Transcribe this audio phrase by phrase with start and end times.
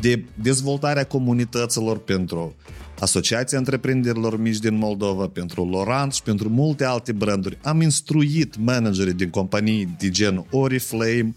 [0.00, 2.54] de dezvoltare a comunităților pentru
[3.00, 7.58] Asociația Întreprinderilor Mici din Moldova, pentru Lorant și pentru multe alte branduri.
[7.62, 11.34] Am instruit managerii din companii de gen Oriflame,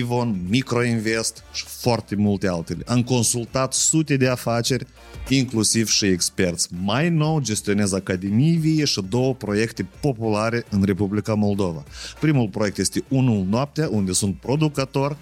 [0.00, 2.82] Avon, Microinvest și foarte multe altele.
[2.86, 4.86] Am consultat sute de afaceri,
[5.28, 6.68] inclusiv și experți.
[6.82, 11.84] Mai nou gestionez Academii Vie și două proiecte populare în Republica Moldova.
[12.20, 15.16] Primul proiect este Unul Noaptea, unde sunt producător,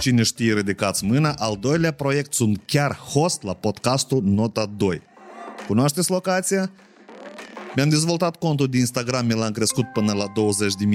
[0.00, 1.34] Cine știe, ridicați mâna.
[1.38, 5.02] Al doilea proiect sunt chiar host la podcastul Nota 2.
[5.66, 6.70] Cunoașteți locația?
[7.76, 10.32] Mi-am dezvoltat contul de Instagram, mi l-am crescut până la 20.000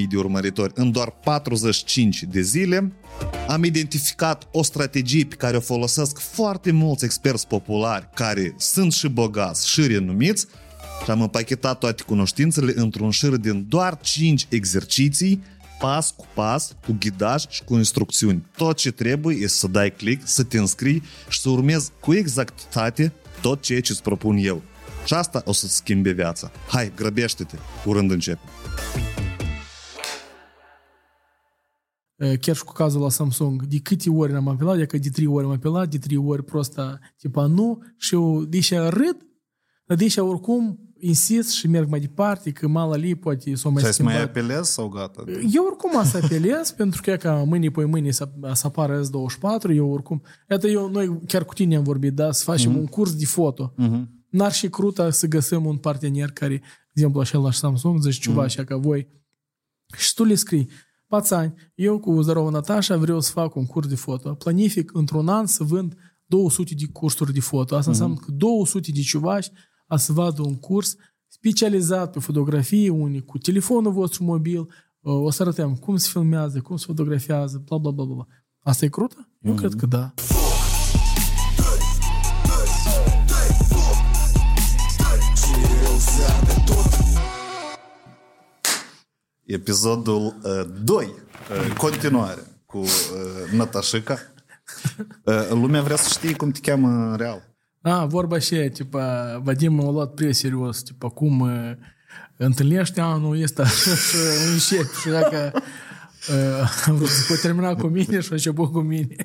[0.09, 2.91] de urmăritori în doar 45 de zile.
[3.47, 9.07] Am identificat o strategie pe care o folosesc foarte mulți experți populari care sunt și
[9.07, 10.47] bogați și renumiți
[11.03, 15.43] și am împachetat toate cunoștințele într-un șir din doar 5 exerciții
[15.79, 18.45] pas cu pas, cu ghidaj și cu instrucțiuni.
[18.57, 23.13] Tot ce trebuie este să dai click, să te înscrii și să urmezi cu exactitate
[23.41, 24.61] tot ceea ce îți propun eu.
[25.05, 26.51] Și asta o să-ți schimbe viața.
[26.67, 28.41] Hai, grăbește-te, curând începe.
[32.41, 35.45] Chiar și cu cazul la Samsung, de câte ori am apelat, că de trei ori
[35.45, 39.17] am apelat, de trei ori prosta, tipa nu, și eu deși râd,
[39.85, 44.13] dar deși oricum insist și merg mai departe, că mala li poate s-o mai schimbat.
[44.13, 45.23] mai apelez sau gata?
[45.53, 49.75] Eu oricum am să apelez, pentru că ca mâine pe mâine să, să apară S24,
[49.75, 50.21] eu oricum...
[50.49, 52.79] Iată, eu, noi chiar cu tine am vorbit, da, să facem uh-huh.
[52.79, 53.73] un curs de foto.
[53.73, 54.01] Uh-huh.
[54.29, 58.41] N-ar și cruta să găsim un partener care, de exemplu, așa la Samsung, zice ceva
[58.41, 58.45] uh-huh.
[58.45, 59.07] așa ca voi,
[59.97, 60.69] și tu le scrii,
[61.07, 64.33] Pațani, eu cu Zărova Natasha vreau să fac un curs de foto.
[64.33, 67.75] Planific într-un an să vând 200 de cursuri de foto.
[67.75, 67.93] Asta uh-huh.
[67.93, 69.51] înseamnă că 200 de ciuvași
[69.87, 70.95] a să vadă un curs
[71.27, 74.67] specializat pe fotografie, unii cu telefonul vostru mobil,
[75.01, 78.27] o să arătăm cum se filmează, cum se fotografiază, bla bla bla bla.
[78.59, 79.29] Asta e crută?
[79.41, 79.57] Eu mm-hmm.
[79.57, 80.13] cred că da.
[89.45, 90.35] Episodul
[90.83, 94.17] 2, uh, uh, continuare cu uh, Natașica.
[95.23, 97.56] Uh, lumea vrea să știe cum te cheamă în real.
[99.91, 101.71] Luat prea serios, tipa, cum uh,
[102.37, 104.15] întâlnește anul ăsta și
[104.51, 106.93] încep și dacă uh,
[107.27, 109.15] poate termina cu mine și a început cu mine.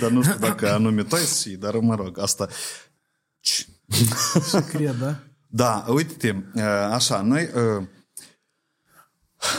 [0.00, 2.48] dar nu știu dacă anume tu și, dar mă rog, asta...
[3.40, 3.66] și
[4.68, 5.18] cred, da?
[5.46, 6.60] Da, uite-te,
[6.92, 7.48] așa, noi...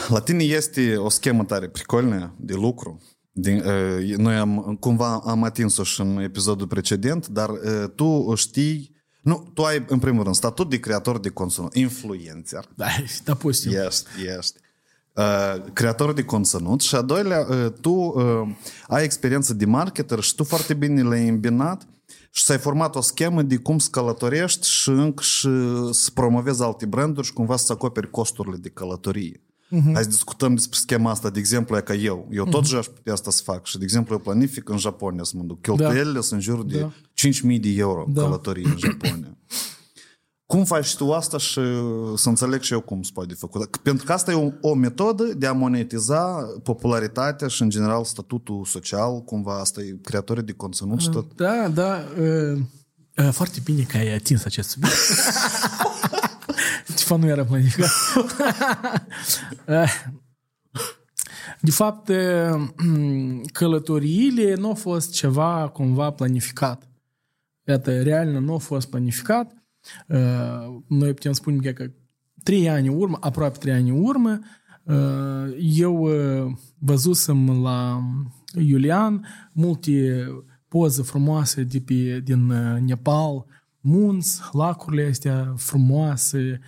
[0.07, 5.43] La tine este o schemă tare pricolnă de lucru din, uh, noi am, cumva am
[5.43, 10.35] atins-o și în episodul precedent, dar uh, tu știi nu, tu ai, în primul rând,
[10.35, 12.69] statut de creator de conținut, influencer.
[12.75, 12.85] Da,
[13.23, 13.85] da posibil.
[13.85, 14.05] Ești,
[14.37, 14.59] ești.
[15.15, 18.23] Uh, creator de conținut și a doilea, uh, tu uh,
[18.87, 21.87] ai experiență de marketer și tu foarte bine le-ai îmbinat
[22.31, 25.49] și ți-ai format o schemă de cum să călătorești și încă și
[25.91, 29.41] să promovezi alte branduri și cumva să acoperi costurile de călătorie.
[29.71, 29.93] Uh-huh.
[29.93, 32.27] Hai să discutăm despre schema asta, de exemplu, e ca eu.
[32.31, 32.77] Eu tot uh-huh.
[32.77, 33.65] aș putea asta să fac.
[33.65, 35.61] Și, de exemplu, eu planific în Japonia să mă duc.
[35.61, 36.21] Cheltuielile da.
[36.21, 36.91] sunt în jur de da.
[37.53, 38.21] 5.000 de euro da.
[38.21, 39.37] călătorie în Japonia.
[40.45, 41.59] cum faci tu asta și
[42.16, 43.75] să înțeleg și eu cum se poate făcut?
[43.75, 48.66] Pentru că asta e o, o metodă de a monetiza popularitatea și, în general, statutul
[48.66, 51.35] social, cumva asta e creatorii de conținut și tot.
[51.35, 52.03] Da, da.
[52.19, 54.96] Uh, foarte bine că ai atins acest subiect.
[57.11, 57.90] Ceva nu era planificat.
[61.61, 62.11] De fapt,
[63.53, 66.90] călătoriile nu au fost ceva cumva planificat.
[67.67, 69.55] Iată, real nu a fost planificat.
[70.87, 71.91] Noi putem spune că
[72.43, 74.40] trei ani în urmă, aproape trei ani în urmă,
[75.59, 76.09] eu
[76.78, 78.02] văzusem la
[78.58, 80.25] Iulian multe
[80.67, 82.46] poze frumoase de pe, din
[82.85, 83.46] Nepal,
[83.79, 86.59] munți, lacurile astea frumoase,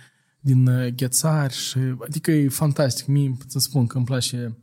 [0.44, 3.06] din uh, ghețari și, adică e fantastic.
[3.06, 4.56] Mie să spun că îmi place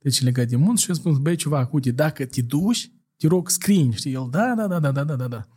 [0.00, 3.50] deci legat de munți și eu spun, băi, ceva, uite, dacă te duci, te rog,
[3.50, 4.12] scrii, știi?
[4.12, 5.48] El, da, da, da, da, da, da, da, da.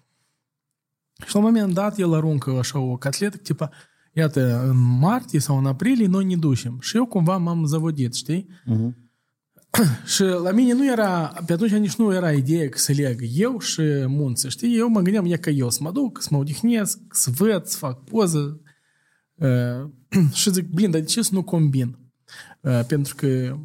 [1.25, 3.69] Și la un moment dat el aruncă așa o catletă, tipa,
[4.13, 6.77] iată, în martie sau în aprilie noi ne ducem.
[6.81, 8.47] Și eu cumva m-am zăvodit, știi?
[8.65, 8.95] Mhm.
[10.13, 13.59] și la mine nu era, pe atunci nici nu era ideea că să leg eu
[13.59, 14.77] și munță, știi?
[14.77, 17.77] Eu mă gândeam, e că eu să mă duc, să mă odihnesc, să văd, să
[17.77, 18.61] fac poză.
[19.39, 19.89] Uh,
[20.33, 21.97] și zic, blin, dar de ce să nu combin?
[22.61, 23.57] Uh, pentru că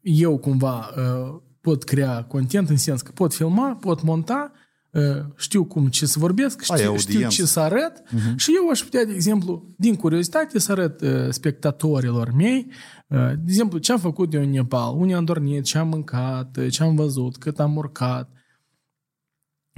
[0.00, 4.52] eu cumva uh, pot crea content în sens că pot filma, pot monta,
[4.90, 7.36] uh, știu cum ce să vorbesc, Ai știu, știu audiență.
[7.36, 8.34] ce să arăt uh-huh.
[8.36, 12.66] și eu aș putea, de exemplu, din curiozitate să arăt uh, spectatorilor mei,
[13.06, 16.56] uh, de exemplu, ce am făcut eu în Nepal, unde am dormit, ce am mâncat,
[16.56, 18.30] uh, ce am văzut, cât am urcat,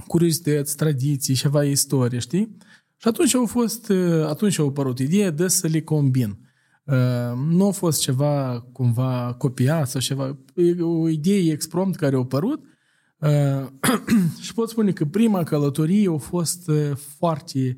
[0.07, 2.57] curiozități, tradiții, ceva istorie, știi?
[3.03, 6.37] Și atunci au fost, uh, atunci au apărut ideea de să le combin.
[6.83, 6.95] Uh,
[7.49, 12.63] Nu a fost ceva cumva copiat sau ceva, e o idee exprompt care a apărut
[13.23, 13.67] Uh,
[14.43, 17.77] și pot spune că prima călătorie a fost uh, foarte,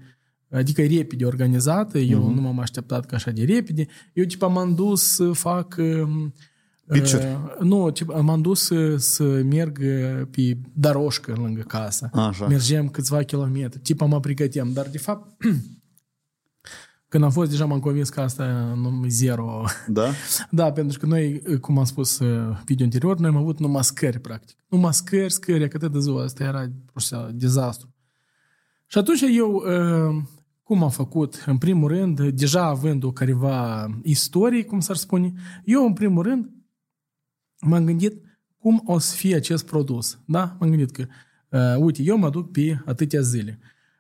[0.50, 3.88] adică repede organizată, eu nu m-am așteptat ca așa de repede.
[4.14, 5.76] Eu tipa m-am dus să fac
[6.88, 7.40] Picture?
[7.60, 9.80] Nu, m-am dus să, merg
[10.32, 12.10] pe daroșcă lângă casă.
[12.14, 12.48] Așa.
[12.48, 13.80] Mergem câțiva kilometri.
[13.80, 15.44] Tipa mă pregăteam, dar de fapt
[17.10, 18.46] când am fost, deja m-am convins că asta
[18.76, 19.64] nu e zero.
[19.88, 20.10] Da?
[20.50, 22.20] da, pentru că noi, cum am spus
[22.66, 24.58] video anterior, noi am avut numai scări, practic.
[24.68, 27.94] Numai scări, scări, că de ziua asta era prostia, dezastru.
[28.88, 29.64] Și atunci eu,
[30.64, 31.44] cum am făcut?
[31.46, 35.34] În primul rând, deja având o careva istorie, cum s-ar spune,
[35.64, 36.50] eu, în primul rând,
[37.66, 38.22] m-am gândit
[38.58, 40.20] cum o să fie acest produs.
[40.26, 40.56] Da?
[40.60, 41.06] M-am gândit că,
[41.50, 43.60] uh, uite, eu mă duc pe atâtea zile.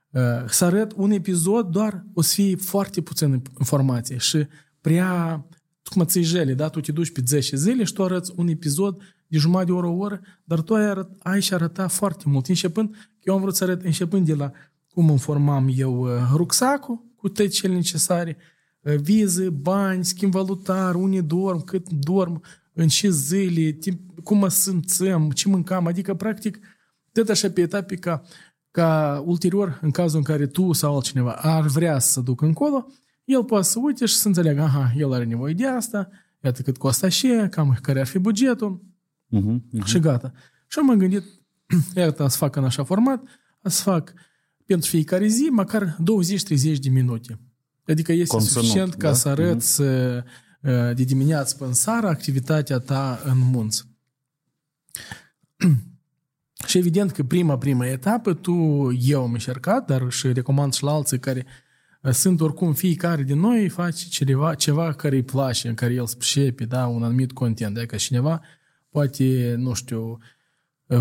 [0.09, 4.47] Uh, să arăt un episod, doar o să fie foarte puțină informație și
[4.81, 5.45] prea
[5.83, 6.69] cum ți jele, da?
[6.69, 9.87] Tu te duci pe 10 zile și tu arăți un episod de jumătate de oră,
[9.87, 12.47] o oră, dar tu ai, arăt, ai și arăta foarte mult.
[12.47, 14.51] Începând, eu am vrut să arăt începând de la
[14.89, 18.37] cum îmi formam eu uh, rucsacul cu toate cele necesare,
[18.81, 22.41] uh, vize, bani, schimb valutar, unde dorm, cât dorm,
[22.75, 26.59] în ce zile, timp, cum mă simțăm, ce mâncam, adică practic
[27.11, 28.21] tot așa pe etape ca,
[28.71, 32.87] ca ulterior, în cazul în care tu sau altcineva ar vrea să se ducă încolo,
[33.23, 36.09] el poate să uite și să înțeleagă, aha, el are nevoie de asta,
[36.43, 38.81] iată cât costă și, cam care ar fi bugetul
[39.27, 39.85] Mhm.
[39.85, 40.31] și gata.
[40.67, 41.23] Și am gândit,
[41.95, 43.23] iată, să fac în așa format,
[43.63, 44.13] să fac
[44.65, 47.39] pentru fiecare zi măcar 20-30 de minute.
[47.87, 49.13] Adică este Conținut, suficient ca da?
[49.13, 49.87] să arăți uh,
[50.71, 53.85] de dimineață până seara activitatea ta în munți.
[56.67, 58.53] și evident că prima, prima etapă, tu,
[59.01, 61.45] eu am încercat, dar și recomand și la alții care
[62.01, 66.07] uh, sunt oricum fiecare din noi face ceva, ceva care îi place, în care el
[66.07, 67.75] spricepe, da, un anumit content.
[67.75, 68.41] Dacă cineva
[68.89, 70.17] poate, nu știu, uh,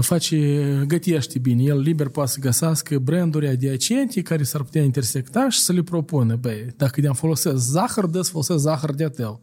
[0.00, 5.58] face, gătește bine, el liber poate să găsească branduri adiacente care s-ar putea intersecta și
[5.58, 6.36] să le propună.
[6.36, 9.40] Băi, dacă de-am folosesc zahăr, dă să folosesc zahăr de tău.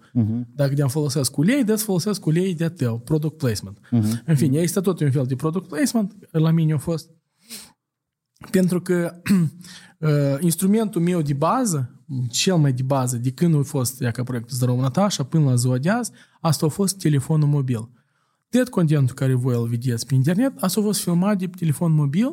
[0.55, 2.99] Dacă de-am folosesc ulei, dă să folosesc ulei de tău.
[2.99, 3.77] Product placement.
[4.25, 7.09] În fine, este tot un fel de product placement, la mine a fost.
[8.51, 9.21] Pentru că
[9.99, 14.23] uh, instrumentul meu de bază, cel mai de bază, de când a fost ea ca
[14.23, 16.11] proiectul Zdărău Natașa până la ziua de azi,
[16.41, 17.89] asta a fost telefonul mobil.
[18.51, 21.91] Tot contentul care voi îl vedeți pe internet, asta a fost filmat de pe telefon
[21.91, 22.25] mobil,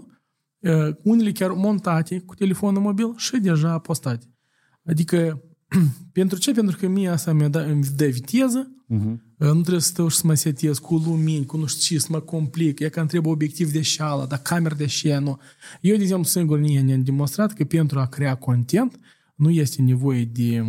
[0.59, 4.27] uh, unele chiar montate cu telefonul mobil și deja postate.
[4.87, 5.43] Adică,
[6.13, 6.53] pentru ce?
[6.53, 9.23] Pentru că mie asta mi-a dat, îmi dă viteză, Mhm.
[9.39, 12.09] nu trebuie să stau și să mă setez cu lumini, cu nu știu ce, să
[12.11, 15.39] mă complic, e că îmi trebuie obiectiv de șală, dar cameră de șe, nu.
[15.81, 18.99] Eu, de exemplu, singur mie ne-am demonstrat că pentru a crea content
[19.35, 20.65] nu este nevoie de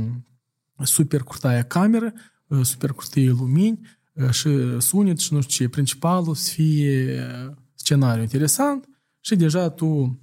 [0.84, 2.14] super curtaia cameră,
[2.62, 3.80] super curtaie lumini
[4.32, 5.70] și sunet și nu știu ce.
[5.70, 7.24] Principalul să fie
[7.76, 10.20] scenariu interesant și deja tu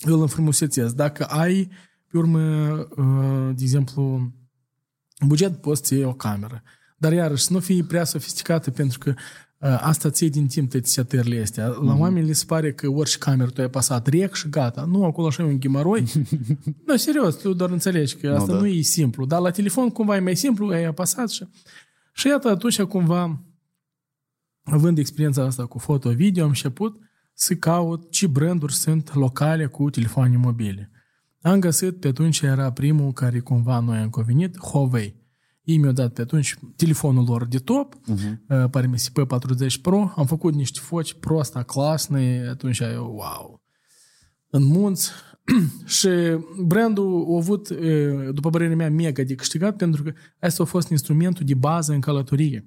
[0.00, 0.96] îl înfrumusețezi.
[0.96, 1.68] Dacă ai,
[2.10, 2.74] pe urmă,
[3.54, 4.32] de exemplu,
[5.26, 6.62] buget, poți să iei o cameră.
[6.96, 9.14] Dar iarăși, să nu fie prea sofisticată, pentru că
[9.58, 11.66] uh, asta ții din timp toate setările astea.
[11.66, 11.98] La mm-hmm.
[11.98, 14.84] oameni le se pare că orice cameră tu ai pasat rec și gata.
[14.84, 16.12] Nu, acolo așa e un ghimaroi.
[16.86, 18.58] nu, serios, tu doar înțelegi că asta da.
[18.58, 19.26] nu e simplu.
[19.26, 21.44] Dar la telefon cumva e mai simplu, ai apasat și...
[22.18, 23.40] Și iată, atunci cumva,
[24.62, 26.98] având experiența asta cu foto-video, am început
[27.34, 30.90] să caut ce branduri sunt locale cu telefoane mobile.
[31.40, 35.16] Am găsit, pe atunci era primul care cumva noi am convenit, Huawei.
[35.62, 38.70] Ei mi-au dat pe atunci telefonul lor de top, uh-huh.
[38.70, 43.62] pare mi P40 Pro, am făcut niște foci prosta, clasne, atunci eu, wow.
[44.50, 45.10] În munți,
[45.98, 46.08] și
[46.58, 50.88] brandul a avut, uh, după părerea mea, mega de câștigat, pentru că asta a fost
[50.90, 52.66] instrumentul de bază în călătorie.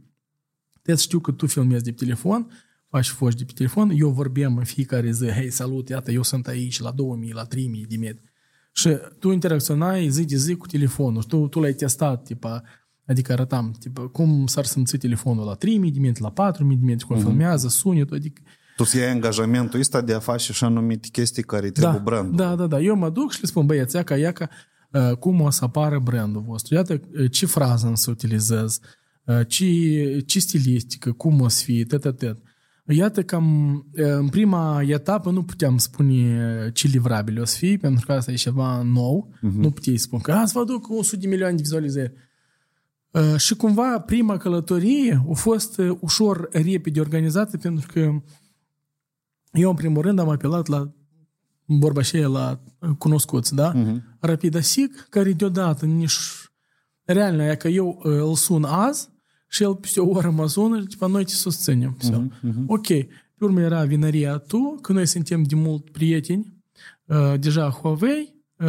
[0.82, 2.52] Deci știu că tu filmezi de pe telefon,
[2.90, 6.48] faci foci de pe telefon, eu vorbim în fiecare zi, hei, salut, iată, eu sunt
[6.48, 8.32] aici la 2000, la 3000 de metri.
[8.74, 12.64] Și tu interacționai zi de zi cu telefonul și tu, tu l-ai testat, tipa,
[13.06, 17.04] adică arătam, tipa, cum s-ar simți telefonul la 3000 de minute, la 4000 de minute,
[17.04, 17.24] cum uh-huh.
[17.24, 18.42] filmează, sunetul, adică
[18.84, 22.36] tu să iei angajamentul ăsta de a face și anumite chestii care trebuie da, brandul.
[22.36, 22.80] Da, da, da.
[22.80, 24.50] Eu mă duc și le spun, băieți, iaca, iaca,
[24.92, 26.76] uh, cum o să apară brandul vostru.
[26.76, 28.80] Iată uh, ce frază să utilizez,
[29.26, 32.38] uh, ce, ce stilistică, cum o să fie, tot, tot.
[32.86, 38.12] Iată cam în prima etapă nu puteam spune ce livrabil o să fie, pentru că
[38.12, 39.34] asta e ceva nou.
[39.36, 39.56] Uh-huh.
[39.56, 42.14] Nu puteai spune că să vă duc 100 de milioane de vizualizări.
[43.12, 48.22] Uh, și cumva prima călătorie a fost ușor repede organizată pentru că
[49.52, 50.92] eu, în primul rând, am apelat la
[51.66, 52.60] vorba aceea la
[52.98, 53.74] cunoscuți, da?
[53.74, 54.02] Uh-huh.
[54.20, 56.18] Rapidasic, care deodată nici...
[57.06, 59.10] Реально, e că eu îl sun azi
[59.48, 61.98] și el peste o oră mă sună și tipa, noi te susținem.
[61.98, 62.66] Uh-huh, uh-huh.
[62.68, 62.88] Ok.
[62.88, 66.64] Pe urmă era vinăria tu, că noi suntem de mult prieteni,
[67.06, 68.68] uh, deja Huawei uh,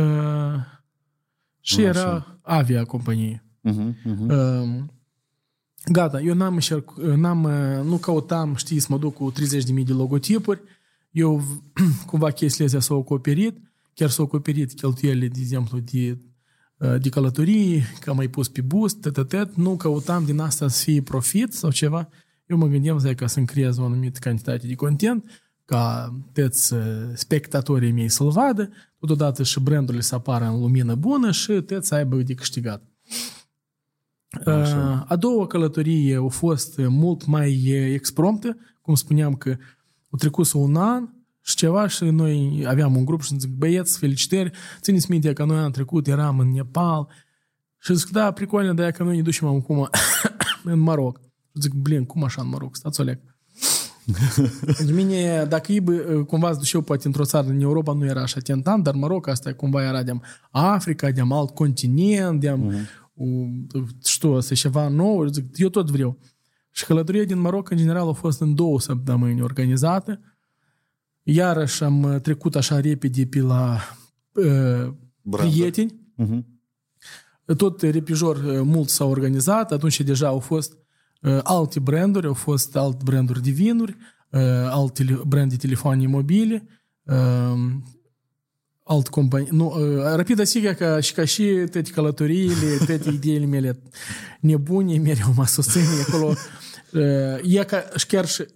[1.61, 1.89] și Așa.
[1.89, 3.45] era avia companie.
[3.69, 4.29] Uh-huh, uh-huh.
[4.29, 4.85] Uh,
[5.91, 6.61] Gata, eu n-am,
[7.17, 7.41] n-am,
[7.85, 10.61] nu căutam, știi, să mă duc cu 30.000 de logotipuri.
[11.11, 11.43] Eu,
[12.07, 13.57] cumva, chestiile astea s-au acoperit,
[13.95, 16.19] chiar s-au acoperit cheltuielile, de exemplu, de,
[16.99, 19.55] de călătorie, că am mai pus pe boost, tătătăt.
[19.55, 22.09] Nu căutam din asta să fie profit sau ceva.
[22.47, 25.25] Eu mă gândeam să, ca să-mi creez o anumită cantitate de content,
[25.65, 26.75] ca toți
[27.15, 31.95] spectatorii mei să-l vadă, totodată și brandurile să apară în lumină bună și toți să
[31.95, 32.83] aibă de câștigat.
[34.45, 35.05] Așa.
[35.09, 37.63] A doua călătorie a fost mult mai
[37.93, 39.57] expromptă, cum spuneam că
[40.11, 41.09] a trecut un an
[41.41, 45.57] și ceva și noi aveam un grup și zic, băieți, felicitări, țineți minte că noi
[45.57, 47.09] anul trecut eram în Nepal
[47.79, 49.89] și zic, da, pricolne, dar că noi ne ducem acum
[50.65, 51.21] în Maroc.
[51.55, 52.77] Zic, blin, cum așa în Maroc?
[52.77, 53.05] Stați o
[54.77, 55.83] Pentru mine, dacă e
[56.27, 59.53] cumva îți duceau poate într-o țară în Europa, nu era așa tentant, dar Maroc asta
[59.53, 60.13] cumva era de
[60.51, 63.02] Africa, de alt continent, de uh-huh
[64.05, 66.19] știu, asta e ceva nou, zic, eu tot vreau.
[66.71, 70.21] Și călătoria din Maroc, în general, a fost în două săptămâni organizată.
[71.23, 73.79] Iarăși am uh, trecut așa repede pe la
[74.33, 74.93] uh,
[75.31, 76.15] prieteni.
[76.19, 76.51] Uh-huh.
[77.57, 80.77] Tot repijor uh, mult s-a organizat, atunci deja au fost
[81.21, 83.97] uh, alte branduri, au fost alt branduri de vinuri,
[84.31, 84.41] uh,
[84.71, 86.67] alte brand de telefoane mobile,
[87.03, 87.15] uh,
[88.83, 89.49] alt companie.
[89.51, 93.83] Nu, uh, rapid asigur că și ca și toate călătoriile, toate ideile mele
[94.41, 96.35] nebune, mereu mă susțin acolo.
[96.93, 98.47] Uh, e ca, și chiar și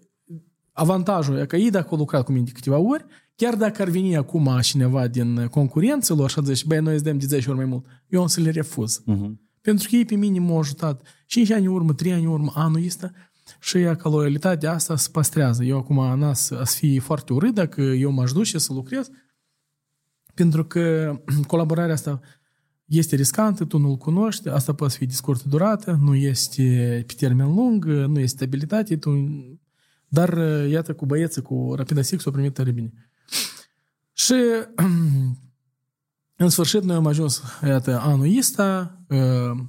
[0.73, 3.05] avantajul e că ei dacă au lucrat cu mine de câteva ori,
[3.35, 7.19] chiar dacă ar veni acum cineva din concurență lor și zice, băi, noi îți dăm
[7.19, 9.03] de 10 ori mai mult, eu o să le refuz.
[9.03, 9.31] Uh-huh.
[9.61, 12.53] Pentru că ei pe mine m-au ajutat 5 ani în urmă, 3 ani în urmă,
[12.55, 13.13] anul ăsta,
[13.61, 15.65] și ea că loialitatea asta se păstrează.
[15.65, 19.11] Eu acum n să fie foarte urât dacă eu m-aș duce să lucrez,
[20.37, 21.17] pentru că
[21.53, 22.21] colaborarea asta
[22.85, 27.55] este riscantă, tu nu-l cunoști, asta poate fi de scurtă durată, nu este pe termen
[27.55, 29.11] lung, nu este stabilitate, tu...
[30.09, 30.39] dar
[30.69, 32.93] iată cu băieții, cu Rapida Six, o primit tare bine.
[34.13, 34.35] Și
[36.43, 39.01] în sfârșit noi am ajuns, iată, anul ăsta,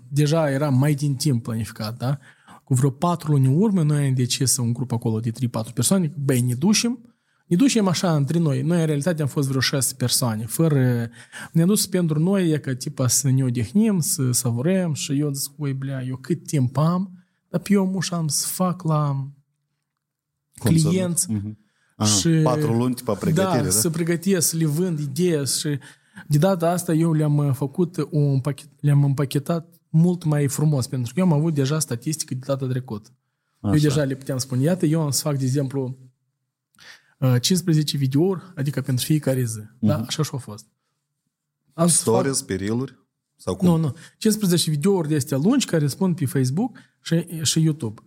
[0.10, 2.18] deja era mai din timp planificat, da?
[2.64, 5.34] Cu vreo patru luni în urmă, noi am decis un grup acolo de 3-4
[5.74, 7.07] persoane, băi, ne ducem,
[7.48, 8.62] ne ducem așa între noi.
[8.62, 10.46] Noi, în realitate, am fost vreo șase persoane.
[10.46, 11.10] Fără...
[11.52, 15.52] Ne-am dus pentru noi, e ca tipa să ne odihnim, să savurăm și eu zic,
[15.58, 17.12] ui, blea, eu cât timp am,
[17.50, 19.28] dar pe eu muș am să fac la
[20.60, 21.28] clienți.
[21.32, 21.66] Uh-huh.
[21.96, 23.64] Aha, și, patru luni tipa pregătire, da?
[23.64, 23.70] da?
[23.70, 25.80] să pregătesc, să le vând idei și
[26.28, 31.20] de data asta eu le-am făcut un pachet, le-am împachetat mult mai frumos, pentru că
[31.20, 33.10] eu am avut deja statistică de data trecută.
[33.60, 33.74] Așa.
[33.74, 35.98] Eu deja le puteam spune, iată, eu am să fac, de exemplu,
[37.40, 39.60] 15 uh, videouri, adică pentru fiecare zi.
[39.60, 39.80] Uh-huh.
[39.80, 39.96] Da?
[39.96, 40.66] Așa și a fost.
[41.74, 42.48] Am Stories, fac...
[42.48, 43.06] pe reel
[43.36, 43.68] Sau cum?
[43.68, 43.96] Nu, nu.
[44.18, 48.02] 15 videouri de astea lungi care răspund pe Facebook și, și YouTube.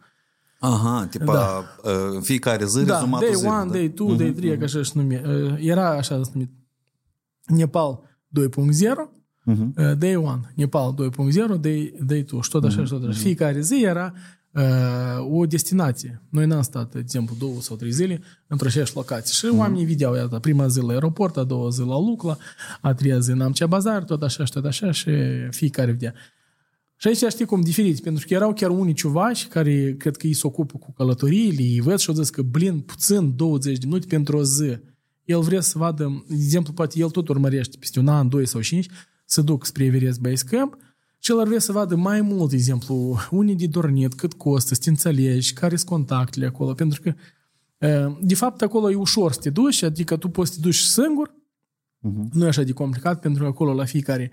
[0.61, 1.65] Aha, tipa da.
[1.91, 3.73] uh, în fiecare zi da, rezumatul day zilei, one, da?
[3.73, 4.63] day two, uh-huh, day three, uh-huh.
[4.63, 5.23] așa și nume.
[5.27, 6.51] Uh, era așa numit.
[7.47, 8.49] Nepal 2.0,
[9.47, 9.99] uh-huh.
[9.99, 12.85] day 1, Nepal 2.0, day, day 2 și tot așa uh-huh.
[12.85, 13.19] și tot așa.
[13.19, 14.15] Fiecare zi era
[15.31, 16.23] o destinație.
[16.29, 19.35] Noi n-am stat, de exemplu, două sau trei zile într-o aceeași locație.
[19.35, 19.59] Și mm.
[19.59, 22.37] oamenii vedeau, iată, prima zi la aeroport, a doua zi la Lucla,
[22.81, 25.11] a treia zi în Amcea Bazar, tot așa și tot așa și
[25.51, 26.15] fiecare vedea.
[26.97, 30.33] Și aici știi cum diferit, pentru că erau chiar unii ciuvași care cred că ei
[30.33, 34.07] se ocupă cu călătoriile, îi văd și au zis că, blin, puțin 20 de minute
[34.07, 34.79] pentru o zi.
[35.25, 38.61] El vrea să vadă, de exemplu, poate el tot urmărește peste un an, doi sau
[38.61, 38.87] cinci,
[39.25, 40.77] să duc spre Everest Base Camp,
[41.23, 44.75] și el ar vrea să vadă mai mult, de exemplu, unii de dormit, cât costă,
[44.75, 47.15] să te înțelegi, care sunt contactele acolo, pentru că
[48.21, 51.39] de fapt acolo e ușor să te duci, adică tu poți să te duci singur,
[52.33, 54.31] Nu e așa de complicat, pentru că acolo la fiecare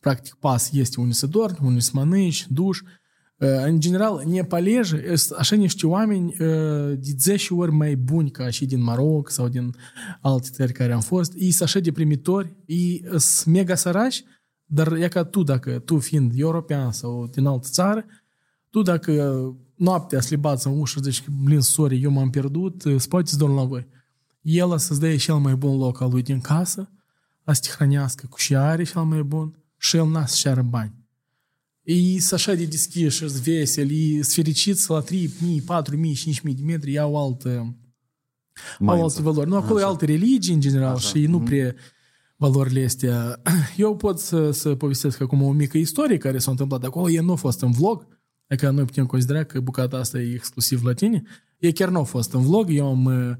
[0.00, 2.80] practic pas este unde să dormi, unde să mănânci, duș.
[2.80, 8.50] Uh, În general, nepaleji sunt așa niște oameni uh, de 10 ori mai buni ca
[8.50, 9.74] și din Maroc sau din
[10.20, 11.32] alte țări care am fost.
[11.34, 14.24] Ei sunt așa deprimitori, ei sunt mega sărași,
[14.66, 18.04] dar e ca tu, dacă tu fiind european sau din altă țară,
[18.70, 23.54] tu dacă noaptea slibați în ușă, zici, blin, sorry, eu m-am pierdut, spate să dorm
[23.54, 23.86] la voi.
[24.40, 26.90] El să-ți dea cel mai bun loc al lui din casă,
[27.44, 30.62] a să te hrănească cu și are cel mai bun și el n-a să ceară
[30.62, 30.94] bani.
[31.82, 35.26] Ei sunt așa de deschiși, sunt veseli, ei sunt fericiți la 3.000, 4.000,
[36.40, 37.76] 5.000 de metri, iau altă,
[38.78, 39.48] au alte valori.
[39.48, 41.08] Nu, acolo e alte religii în general Așa.
[41.08, 41.74] și nu prea
[42.36, 43.42] valorile astea.
[43.76, 47.10] Eu pot să, să povestesc acum o mică istorie care s-a întâmplat acolo.
[47.10, 48.06] E nu a fost în vlog,
[48.48, 51.22] adică noi putem considera că bucata asta e exclusiv la tine.
[51.58, 52.70] E chiar nu a fost în vlog.
[52.70, 53.04] Eu am...
[53.04, 53.36] uh,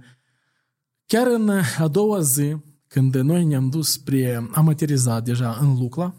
[1.06, 4.48] Chiar în a doua zi, când noi ne-am dus spre...
[4.52, 6.14] Am aterizat deja în Lucla,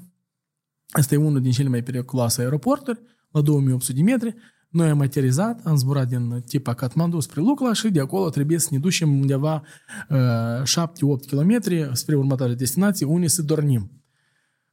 [0.90, 4.36] Asta e unul din cele mai periculoase aeroporturi, la 2800 de metri.
[4.70, 8.68] Noi am aterizat, am zburat din tipa Kathmandu spre Lucla și de acolo trebuie să
[8.72, 9.62] ne ducem undeva
[10.10, 11.60] uh, 7-8 km
[11.94, 13.92] spre următoarea destinație, unde să dormim.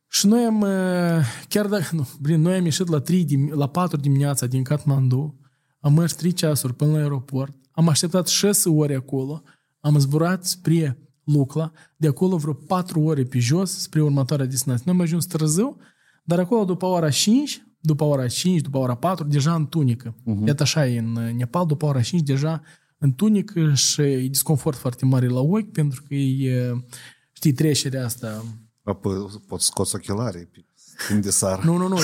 [0.09, 3.69] Și noi am, uh, chiar dacă, nu, brin, noi am ieșit la, 3 dim- la
[3.69, 5.39] 4 dimineața din Kathmandu,
[5.81, 9.43] am mers 3 ceasuri până la aeroport, am așteptat 6 ore acolo,
[9.81, 14.83] am zburat spre Lucla, de acolo vreo 4 ore pe jos spre următoarea destinație.
[14.87, 15.77] Noi am ajuns târziu,
[16.25, 20.15] dar acolo după ora 5, după ora 5, după ora 4, deja în tunică.
[20.15, 20.47] Uh-huh.
[20.47, 22.63] Iată așa e în Nepal, după ora 5 deja
[22.99, 26.85] în tunică și e disconfort foarte mare la ochi pentru că e,
[27.33, 28.45] știi, trecerea asta.
[28.83, 30.65] Apoi poți scoți ochelarii pe
[31.09, 31.63] timp de sară.
[31.65, 31.97] Nu, nu, nu,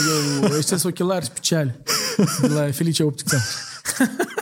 [0.43, 1.83] eu ăștia sunt ochelari speciali
[2.41, 3.49] de la Felicia Optic Center.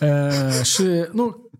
[0.00, 1.50] Uh, și, nu,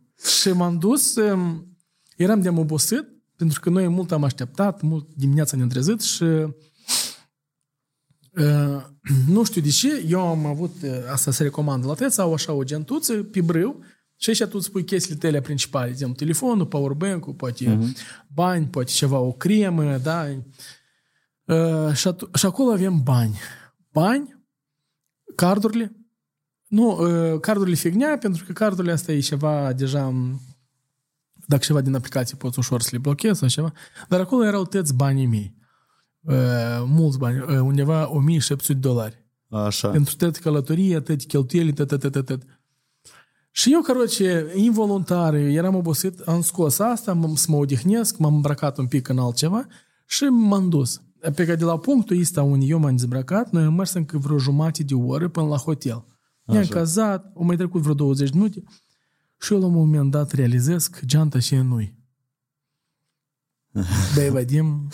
[0.40, 1.77] și m-am dus, um,
[2.17, 6.51] eram de-am obosit, pentru că noi mult am așteptat, mult dimineața ne-am trezit și uh,
[9.27, 12.53] nu știu de ce, eu am avut, uh, asta se recomandă la tăți, au așa
[12.53, 13.85] o gentuță pe brâu
[14.16, 17.97] și aici tu îți pui chestiile tale principale, de exemplu, telefonul, powerbank-ul, poate uh-huh.
[18.35, 20.27] bani, poate ceva, o cremă, da?
[21.45, 23.38] Uh, și, atu- și acolo avem bani.
[23.92, 24.45] Bani,
[25.37, 25.97] cardurile,
[26.66, 26.99] nu,
[27.33, 30.40] uh, cardurile fignia, pentru că cardurile astea e ceva deja m,
[31.47, 33.73] dacă ceva din aplicație poți ușor să le blochezi sau ceva,
[34.09, 35.55] dar acolo erau tăți banii mei.
[36.23, 36.35] Uh,
[36.87, 39.25] mulți bani, uh, undeva 1700 de dolari.
[39.49, 39.89] Așa.
[39.89, 42.43] Pentru toate călătorie, toate cheltuieli, tot, tot, tot, tot.
[43.51, 48.79] Și eu, caroce, involuntar, eram obosit, am scos asta, m- să mă odihnesc, m-am îmbrăcat
[48.79, 49.67] un pic în altceva
[50.07, 51.03] și m-am dus.
[51.35, 54.39] Pe că de la punctul ăsta unde eu m-am dezbrăcat, noi am mers încă vreo
[54.39, 56.05] jumătate de oră până la hotel.
[56.45, 58.63] Ne-am cazat, au mai trecut vreo 20 de minute
[59.41, 61.77] și eu la un moment dat realizez că geanta și e nu
[64.15, 64.89] Băi, Vadim,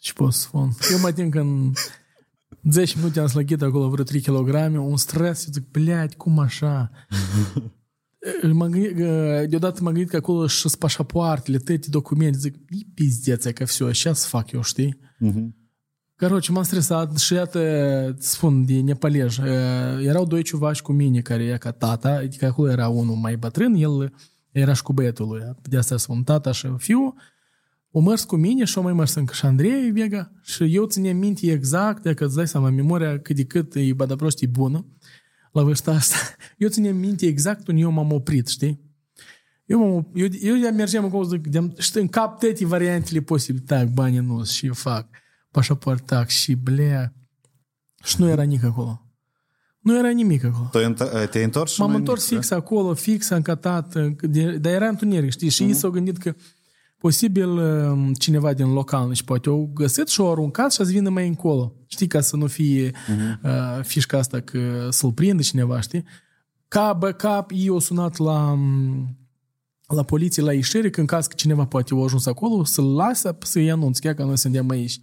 [0.00, 0.70] și pot să spun.
[0.92, 1.72] Eu mă tin că în
[2.70, 6.90] 10 minute am slăgit acolo vreo 3 kg, un stres, eu zic, blядь, cum așa?
[8.52, 8.96] Mă gândit,
[9.50, 14.12] deodată m-am gândit că acolo și pașapoartele, toate documente, zic, e pizdeță că все, așa
[14.12, 14.98] să fac eu, știi?
[15.18, 15.56] Mhm.
[16.16, 19.38] Короче, m-am stresat și iată, spun, de nepalej.
[20.00, 23.74] Erau doi ciuvași cu mine care e ca tata, adică acolo era unul mai bătrân,
[23.74, 24.14] el
[24.50, 25.40] era și cu băietul lui.
[25.62, 27.14] De asta spun, tata și fiul.
[27.90, 31.16] O mers cu mine și o mai mers încă și Andrei Vega și eu țineam
[31.16, 34.86] minte exact, dacă îți dai seama, memoria cât de cât e badaprost e bună
[35.52, 36.16] la vârsta asta.
[36.58, 38.80] Eu țineam minte exact unde eu m-am oprit, știi?
[39.64, 43.64] Eu, m-am, eu, eu de mergeam acolo, zic, de știi, în cap toate variantele posibile.
[43.66, 45.06] Tac, banii nu și eu fac
[45.50, 47.14] pașaport, tac și blea.
[48.04, 49.02] Și nu era nici acolo.
[49.80, 50.68] Nu era nimic acolo.
[50.72, 54.58] Tu te- te-ai întors și M-am nu e întors nimic, fix acolo, fix încatat, de-
[54.58, 55.48] dar era întuneric, știi?
[55.48, 56.34] Și ei s-au gândit că
[56.97, 61.09] posibil um, cineva din local, și poate au găsit și au aruncat și să vină
[61.09, 61.73] mai încolo.
[61.85, 62.91] Știi, ca să nu fie
[63.43, 66.03] uh, fișca asta că să-l prindă cineva, știi?
[66.67, 69.17] Ca backup, ei au sunat la, um,
[69.87, 73.37] la poliție, la ieșire, că în caz că cineva poate a ajuns acolo, să-l lasă,
[73.41, 74.99] să-i anunț, chiar că noi suntem aici.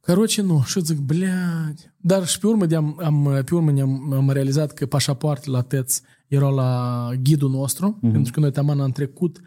[0.00, 0.62] Короче, nu.
[0.66, 1.94] Și eu zic, блядь.
[1.96, 6.00] Dar și pe urmă, de-am, am, pe urmă ne-am, am realizat că pașapoartele la TEț
[6.28, 8.12] erau la ghidul nostru, mm-hmm.
[8.12, 9.40] pentru că noi taman am trecut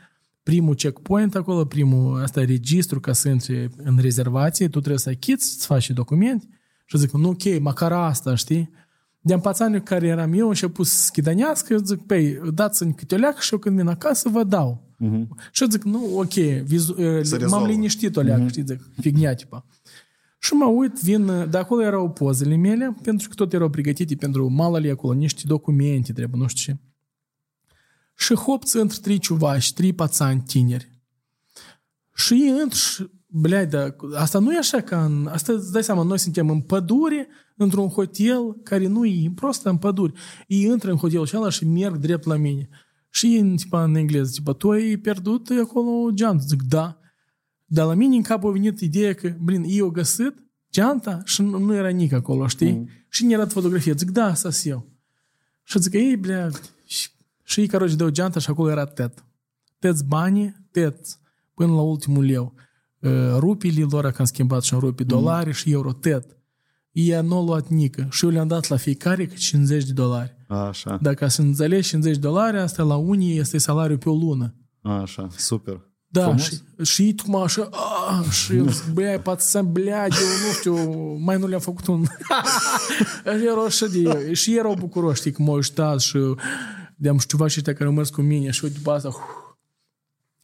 [0.48, 5.08] primul checkpoint acolo, primul, asta e registru ca să intri în rezervație, tu trebuie să
[5.08, 6.48] achiți, să faci și documente.
[6.84, 8.70] Și eu zic, nu, ok, măcar asta, știi?
[9.20, 13.37] De-am pațaniu care eram eu, început să schidănească, eu zic, păi, dați-mi câte o leacă
[13.40, 14.94] și eu când vin acasă vă dau.
[14.94, 15.50] Mm-hmm.
[15.52, 16.34] Și eu zic, nu, ok,
[16.64, 17.66] vizu- m-am rezolvă.
[17.66, 18.48] liniștit o leacă, mm-hmm.
[18.48, 19.66] știi, zic, fignia, tipa.
[20.40, 24.48] Și mă uit, vin, de acolo erau pozele mele, pentru că tot erau pregătite pentru
[24.48, 26.80] malele acolo, niște documente, trebuie, nu știu ce.
[28.18, 31.02] Și hop, între trei ciuvași, trei pațani tineri.
[32.14, 35.26] Și intru și, blea, da, asta nu e așa ca în...
[35.26, 39.76] Asta îți dai seama, noi suntem în pădure, într-un hotel care nu e prost în
[39.76, 40.12] pădure.
[40.46, 42.68] Ei intră în hotelul ăla și merg drept la mine.
[43.11, 46.44] Și în, tipa, în engleză, tipa, tu ai pierdut acolo geantă?
[46.46, 47.00] Zic, da.
[47.64, 50.35] Dar la mine în cap a venit ideea că, blin, eu au găsit
[50.72, 52.72] geanta și nu nu era nici acolo, știi?
[52.72, 52.88] Mm.
[53.09, 53.94] Și ne arată fotografie.
[53.96, 54.87] Zic, da, asta eu.
[55.62, 56.50] Și zic, ei, blea,
[57.48, 59.24] și, și ei, caroci, dau geanta și acolo era tet.
[59.78, 60.96] Tet banii, tet,
[61.54, 62.54] până la ultimul leu.
[63.00, 66.37] Uh, Rupile lor, că am schimbat și în rupi, dolari și euro, tet.
[66.92, 70.37] Ea nu a luat nică și eu le-am dat la fiecare cât 50 de dolari.
[70.48, 74.54] Așa, Dacă să înțelegi 50 de dolari, asta la unii este salariul pe o lună.
[74.82, 75.87] așa, super.
[76.11, 76.42] Da, Frumos.
[76.42, 76.61] și,
[76.92, 80.92] și ei tocmai așa, a, și eu zic, băi, pațan, bleade, eu nu știu,
[81.24, 82.04] mai nu le-am făcut un...
[83.38, 86.18] și erau așa de, și erau bucuroși, știi, că m-au ajutat și
[86.98, 89.16] de-am știu ceva și ăștia care au mers cu mine și uite, după asta, uf,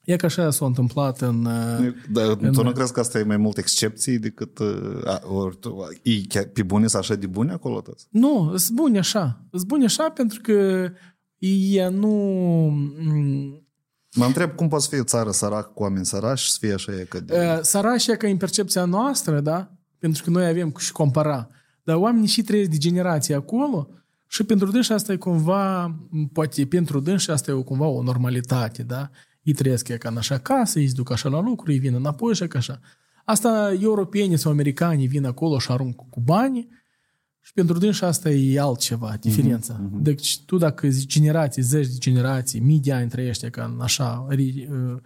[0.04, 1.44] e că așa s-a întâmplat în...
[1.44, 4.58] uh, Dar tu nu crezi că asta e mai mult excepții decât...
[4.58, 8.06] uh, a, Ori, tu, e chiar pe bune sunt așa de bune acolo toți?
[8.10, 9.44] Nu, sunt buni așa.
[9.50, 10.88] Sunt buni așa pentru că
[11.38, 12.08] ei nu...
[12.98, 13.58] mm,
[14.16, 16.92] Mă întreb cum poți fi o țară săracă cu oameni săraci și să fie așa
[16.92, 17.34] e că de...
[17.38, 19.70] Uh, Sărași e ca în percepția noastră, da?
[19.98, 21.48] Pentru că noi avem și compara.
[21.82, 23.88] Dar oamenii și trăiesc de generație acolo
[24.34, 28.82] și pentru dânsi asta e cumva, m, poate pentru dânsi asta e cumva o normalitate,
[28.82, 29.10] da?
[29.42, 31.94] Ei trăiesc e ca în așa casă, ei se duc așa la lucru, ei vin
[31.94, 32.80] înapoi și ca așa.
[33.24, 36.68] Asta europenii sau americanii vin acolo și aruncă cu bani
[37.40, 39.80] și pentru dânsi asta e altceva, diferența.
[39.80, 40.02] Mm-hmm.
[40.02, 44.26] Deci tu dacă zici generații, zeci de generații, mii de ani trăiește ca în așa,
[44.30, 44.96] ri- uh,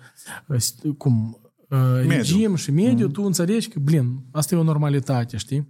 [0.83, 3.13] uh, cum, uh, regim și mediu, mm-hmm.
[3.13, 5.69] tu înțelegi că, blin, asta e o normalitate, știi?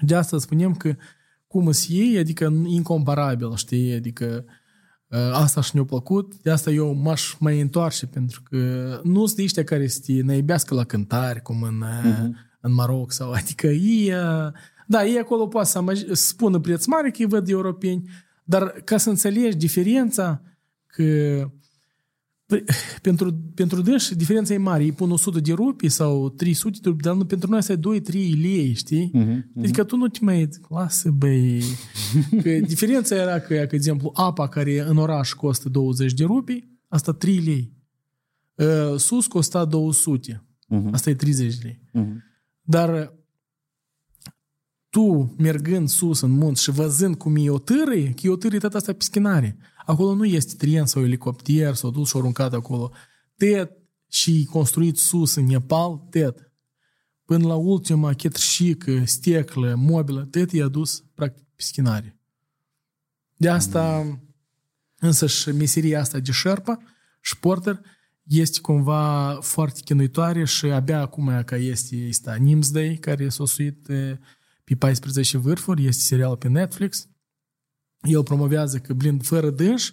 [0.00, 0.96] De asta spunem că
[1.54, 3.94] cum îs ei, adică incomparabil, știi?
[3.94, 4.44] Adică
[5.08, 8.56] uh, asta și ne-a plăcut, de asta eu m-aș mai întoarce, pentru că
[9.04, 12.28] nu sunt ăștia care să te năibească la cântare, cum în, uh,
[12.60, 14.52] în Maroc, sau adică ei, uh,
[14.86, 18.10] da, ei acolo poate să, amăj- să spună preț mare că îi văd europeni,
[18.44, 20.42] dar ca să înțelegi diferența
[20.86, 21.50] că Păi,
[23.02, 24.84] pentru, pentru dânsi diferența e mare.
[24.84, 28.00] Ei pun 100 de rupii sau 300 de rupii, dar nu, pentru noi asta e
[28.00, 29.10] 2-3 lei, știi?
[29.14, 30.48] Uh-huh, Adică tu nu te mai...
[30.68, 31.62] Lasă, băi...
[32.42, 36.78] Că diferența era că, că, de exemplu, apa care în oraș costă 20 de rupii,
[36.88, 37.72] asta 3 lei.
[38.54, 40.44] Uh, sus costa 200.
[40.74, 40.90] Uh-huh.
[40.90, 41.80] Asta e 30 de lei.
[41.92, 42.22] Mhm.
[42.62, 43.14] Dar
[44.90, 48.58] tu, mergând sus în munți și văzând cum e o târâie, că e o târâie
[48.58, 49.56] tot asta pe schinare.
[49.84, 52.92] Acolo nu este tren sau elicopter sau dus și aruncat acolo.
[53.36, 53.70] Tet
[54.08, 56.52] și construit sus în Nepal, tet.
[57.24, 62.18] Până la ultima chetrșică, steclă, mobilă, tet i-a dus practic pe schinare.
[63.36, 64.06] De asta,
[64.98, 66.78] însă și meseria asta de șerpa
[67.20, 67.80] și porter
[68.22, 74.16] este cumva foarte chinuitoare și abia acum că este, este Nimsday, care s-a suit eh,
[74.64, 77.08] pe 14 vârfuri, este serial pe Netflix
[78.04, 79.92] el promovează că blind fără dânși,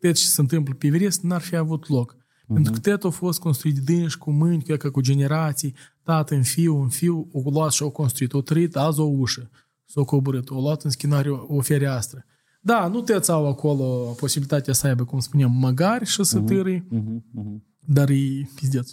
[0.00, 2.14] tot ce se întâmplă pe Everest n-ar fi avut loc.
[2.14, 2.54] Uh-huh.
[2.54, 6.42] Pentru că tot a fost construit dânși cu mâini, cu, ea, cu generații, tată în
[6.42, 9.50] fiu, în fiu, o luat și o construit, o trăit azi o ușă,
[9.84, 12.24] s-o coborât, o luat în schinare o, o fereastră.
[12.60, 13.84] Da, nu te țau acolo
[14.16, 16.54] posibilitatea să aibă, cum spunem, măgari și să uh-huh.
[16.54, 16.80] uh-huh.
[16.80, 17.58] Uh-huh.
[17.86, 18.90] dar e pizdeț.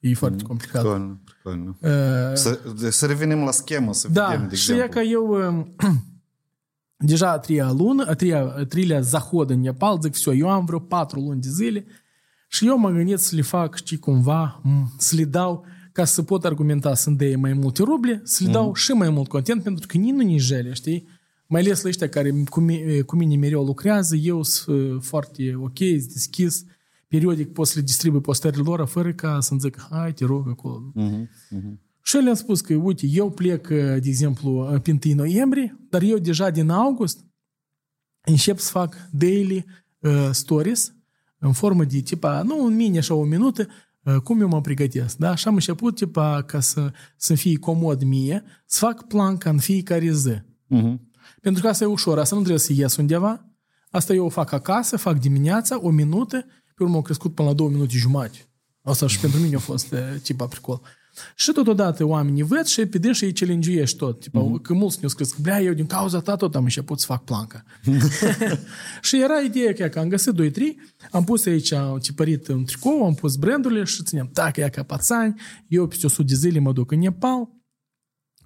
[0.00, 0.18] E mhm.
[0.18, 0.82] foarte mm, complicat.
[0.82, 4.94] Picol, picol, uh, să, să revenim la schemă, să da, vedem, de și exemplu.
[4.94, 5.36] Da, și e că eu
[6.97, 10.65] deja a treia lună, a treia, a treilea zahod în Nepal, zic, все, eu am
[10.65, 11.85] vreo patru luni de zile
[12.49, 16.23] și eu mă gândit să le fac, știi, cumva, m, să le dau, ca să
[16.23, 19.87] pot argumenta să-mi dea mai multe ruble, să le dau și mai mult content, pentru
[19.87, 21.07] că nici nu ni jele, știi?
[21.47, 25.77] Mai ales la ăștia care cu mine, cu mine mereu lucrează, eu sunt foarte ok,
[25.77, 26.65] sunt deschis,
[27.07, 30.91] periodic pot să le distribui postările lor, fără ca să-mi zic, hai, te rog, acolo.
[30.93, 31.79] Mhm, mhm.
[32.06, 36.18] Și eu le-am spus că, uite, eu plec, de exemplu, pe 1 noiembrie, dar eu
[36.18, 37.24] deja din august
[38.24, 39.64] încep să fac daily
[39.98, 40.94] uh, stories
[41.38, 43.68] în formă de, tipa, nu în mine așa o minută,
[44.02, 45.34] uh, cum eu mă pregătesc, da?
[45.34, 50.12] Și am început, tipa, ca să, să fie comod mie, să fac planca în fiecare
[50.12, 50.40] zi.
[50.66, 51.10] Mhm.
[51.40, 53.46] Pentru că asta e ușor, asta nu trebuie să ies undeva,
[53.90, 57.54] asta eu o fac acasă, fac dimineața, o minută, pe urmă au crescut până la
[57.54, 58.48] două minute jumate.
[58.82, 60.80] Asta și pentru mine a fost uh, tipa pricol.
[61.36, 64.20] Și totodată oamenii văd și pe dânsi îi challenge tot.
[64.20, 64.58] Tipa, Mhm.
[64.58, 64.62] mm-hmm.
[64.62, 67.64] că mulți ne-au scris, blea, eu din cauza ta tot am început să fac planca.
[69.02, 70.76] și era ideea că, că am găsit 2-3,
[71.10, 74.82] am pus aici, am tipărit un tricou, am pus brandurile și ținem, dacă e ca
[74.82, 75.34] pațani,
[75.68, 77.48] eu peste 100 de zile mă duc în Nepal,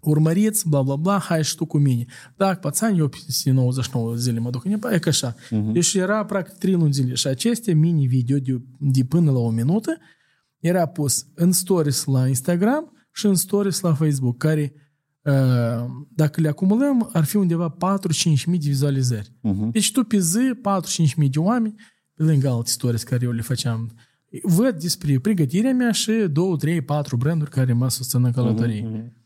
[0.01, 2.05] urmăriți, bla, bla, bla, hai și tu cu mine.
[2.37, 5.35] Dacă pațani, eu peste 99 zile mă duc în Nepal, e ca așa.
[5.35, 5.73] Uh-huh.
[5.73, 7.15] Deci era practic 3 luni zile.
[7.15, 9.99] Și aceste mini-video de, de până la o minută
[10.61, 14.73] era pus în stories la Instagram și în stories la Facebook, care
[15.23, 19.33] uh, dacă le acumulăm, ar fi undeva 4-5 mii de vizualizări.
[19.41, 19.71] Mhm.
[19.71, 20.51] Deci tu pe zi,
[21.13, 21.75] 4-5 mii de oameni,
[22.15, 23.91] pe lângă alte stories care eu le făceam,
[24.43, 28.89] văd despre pregătirea mea și 2, 3, 4 branduri care mă susțin în călătorie.
[28.89, 29.19] Mhm.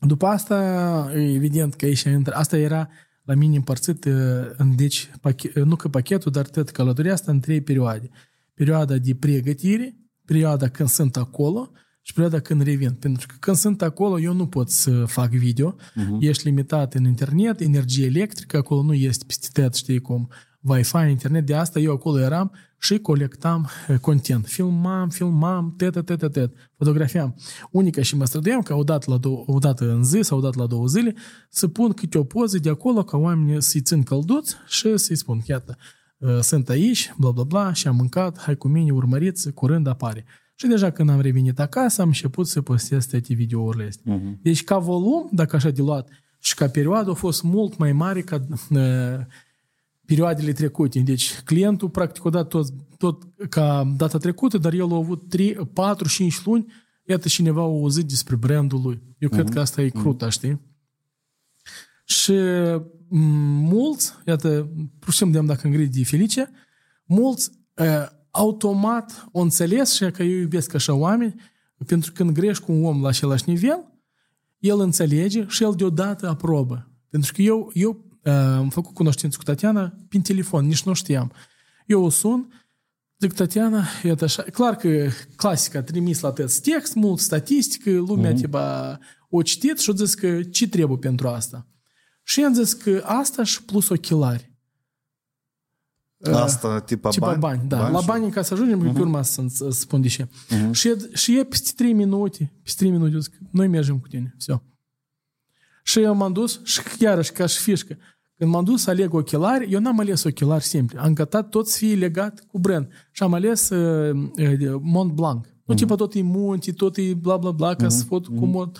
[0.00, 2.88] După asta, evident că aici intră, asta era
[3.22, 4.12] la mine împărțit uh,
[4.56, 8.10] în, deci, pachet, nu că pachetul, dar tot călătoria asta în trei perioade.
[8.54, 9.96] Perioada de pregătire,
[10.28, 11.70] perioada când sunt acolo
[12.02, 12.92] și perioada când revin.
[12.92, 16.18] Pentru că când sunt acolo, eu nu pot să fac video, uh-huh.
[16.20, 20.28] ești limitat în internet, energie electrică, acolo nu este peste tot, știi cum,
[20.60, 24.46] Wi-Fi, internet, de asta eu acolo eram și colectam eh, content.
[24.46, 27.34] Filmam, filmam, teta, teta, tet, fotografiam.
[27.70, 30.86] Unica și mă străduiam ca odată, la două, odată în zi sau odată la două
[30.86, 31.14] zile
[31.50, 35.40] să pun câte o poză de acolo ca oamenii să-i țin călduți și să-i spun,
[35.46, 35.97] iată, eh,
[36.40, 40.24] sunt aici, bla bla bla, și am mâncat, hai cu mine, urmăriți, curând apare.
[40.54, 44.14] Și deja când am revenit acasă, am început să postez toate videourile astea.
[44.14, 44.38] Mhm.
[44.42, 48.20] Deci ca volum, dacă așa de luat, și ca perioadă a fost mult mai mare
[48.20, 48.80] ca uh,
[50.06, 50.98] perioadele trecute.
[50.98, 55.54] Deci clientul practic a dat tot, tot ca data trecută, dar el a avut 3,
[55.72, 56.66] 4, 5 luni,
[57.04, 59.02] iată cineva a auzit despre brandul lui.
[59.18, 60.60] Eu cred că asta e cruta, știi?
[62.08, 62.32] Și
[63.08, 63.18] m,
[63.68, 64.68] mulți, iată,
[64.98, 66.50] pur și simplu dacă îngridi de felice,
[67.04, 71.34] mulți uh, automat o înțeles și că eu iubesc așa oameni,
[71.86, 74.00] pentru că când grești cu un om la același nivel,
[74.58, 76.90] el înțelege și el deodată aprobă.
[77.08, 81.32] Pentru că eu, eu uh, am făcut cunoștință cu Tatiana prin telefon, nici nu știam.
[81.86, 82.52] Eu o sun,
[83.18, 88.36] zic, Tatiana, iată așa, clar că clasica, trimis la test text, mult statistică, lumea mm-hmm.
[88.36, 91.66] tipa o citit și o zis că ce trebuie pentru asta.
[92.27, 94.51] Și i-am zis că asta și plus ochelari.
[96.31, 97.39] Asta, tipa, Tipa bani?
[97.39, 97.89] bani, da.
[97.89, 98.93] la și- bani ca să ajungem, uh-huh.
[98.93, 100.25] pe urmă să, să spun de ce.
[100.25, 100.71] Uh-huh.
[100.71, 104.07] Și, e- și e peste 3 minute, peste 3 minute, eu zic, noi mergem cu
[104.07, 104.61] tine, все.
[105.83, 107.97] Și eu m-am dus și iarăși ca și fișcă.
[108.37, 110.97] Când m-am dus să aleg ochelari, eu n-am ales ochelari simpli.
[110.97, 112.87] Am gătat tot să fie legat cu brand.
[113.11, 115.45] Și am ales uh, uh, Mont Blanc.
[115.65, 118.77] Nu, tipa tot e munte, tot e bla bla bla, ca să pot cu mod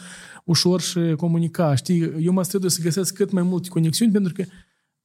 [0.48, 1.76] ușor și comunica.
[1.76, 4.44] Știi, eu mă străduie să găsesc cât mai multe conexiuni pentru că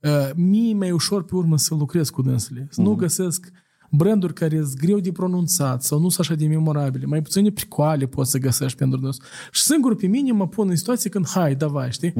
[0.08, 2.68] uh, mie e mai ușor pe urmă să lucrez cu dânsele.
[2.70, 3.50] Să nu găsesc
[3.90, 7.06] branduri care sunt greu de pronunțat sau nu sunt așa de memorabile.
[7.06, 9.16] Mai puține pricoale poți să găsești pentru dâns.
[9.50, 12.12] Și singur pe mine mă pun în situație când hai, davai, știi?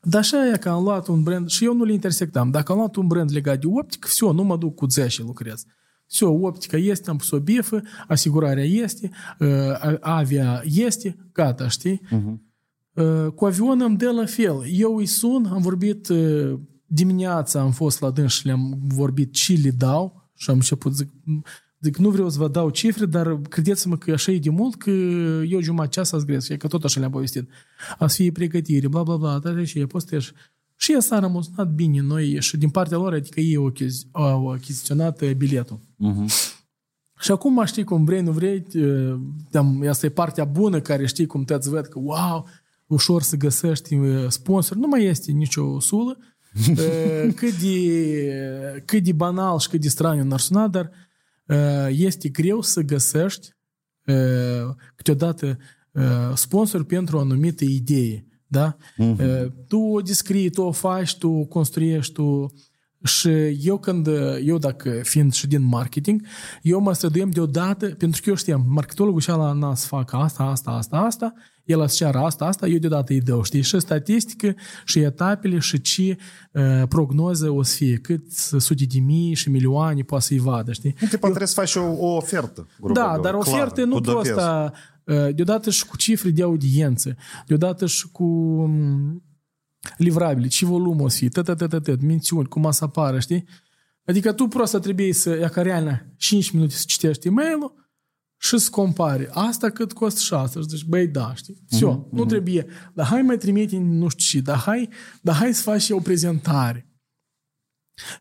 [0.00, 2.50] Dar așa e că am luat un brand și eu nu le intersectam.
[2.50, 5.22] Dacă am luat un brand legat de optică, все, nu mă duc cu 10 și
[5.22, 5.64] lucrez.
[6.06, 12.00] Все, optica este, am pus o bifă, asigurarea este, uh, avia este, gata, știi?
[12.92, 14.64] Uh, Cu avion îmi dă la fel.
[14.72, 19.52] Eu îi sun, am vorbit uh, dimineața, am fost la dâns și le-am vorbit ce
[19.62, 21.08] le dau și am început, zic,
[21.80, 24.90] zic, nu vreau să vă dau cifre, dar credeți-mă că așa e de mult că
[25.48, 27.48] eu jumătate ceas să zgresc, că tot așa le-am povestit.
[27.98, 30.32] A să fie pregătire, bla bla bla, dar și e postez.
[30.83, 34.49] Și ea s-a rămusnat bine noi și din partea lor, adică ei au, achizi- au
[34.49, 35.79] achiziționat uh, biletul.
[37.19, 39.19] Și acum știi cum vrei, nu vrei, uh,
[39.49, 42.47] tam, asta e partea bună care știi cum te-ați văd că wow,
[42.87, 46.17] ușor să găsești uh, sponsor, nu mai este nicio sulă,
[46.69, 50.91] Uh, cât de, cât de banal și cât de straniu n-ar suna, dar
[51.47, 53.49] uh, este greu să găsești
[54.05, 55.57] uh, câteodată
[55.91, 58.25] uh, sponsor pentru o anumită idee.
[58.53, 58.75] Da?
[59.19, 62.53] Uh, Tu o descrii, tu o faci, tu o construiești, tu
[63.03, 63.29] și
[63.61, 64.07] eu când,
[64.45, 66.25] eu dacă fiind și din marketing,
[66.61, 70.71] eu mă străduiem deodată, pentru că eu știam, marketologul și la nas fac asta, asta,
[70.71, 73.61] asta, asta, el îți ceară asta, asta, eu deodată îi dau, știi?
[73.61, 76.17] Și statistică, și etapele, și ce
[76.51, 80.95] uh, prognoză o să fie, cât sute de mii și milioane poate să-i vadă, știi?
[81.01, 82.67] Nu, tipa, trebuie să faci o, o ofertă.
[82.79, 84.31] grubă Da, de- dar clară, oferte nu cu dopez.
[85.07, 88.25] Ă, deodată și cu cifre de audiență, deodată și cu
[88.65, 89.23] mm,
[89.97, 93.19] livrabile, ce volum o să fie, tăt, tăt, tăt, tăt, mințiuni, cum o să apară,
[93.19, 93.45] știi?
[94.05, 97.91] Adică tu prost trebuie să, ia careana, 5 minute să citești e-mail-ul
[98.37, 100.59] și să compari, Asta cât costă și asta.
[100.59, 101.53] Și zici, deci, băi, da, știi?
[101.53, 102.27] Mhm, Sio, uh-huh, nu mhm.
[102.27, 102.65] trebuie.
[102.93, 104.89] Dar hai mai trimite nu știu ce, dar hai,
[105.21, 106.87] dar hai să faci o prezentare.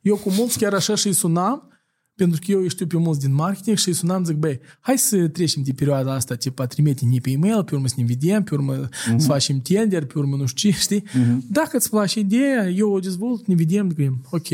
[0.02, 1.71] Eu cu mulți chiar așa și sunam
[2.14, 4.98] pentru că eu îi știu pe mulți din marketing și îi sunam, zic, băi, hai
[4.98, 8.42] să trecem de perioada asta, tipa, trimite ne pe e-mail, pe urmă să ne vedem,
[8.42, 9.16] pe urmă uh-huh.
[9.16, 11.02] să facem tender, pe urmă nu știu ce, știi?
[11.02, 11.36] Uh-huh.
[11.50, 14.46] Dacă îți place ideea, eu o dezvolt, ne vedem, grim, ok.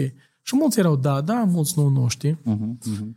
[0.42, 2.38] Și mulți erau da, da, mulți nu, nu, știi?
[2.42, 3.16] Mhm, mhm.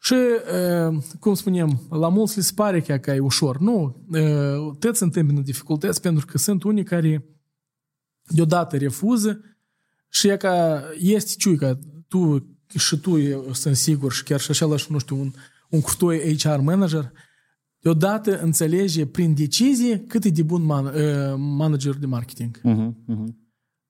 [0.00, 3.58] Și, uh, cum spunem, la mulți le se pare că, că e ușor.
[3.58, 7.24] Nu, uh, toți întâmpină dificultăți pentru că sunt unii care
[8.26, 9.40] deodată refuză
[10.08, 12.46] și e ca este ciui că tu
[12.76, 13.16] și tu
[13.52, 15.32] sunt sigur și chiar și așa, nu știu, un,
[15.68, 17.12] un curtoi HR manager,
[17.80, 20.92] deodată înțelege prin decizie cât e de bun man, uh,
[21.36, 22.60] manager de marketing.
[22.60, 23.34] Uh-huh, uh-huh.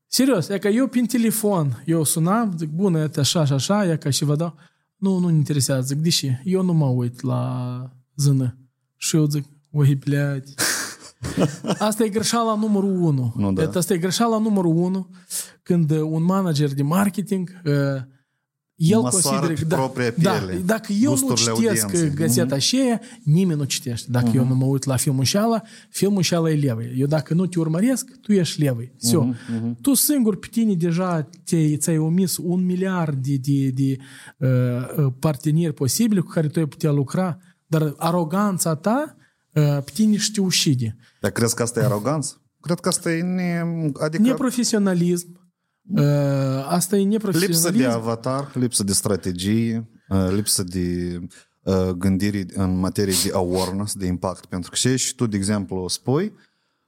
[0.07, 3.97] Serios, e că eu prin telefon, eu sunam, zic, bună, e așa și așa, e
[3.97, 4.55] ca și vă dau.
[4.97, 8.57] Nu, nu-mi interesează, zic, deși, eu nu mă uit la zână.
[8.97, 10.55] Și eu zic, oi, bleați.
[11.79, 13.35] Asta e greșeala numărul unu.
[13.37, 13.71] Nu, da.
[13.75, 15.11] Asta e greșeala numărul unu
[15.63, 17.73] când un manager de marketing uh,
[18.79, 22.57] el măsoară consideră că, da, da piele, da, dacă eu nu citesc gazeta mm-hmm.
[22.57, 24.11] aceea, nimeni nu citește.
[24.11, 24.35] Dacă mm-hmm.
[24.35, 26.83] eu nu mă uit la filmul șala, filmul șala e levă.
[26.83, 28.83] Eu dacă nu te urmăresc, tu ești levă.
[28.83, 29.35] Mm-hmm.
[29.35, 29.75] Mm-hmm.
[29.81, 33.97] Tu singur pe tine deja te, ți-ai omis un miliard de, de, de
[34.37, 39.17] uh, uh, parteneri posibili cu care tu ai putea lucra, dar aroganța ta
[39.53, 40.97] uh, pe tine știu ușide.
[41.21, 42.43] Dar crezi că asta e aroganță?
[42.61, 43.63] Cred că asta e ne,
[44.01, 44.23] adică...
[44.23, 45.48] neprofesionalism,
[45.97, 46.03] Uh,
[46.69, 47.77] asta e lipsă neprofesionalism.
[47.77, 51.19] de avatar, lipsă de strategie, uh, lipsă de
[51.63, 54.47] uh, gândire în materie de awareness, de impact.
[54.47, 56.33] Pentru că și și tu, de exemplu, spui,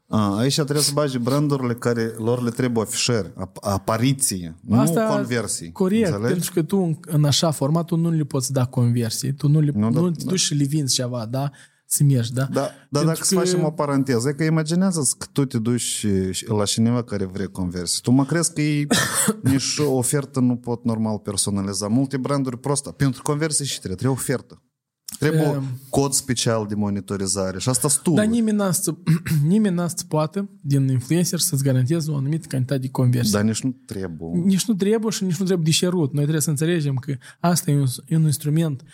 [0.07, 5.73] uh, aici trebuie să bagi brandurile care lor le trebuie afișări, ap- apariție, nu conversii.
[5.73, 6.33] Corect, Înțelegi?
[6.33, 9.61] pentru că tu în, în așa format tu nu le poți da conversii, tu nu,
[9.61, 10.31] le, Nu, nu, da, te da.
[10.31, 11.51] duci și le vinzi ceva, da?
[11.93, 12.43] Să mergi, da?
[12.45, 15.81] Da, dar Pentru dacă să facem o paranteză, e că imaginează că tu te duci
[15.81, 17.99] și- și la cineva care vrea conversie.
[18.03, 18.87] Tu mă crezi că ei
[19.43, 21.87] nici o ofertă nu pot normal personaliza.
[21.87, 22.91] Multe branduri prosta.
[22.91, 24.63] Pentru conversie și trebuie, trebuie ofertă.
[25.19, 25.65] Trebuie Um.
[25.89, 28.13] cod special de monitorizare și asta tu.
[28.13, 28.95] Dar nimeni n-a să,
[29.47, 33.31] nimeni n-a să poată, din influencer, să-ți garanteze o anumită cantitate de conversie.
[33.33, 34.41] Dar nici nu trebuie.
[34.45, 36.13] Nici nu trebuie și nici nu trebuie deșerut.
[36.13, 38.89] Noi trebuie să înțelegem că asta e un, e un instrument uh,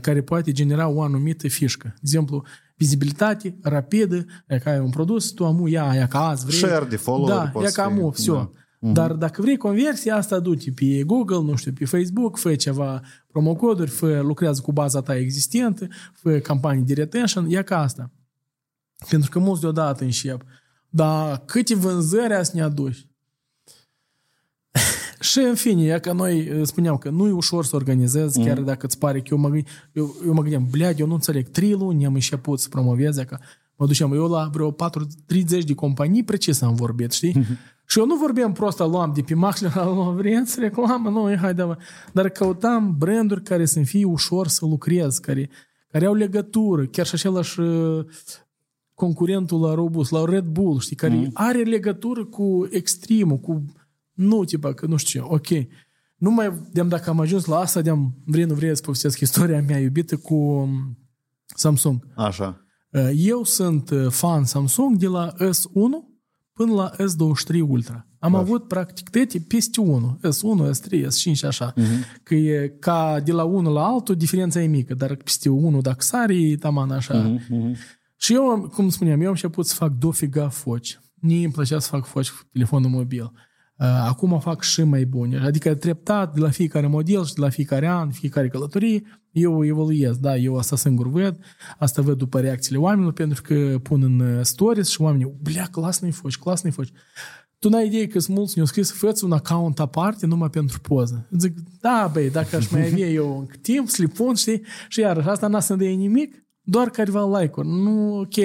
[0.00, 1.86] care poate genera o anumită fișcă.
[1.86, 2.44] De exemplu,
[2.76, 6.58] vizibilitate rapidă, e ca ai un produs, tu amu ia, ia ca azi vrei.
[6.58, 8.30] Share de follower Da, poate ia ca fi, amu, все.
[8.30, 8.50] da.
[8.92, 13.90] Dar dacă vrei conversie, asta du-te pe Google, nu știu, pe Facebook, fă ceva promocoduri,
[13.90, 18.10] fă, lucrează cu baza ta existentă, fă campanii de retention, ia ca asta.
[19.08, 20.42] Pentru că mulți deodată încep.
[20.88, 23.06] Dar câte vânzări ați ne aduci?
[25.19, 28.59] Și în fine, e că noi eh, spuneam că nu e ușor să organizezi, chiar
[28.59, 31.47] dacă îți pare că eu mă, gând- eu, eu mă gândeam, blead, eu nu înțeleg,
[31.47, 33.37] trei luni am început să promovez, că
[33.75, 37.45] mă duceam eu la vreo 4, 30 de companii precis am vorbit, știi?
[37.89, 41.77] Și eu nu vorbeam prost, luam de pe Machler, luam, vreți reclamă, nu, hai, da,
[42.13, 45.49] dar căutam branduri care să fie ușor să lucrez, care,
[45.91, 48.05] care au legătură, chiar și același eh,
[48.93, 51.29] concurentul la Robust, la Red Bull, știi, care mm.
[51.33, 53.63] are legătură cu extremul, cu
[54.17, 55.47] nu, tipa, că nu știu ce, ok.
[56.15, 57.93] Nu mai vedem dacă am ajuns la asta, de
[58.25, 60.97] vrei, nu vrei să povestesc istoria mea iubită cu um,
[61.45, 62.07] Samsung.
[62.15, 62.65] Așa.
[62.91, 66.15] Uh, Eu sunt uh, fan Samsung de la S1
[66.53, 68.07] până la S23 Ultra.
[68.19, 68.37] Am Da.
[68.37, 71.73] avut practic toate peste 1, S1, S3, S5 așa.
[71.73, 72.21] Uh-huh.
[72.23, 76.01] Că e ca de la unul la altul diferența e mică, dar peste 1 dacă
[76.03, 77.35] sari, e taman așa.
[77.37, 77.75] Uh-huh.
[78.15, 80.99] Și eu, am- cum spuneam, eu am început să fac dofiga foci.
[81.21, 83.31] Mie îmi plăcea să fac foci cu telefonul mobil.
[83.79, 85.39] Uh, Acum fac și mai bune.
[85.39, 90.17] Adică treptat, de la fiecare model și de la fiecare an, fiecare călătorie, eu evoluez.
[90.17, 91.39] Da, eu asta singur văd.
[91.77, 96.11] Asta văd după reacțiile oamenilor, pentru că pun în uh, stories și oamenii, blea, clasnă-i
[96.11, 96.91] foci, clasnă-i foci.
[97.59, 101.27] Tu n-ai idee că sunt mulți ne-au scris, fă un account aparte numai pentru poză.
[101.37, 104.61] Zic, da, băi, dacă aș mai avea eu încă timp să le pun, știi?
[104.87, 107.67] Și iarăși, asta n-a să ne dea nimic, doar careva like-uri.
[107.67, 108.35] Nu, ok.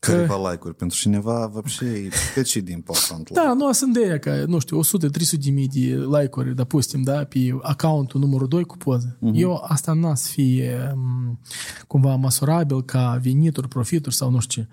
[0.00, 0.74] Câteva like-uri.
[0.74, 3.30] Pentru cineva, вообще, e pe de important.
[3.30, 7.24] Da, nu, sunt de aia, că, nu știu, 100-300 de mii de like-uri, допустим, da,
[7.24, 9.16] pe accountul numărul 2 cu poză.
[9.16, 9.32] Uh-huh.
[9.34, 11.40] Eu, asta n-a să fie um,
[11.86, 14.68] cumva măsurabil ca venituri, profituri sau nu știu ce.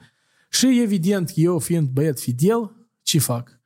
[0.50, 3.62] Și evident, eu fiind băiat fidel, ce fac?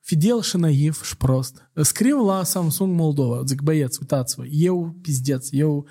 [0.00, 1.70] Fidel și naiv și prost.
[1.82, 5.86] Scriu la Samsung Moldova, zic, băieți, uitați-vă, eu, pizdeț, eu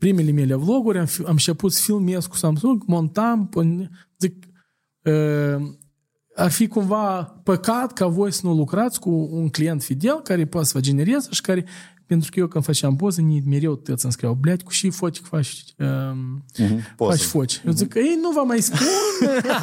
[0.00, 3.48] primele mele vloguri, am, am început să filmez cu Samsung, montam,
[4.18, 4.44] zic,
[6.34, 10.66] ar fi cumva păcat ca voi să nu lucrați cu un client fidel care poate
[10.66, 11.64] să vă genereze și care
[12.06, 15.18] pentru că eu când făceam poze, ni mereu tăți îmi scriau, bleat, cu și foci
[15.18, 15.86] faci, uh,
[16.58, 17.58] uh-huh, faci foci.
[17.58, 17.64] Uh-huh.
[17.64, 18.78] Eu zic, ei, nu vă mai spun.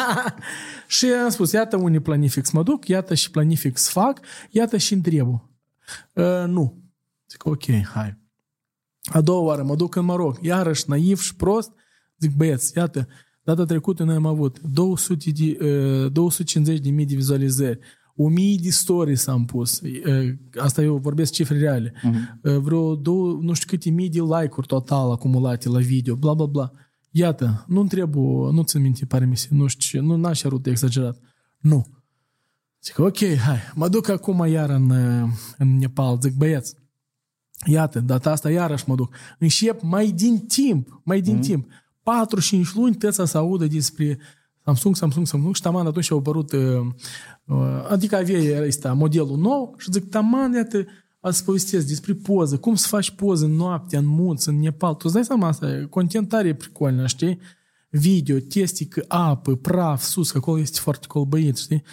[0.97, 4.19] și am spus, iată unii planific să mă duc, iată și planific să fac,
[4.49, 5.49] iată și întrebu.
[6.13, 6.77] Uh, nu.
[7.29, 7.63] Zic, ok,
[7.93, 8.17] hai.
[9.07, 11.71] A doua oară mă duc în Maroc, iarăși naiv și prost,
[12.19, 13.07] zic, băieți, iată,
[13.43, 15.57] data trecută noi am avut 200 de,
[16.03, 17.79] uh, 250 de mii de vizualizări,
[18.15, 22.41] 1000 de stories am pus, uh, asta eu vorbesc cifre reale, uh-huh.
[22.43, 26.45] uh, vreo două, nu știu câte mii de like-uri total acumulate la video, bla bla
[26.45, 26.71] bla.
[27.11, 30.65] Iată, nu trebuie, nu țin minte, pare mi se, nu știu ce, nu n-aș cerut
[30.65, 31.19] exagerat.
[31.57, 31.85] Nu.
[32.83, 36.75] Zic, ok, hai, mă duc acum iar în, uh, în Nepal, zic, băieți,
[37.65, 39.13] Iată, data asta iarăși mă duc.
[39.39, 41.41] Încep mai din timp, mai din mm.
[41.41, 41.67] timp.
[41.69, 44.19] 4-5 luni tăța să audă despre
[44.63, 46.61] Samsung, Samsung, Samsung și taman atunci au apărut, uh,
[47.45, 50.85] uh, adică avea ăsta, modelul nou și zic, taman, iată,
[51.19, 54.93] ați povestesc despre poză, cum să faci poză în noapte, în munț, în Nepal.
[54.93, 57.39] Tu îți dai seama asta, e content tare pricolnă, știi?
[57.89, 61.83] Video, testică, apă, praf, sus, că acolo este foarte colbăit, știi?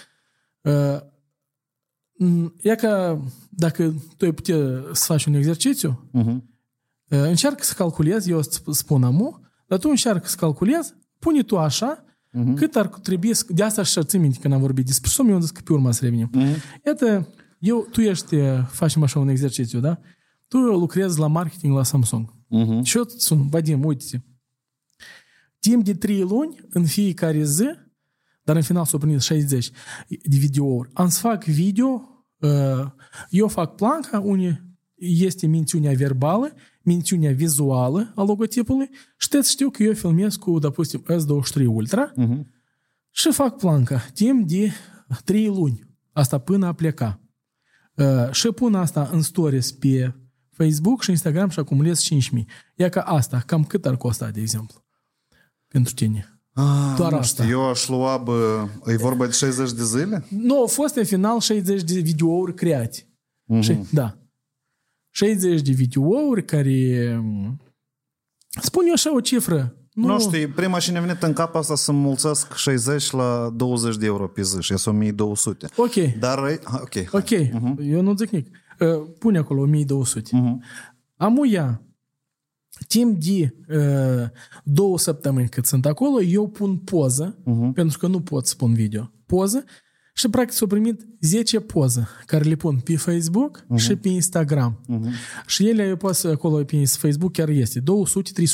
[2.18, 4.56] Uh, e ca dacă tu ai putea
[4.92, 6.36] să faci un exercițiu, uh-huh.
[7.08, 12.04] încearcă să calculezi, eu îți spun amu, dar tu încearcă să calculezi, pune tu așa,
[12.04, 12.54] uh-huh.
[12.54, 15.40] cât ar trebui, de asta și țin minte când am vorbit despre sumă, eu am
[15.40, 16.30] zis că pe urmă să revenim.
[16.36, 16.82] Uh-huh.
[16.86, 18.36] Iată, eu, tu ești,
[18.66, 19.98] facem așa un exercițiu, da?
[20.48, 22.28] Tu lucrezi la marketing la Samsung.
[22.30, 22.82] Uh-huh.
[22.82, 24.24] Și eu îți sun, Vadim, uite
[25.58, 27.64] Timp de 3 luni, în fiecare zi,
[28.43, 29.71] dar în final s-au primit 60
[30.07, 32.01] de videouri, am să fac video,
[33.29, 34.63] eu fac planca, unde
[34.99, 41.03] este mențiunea verbală, mențiunea vizuală a logotipului și te știu că eu filmez cu, допустим,
[41.03, 42.41] S23 Ultra uh-huh.
[43.09, 44.71] și fac planca timp de
[45.23, 45.87] 3 luni.
[46.11, 47.21] Asta până a pleca.
[47.93, 50.13] Uh, și pun asta în stories pe
[50.51, 52.45] Facebook și Instagram și acumulez 5.000.
[52.75, 54.85] Ia ca asta, cam cât ar costa, de exemplu,
[55.67, 56.32] pentru tine?
[56.54, 57.42] Ah, Doar asta.
[57.42, 60.24] Știu, eu aș lua, bă, e vorba de 60 de zile?
[60.28, 62.98] Nu, au fost în final 60 de videouri create.
[62.98, 63.60] Mm-hmm.
[63.60, 64.18] Și, da.
[65.10, 67.20] 60 de videouri care...
[68.60, 69.76] Spun eu așa o cifră.
[69.92, 73.96] Nu, nu știu, prima și ne venit în cap asta să mulțesc 60 la 20
[73.96, 75.66] de euro pe zi și sunt 1200.
[75.76, 75.94] Ok.
[76.18, 76.38] Dar,
[76.80, 76.94] ok.
[77.12, 77.74] Ok, uh-huh.
[77.80, 78.48] eu nu zic nici.
[79.18, 80.30] Pune acolo 1200.
[80.36, 80.56] Uh-huh.
[81.16, 81.82] Amuia,
[82.88, 84.28] timp de uh,
[84.64, 87.72] două săptămâni cât sunt acolo, eu pun poză, uh-huh.
[87.74, 89.10] pentru că nu pot să pun video.
[89.26, 89.64] Poză
[90.14, 93.76] și practic s-au primit 10 poze care le pun pe Facebook uh-huh.
[93.76, 94.80] și pe Instagram.
[94.88, 95.46] Uh-huh.
[95.46, 97.84] Și ele eu pot să acolo pe Facebook chiar este 200-300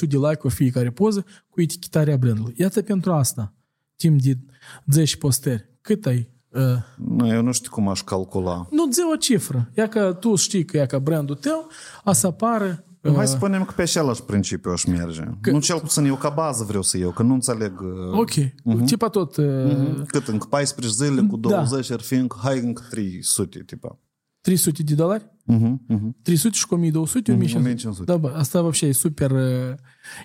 [0.09, 2.55] de like-uri fiecare poză cu etichetarea brandului.
[2.57, 3.55] Iată pentru asta,
[3.97, 4.39] timp de
[4.87, 5.69] 10 posteri.
[5.81, 6.63] Cât ai Uh,
[6.97, 8.69] nu, eu nu știu cum aș calcula.
[8.71, 9.71] Nu, zi o cifră.
[9.77, 11.69] Ia că tu știi că, ia că brandul tău
[12.05, 15.24] a să apară Uh, Hai să spunem că pe același principiu aș merge.
[15.42, 15.52] Că...
[15.52, 17.82] Nu cel puțin eu ca bază vreau să iau, că nu înțeleg...
[17.82, 18.20] Uh...
[18.20, 18.86] Ok, uh-huh.
[18.86, 19.36] tipa tot...
[19.36, 19.46] Uh...
[19.46, 20.06] Uh-huh.
[20.08, 21.94] Cât încă 14 zile cu 20 da.
[21.94, 24.00] ar fi încă, hai încă 300, tipa.
[24.42, 25.24] 300 de dolari?
[25.24, 25.74] Uh-huh.
[25.96, 26.22] Uh-huh.
[26.22, 27.58] 300 și cu 1200, 1500.
[27.58, 28.12] 1500.
[28.12, 29.76] Da, bă, asta вообще e super uh,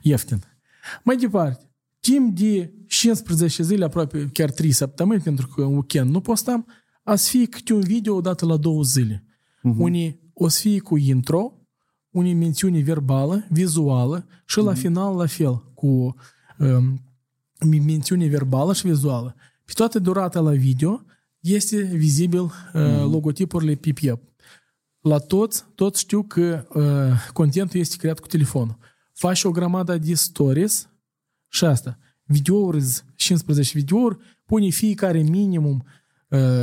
[0.02, 0.38] ieftin.
[1.04, 6.20] Mai departe, timp de 15 zile, aproape chiar 3 săptămâni, pentru că în weekend nu
[6.20, 6.66] postam,
[7.02, 9.24] a să fie câte un video odată la două zile.
[9.58, 9.76] Uh-huh.
[9.78, 11.54] Unii o să fie cu intro,
[12.15, 16.15] unei mențiuni verbală, vizuală și la final la fel, cu
[16.57, 17.01] um,
[17.85, 19.35] mențiune verbală și vizuală.
[19.65, 21.03] Pe toată durata la video
[21.39, 23.11] este vizibil uh, mm.
[23.11, 24.23] logotipurile pe piept.
[24.99, 28.77] La toți, toți știu că uh, contentul este creat cu telefonul.
[29.13, 30.89] Faci o grămadă de stories
[31.47, 31.97] și asta.
[32.23, 32.83] Videouri,
[33.15, 35.85] 15 videouri, pune fiecare minimum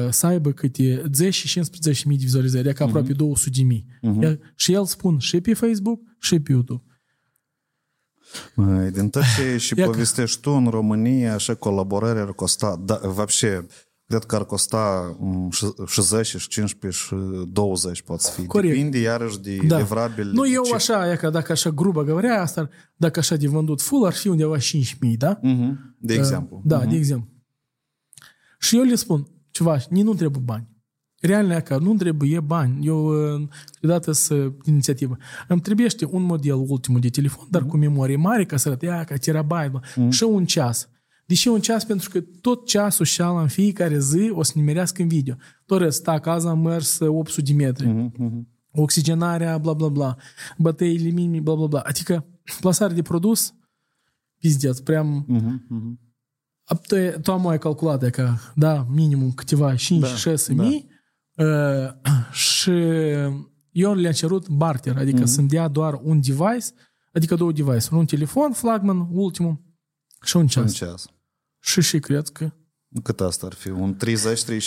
[0.10, 3.18] să aibă câte 10 și 15 mii de vizualizări, adică aproape uh-huh.
[3.18, 3.86] 200 de mii.
[4.04, 4.38] Uh-huh.
[4.56, 6.84] Și el spun și pe Facebook și pe YouTube.
[8.56, 13.66] Măi, din tot ce și povestești tu în România, așa colaborări ar costa, da, вообще,
[14.06, 15.18] cred că ar costa
[15.88, 17.16] și 10, și 15, și
[17.48, 18.46] 20 pot fi.
[18.46, 18.74] Corect.
[18.74, 19.78] Depinde iarăși de da.
[19.78, 20.32] livrabil.
[20.32, 20.76] Nu, eu ce...
[20.76, 24.28] așa, e că dacă așa grubă говоря, asta, dacă așa de vândut full, ar fi
[24.28, 25.40] undeva 5 mii, da?
[25.40, 25.74] Uh-huh.
[26.00, 26.56] De exemplu.
[26.56, 26.90] Uh, da, uh-huh.
[26.90, 27.30] de exemplu.
[28.60, 30.71] Și eu le spun, ceva, nici nu trebuie bani.
[31.21, 32.87] Realne că nu trebuie bani.
[32.87, 33.13] Eu,
[33.73, 35.17] câteodată, să inițiativă.
[35.49, 37.67] Îmi trebuie un model ultimul de telefon, dar mm-hmm.
[37.67, 40.09] cu memorie mare, ca să arăt, ia, ca terabyte, mm-hmm.
[40.09, 40.89] și un ceas.
[41.27, 41.85] De ce un ceas?
[41.85, 45.35] Pentru că tot ceasul și în fiecare zi o să nimerească în video.
[45.67, 47.87] Tot sta acasă am mers 800 de metri.
[47.87, 48.43] Mm-hmm.
[48.71, 50.17] Oxigenarea, bla, bla, bla.
[50.59, 51.81] Bătăile minimi, bla, bla, bla.
[51.81, 52.27] Adică
[52.61, 53.55] plasare de produs,
[54.39, 55.03] pizdeț, prea...
[55.03, 56.11] Mm-hmm.
[56.87, 59.77] Tu, tu am mai calculat că, da, minimum câteva 5-6
[60.47, 60.89] da, mii
[61.35, 61.99] da.
[62.33, 62.71] și
[63.71, 65.27] eu le-am cerut barter, adică mm-hmm.
[65.27, 66.67] să-mi dea doar un device,
[67.13, 69.63] adică două device, un telefon, flagman, ultimul,
[70.25, 70.65] și un ceas.
[70.65, 71.07] Un ceas.
[71.61, 72.53] Și și cred că
[73.03, 73.69] cât asta ar fi?
[73.69, 73.99] Un 30-35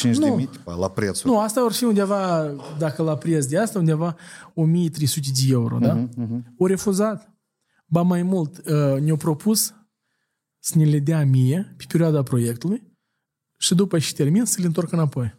[0.01, 1.31] de mii la prețul?
[1.31, 4.15] Nu, asta ar fi undeva, dacă la preț de asta, undeva
[4.53, 5.97] 1300 de euro, da?
[5.97, 6.41] Uh-huh, uh-huh.
[6.57, 7.33] O refuzat.
[7.85, 9.73] Ba mai mult, uh, ne-au propus
[10.65, 12.83] să ne le dea mie pe perioada proiectului
[13.57, 15.35] și după ce termin să le întorc înapoi.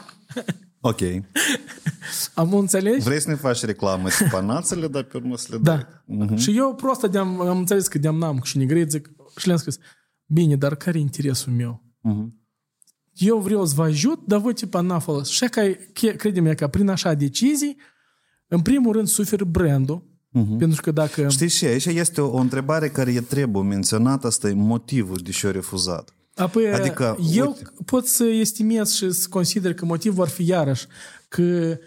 [0.80, 1.00] ok.
[2.34, 3.04] Am înțeles?
[3.04, 5.76] Vrei să ne faci reclamă spanațele, dar pe urmă să le da.
[5.76, 5.86] dai.
[6.26, 6.36] Uh-huh.
[6.36, 9.78] Și eu prost am, am înțeles că de-am n-am și negrit, zic, și le-am scris,
[10.26, 11.84] bine, dar care e interesul meu?
[12.08, 12.28] Uh-huh.
[13.12, 15.28] eu vreau să vă ajut, dar voi tipa n-a folos.
[15.28, 15.62] Și că,
[16.16, 17.76] credem că prin așa decizii,
[18.46, 20.58] în primul rând suferă brandul, Uh-huh.
[20.58, 21.28] Pentru că dacă...
[21.28, 25.30] Știi și aici este o, o întrebare care e trebuie menționată, asta e motivul de
[25.30, 26.14] ce a refuzat.
[26.34, 27.62] Apoi, adică, eu uite...
[27.84, 30.86] pot să estimez și să consider că motivul ar fi iarăși
[31.28, 31.78] că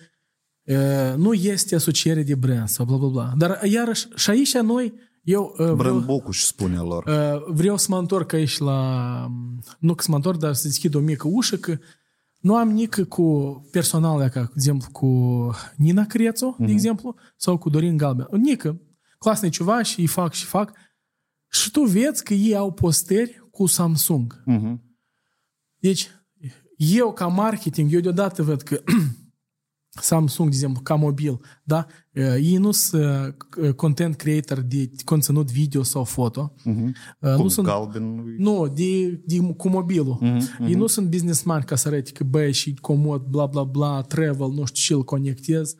[0.63, 3.33] uh, nu este asociere de brand sau bla bla bla.
[3.37, 4.93] Dar iarăși, și aici noi,
[5.23, 5.55] eu...
[5.57, 7.03] Uh, brand Bocuș spune lor.
[7.05, 9.31] Uh, vreau să mă întorc aici la...
[9.79, 11.77] Nu că să mă întorc, dar să deschid o mică ușă, că
[12.45, 15.09] nu am nică cu personal, ca, de exemplu, cu
[15.75, 16.57] Nina Crețu, uh-huh.
[16.57, 16.73] de mhm.
[16.73, 18.27] exemplu, sau cu Dorin Galben.
[18.31, 18.81] Nică,
[19.17, 20.77] clasne ceva și îi fac și fac.
[21.51, 24.43] Și tu vezi că ei au posteri cu Samsung.
[24.51, 24.75] Uh-huh.
[25.75, 26.09] Deci,
[26.77, 28.83] eu ca marketing, eu deodată văd că
[30.01, 31.85] Samsung, de exemplu, ca mobil, da?
[32.13, 33.37] Ei nu sunt
[33.75, 36.53] content creator de conținut video sau foto.
[36.59, 36.91] Uh-huh.
[37.19, 38.35] Nu Cum sunt, galben?
[38.37, 40.19] Nu, de, de, cu mobilul.
[40.21, 40.67] Uh-huh, uh-huh.
[40.67, 44.49] Ei nu sunt businessman ca să arăte că băi și comod, bla bla bla, travel,
[44.49, 45.75] nu știu ce îl conectez.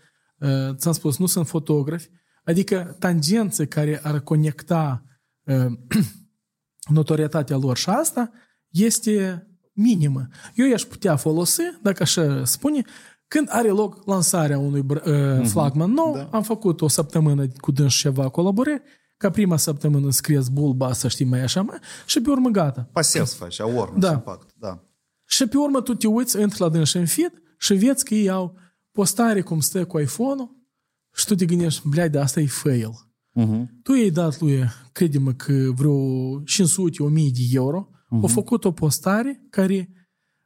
[0.76, 2.10] Ți-am spus, nu sunt fotografi.
[2.44, 5.04] Adică tangențe care ar conecta
[6.90, 8.32] notorietatea lor și asta
[8.70, 10.28] este minimă.
[10.54, 12.82] Eu i-aș putea folosi, dacă așa spune,
[13.36, 16.30] când are loc lansarea unui uh, flagman nou, da.
[16.32, 18.82] am făcut o săptămână cu dâns ceva colaborări,
[19.18, 22.90] ca prima săptămână scrieți bulba, să știi mai așa, mai, și pe urmă gata.
[22.92, 24.12] Pasiv faci, awareness, da.
[24.12, 24.84] impact, da.
[25.26, 28.30] Și pe urmă tu te uiți, intri la dâns în feed și vezi că ei
[28.30, 28.58] au
[28.92, 30.50] postare cum stă cu iPhone-ul
[31.16, 32.92] și tu te gândești, blea, de asta e fail.
[33.40, 33.64] Uh-huh.
[33.84, 36.44] Tu i-ai dat lui, crede-mă că vreo 500-1000
[37.14, 38.22] de euro, uh-huh.
[38.22, 39.90] au făcut o postare care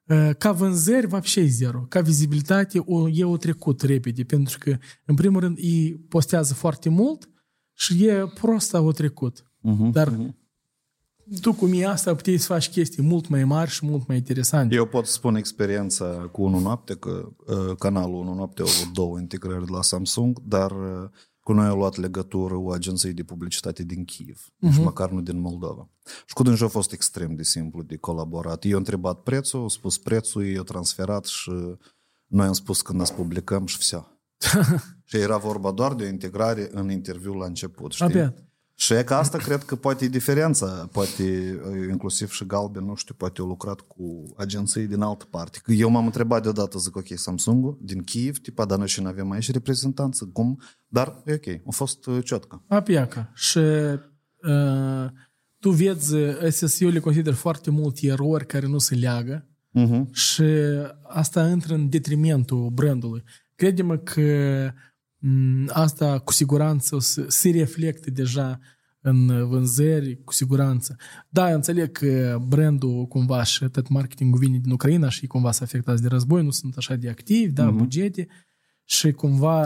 [0.09, 1.85] Э, ca vânzări, va fi și zero.
[1.89, 6.89] Ca vizibilitate, o, e o trecut repede, pentru că, în primul rând, ei postează foarte
[6.89, 7.29] mult
[7.73, 9.43] și e prost o trecut.
[9.43, 11.41] Uh-huh, Dar uh-huh.
[11.41, 14.75] tu cu mie asta puteai să faci chestii mult mai mari și mult mai interesante.
[14.75, 19.19] Eu pot spune experiența cu 1 noapte, că uh, canalul 1 noapte a avut două
[19.19, 21.09] integrări de la Samsung, dar uh,
[21.49, 24.59] cu noi a luat legătură o agenție de publicitate din Kiev, uh-huh.
[24.59, 25.89] nici măcar nu din Moldova.
[26.25, 28.63] Și cu dânsul a fost extrem de simplu de colaborat.
[28.63, 31.51] Eu am întrebat prețul, a spus prețul, eu transferat și
[32.25, 34.05] noi am spus când să publicăm și vse.
[35.09, 37.91] și era vorba doar de o integrare în interviu la început.
[37.91, 38.05] Știi?
[38.05, 38.33] Abia.
[38.81, 41.59] Și e că asta cred că poate e diferența, poate
[41.89, 45.59] inclusiv și Galben, nu știu, poate au lucrat cu agenții din altă parte.
[45.63, 49.07] Că eu m-am întrebat deodată, zic, ok, Samsung din Kiev, tipa, dar noi și nu
[49.07, 50.61] avem aici reprezentanță, cum?
[50.87, 52.63] Dar e ok, a fost uh, ciotcă.
[52.67, 53.31] Apiaca.
[53.35, 55.05] Și uh,
[55.59, 59.47] tu vezi, eu le consider foarte multe erori care nu se leagă
[59.79, 60.11] uh-huh.
[60.11, 60.43] și
[61.07, 63.23] asta intră în detrimentul brandului.
[63.55, 64.88] Crede-mă că Mm,
[65.67, 68.59] asta cu siguranță o să se reflecte deja
[69.01, 70.95] în vânzări, cu siguranță.
[71.29, 75.63] Da, eu înțeleg că brandul cumva și tot marketingul vine din Ucraina și cumva se
[75.63, 77.77] afectați de război, nu sunt așa de activi, da, uh-huh.
[77.77, 78.27] bugete
[78.83, 79.61] și cumva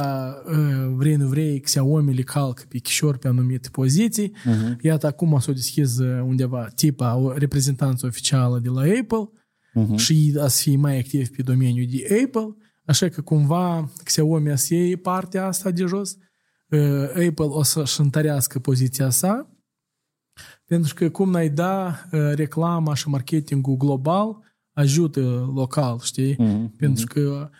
[0.47, 4.32] ă, vrei nu vrei, Xiaomi le calcă pe chișor pe anumite poziții.
[4.32, 4.82] Uh-huh.
[4.82, 9.30] Iată, acum s-o deschis undeva tipa o reprezentanță oficială de la Apple
[9.76, 9.95] uh-huh.
[9.95, 14.74] și a să fie mai activ pe domeniul de Apple Așa că cumva Xiaomi să
[14.74, 16.16] iei partea asta de jos,
[16.68, 19.51] uh, Apple o să-și întărească poziția sa,
[20.64, 24.38] pentru că cum n-ai da, uh, reclama și marketingul global
[24.72, 26.34] ajută local, știi?
[26.34, 26.76] Mm-hmm.
[26.76, 27.51] Pentru că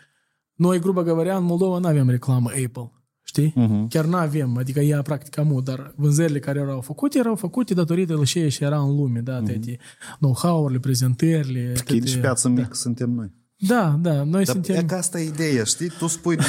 [0.53, 2.91] noi, grupa говоря, în Moldova nu avem reclamă Apple.
[3.23, 3.53] Știi?
[3.57, 3.87] Uh-huh.
[3.89, 8.15] Chiar nu avem, adică ea practic amu, dar vânzările care erau făcute erau făcute datorită
[8.15, 9.77] la ce și era în lume, da, uh-huh.
[10.19, 11.75] know-how-urile, prezentările.
[11.75, 13.31] Schid și piață mică suntem noi.
[13.66, 14.76] Da, da, noi Dar suntem...
[14.76, 15.88] E că asta e ideea, știi?
[15.88, 16.42] Tu spui de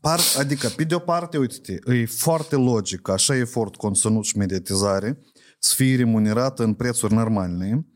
[0.00, 5.18] part, adică, pe de o parte, uite e foarte logic, așa efort, conținut și mediatizare,
[5.58, 7.86] să fie remunerat în prețuri normale.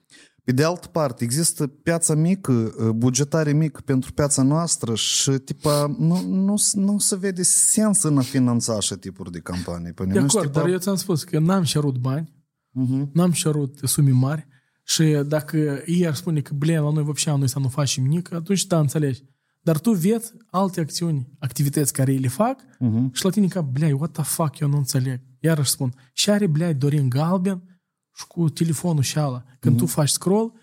[0.45, 6.23] Pe de altă parte, există piața mică, bugetare mică pentru piața noastră și tipa, nu,
[6.27, 9.93] nu, nu se vede sens în a finanța așa tipuri de campanii.
[9.93, 10.61] Păi de acord, tipa...
[10.61, 12.33] dar eu ți-am spus că n-am cerut bani,
[12.71, 13.13] uh-huh.
[13.13, 14.47] n-am cerut sume mari,
[14.88, 18.32] și dacă ei ar spune că, blin, la noi вообще noi să nu facem nimic,
[18.32, 19.24] atunci da, înțelegi.
[19.62, 23.12] Dar tu vezi alte acțiuni, activități care ei le fac uh-huh.
[23.12, 25.22] și la tine ca, blei, what the fuck, eu nu înțeleg.
[25.40, 27.82] Iarăși spun, și are, blei, Dorin Galben
[28.16, 29.44] și cu telefonul și ala.
[29.60, 29.80] Când uh-huh.
[29.80, 30.54] tu faci scroll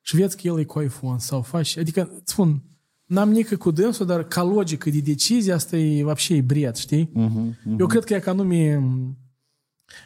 [0.00, 2.62] și vezi că el e cu iPhone sau faci, adică, îți spun,
[3.04, 7.10] n-am nică cu dânsul, dar ca logică de decizie, asta e вообще e bret, știi?
[7.10, 7.50] Uh-huh.
[7.50, 7.78] Uh-huh.
[7.78, 8.82] Eu cred că e ca nume,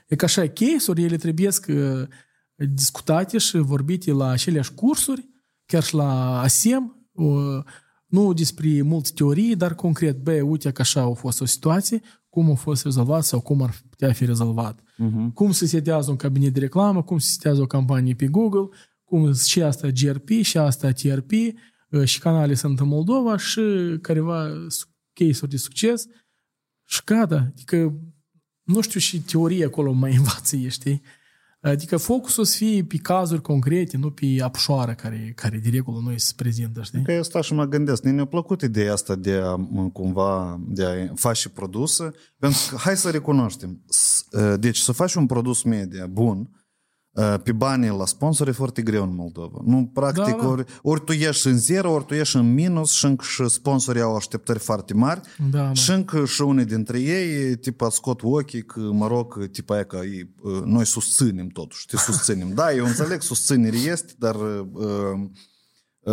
[0.06, 2.08] e ca așa case-uri, ele trebuie să
[2.55, 5.29] discutate și vorbite la aceleași cursuri,
[5.65, 7.07] chiar și la ASEM,
[8.05, 12.51] nu despre multe teorii, dar concret, bă, uite că așa a fost o situație, cum
[12.51, 14.79] a fost rezolvat sau cum ar putea fi rezolvat.
[14.81, 15.33] Uh-huh.
[15.33, 18.67] Cum se setează un cabinet de reclamă, cum se setează o campanie pe Google,
[19.03, 21.31] cum și asta GRP, și asta TRP,
[21.89, 23.61] uh, și canale sunt în Moldova și
[24.01, 24.49] careva
[25.13, 26.05] case-uri de succes
[26.85, 27.35] și gata.
[27.35, 27.99] Adică
[28.63, 31.01] nu știu și teorie acolo mai învață, știi?
[31.63, 36.19] Adică focusul să fie pe cazuri concrete, nu pe apșoară care, care de regulă noi
[36.19, 37.01] se prezintă, știi?
[37.01, 39.55] Că eu stau și mă gândesc, ne-a plăcut ideea asta de a
[39.93, 43.81] cumva de a face produse, pentru că hai să recunoaștem,
[44.59, 46.49] deci să faci un produs media bun,
[47.43, 49.59] pe banii la sponsor e foarte greu în Moldova.
[49.65, 50.47] Nu, practic, da, da.
[50.47, 54.01] Ori, ori tu ieși în zero, ori tu ieși în minus și încă și sponsorii
[54.01, 55.73] au așteptări foarte mari da, da.
[55.73, 59.99] și încă și unii dintre ei tipa scot ochii că, mă rog, tipa aia că
[60.65, 62.53] noi susținem totuși, te susținem.
[62.53, 64.35] Da, eu înțeleg, susținere este, dar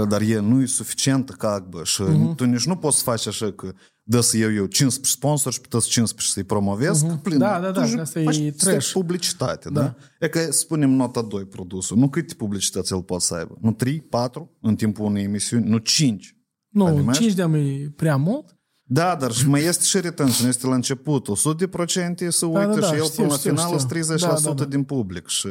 [0.09, 2.35] dar e nu e suficientă ca bă, și uh-huh.
[2.37, 3.73] tu nici nu poți să faci așa că
[4.11, 7.23] dă să iau eu 15 sponsori și puteți 15 să-i promovez, uh-huh.
[7.23, 7.39] plin.
[7.39, 8.93] Da, da, da, asta e trash.
[8.93, 9.81] publicitate, da.
[9.81, 9.97] da?
[10.21, 11.97] E că spunem nota 2 produsul.
[11.97, 13.59] Nu câte publicități el poate să aibă?
[13.61, 15.69] Nu 3, 4 în timpul unei emisiuni?
[15.69, 16.37] Nu 5?
[16.69, 17.21] Nu, Animați?
[17.21, 18.59] 5 de e prea mult.
[18.83, 21.29] Da, dar și mai este și retention, este la început.
[21.29, 21.33] 100%
[22.29, 24.17] să da, uită da, da, și el știu, până știu, la final știu.
[24.17, 24.65] 30% da, da, da.
[24.65, 25.27] din public.
[25.27, 25.49] Și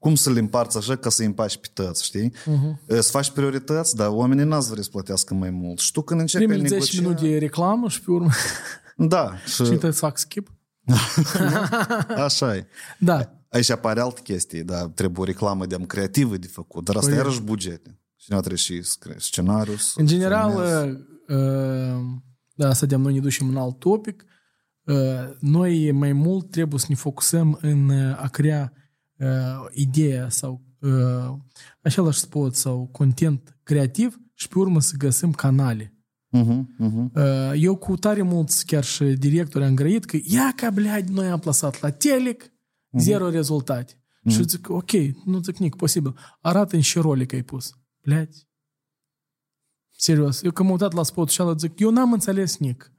[0.00, 2.32] cum să le împarți așa ca să îi împaci pe tăți, știi?
[2.32, 2.86] Uh-huh.
[2.86, 5.78] Să faci priorități, dar oamenii n-ați vrea să plătească mai mult.
[5.78, 6.84] Și tu când începi Primele negocia...
[6.84, 8.30] 10 minute de reclamă și pe urmă...
[8.96, 9.36] Da.
[9.46, 10.52] Și, și te fac skip.
[12.26, 12.66] așa e.
[12.98, 13.32] Da.
[13.48, 17.18] Aici apare altă chestie, da, trebuie o reclamă de creativă de făcut, dar asta păi...
[17.18, 18.00] iarăși bugete.
[18.16, 18.82] Și nu trebuie și
[19.16, 19.74] scenariu.
[19.94, 22.00] În general, uh, uh,
[22.54, 24.24] da, să de noi ne ducem în alt topic,
[24.84, 24.96] uh,
[25.40, 28.72] noi mai mult trebuie să ne focusăm în a crea
[29.20, 31.36] uh, ideea sau uh,
[31.82, 35.94] același spot sau content creativ și pe urmă să găsim canale.
[36.36, 37.10] Uh-huh, uh-huh.
[37.14, 41.28] Uh, eu cu tare mulți, chiar și directori am grăit că ia ca, blead, noi
[41.28, 42.98] am plasat la Telec, uh-huh.
[42.98, 43.92] zero rezultate.
[43.92, 44.32] Uh-huh.
[44.32, 44.90] Și zic, ok,
[45.24, 46.14] nu zic nic, posibil.
[46.40, 47.74] Arată în ce rolic ai pus.
[48.02, 48.28] Blead.
[49.90, 50.42] Serios.
[50.42, 52.92] Eu că m-am uitat la spot și ala zic, eu n-am înțeles nic.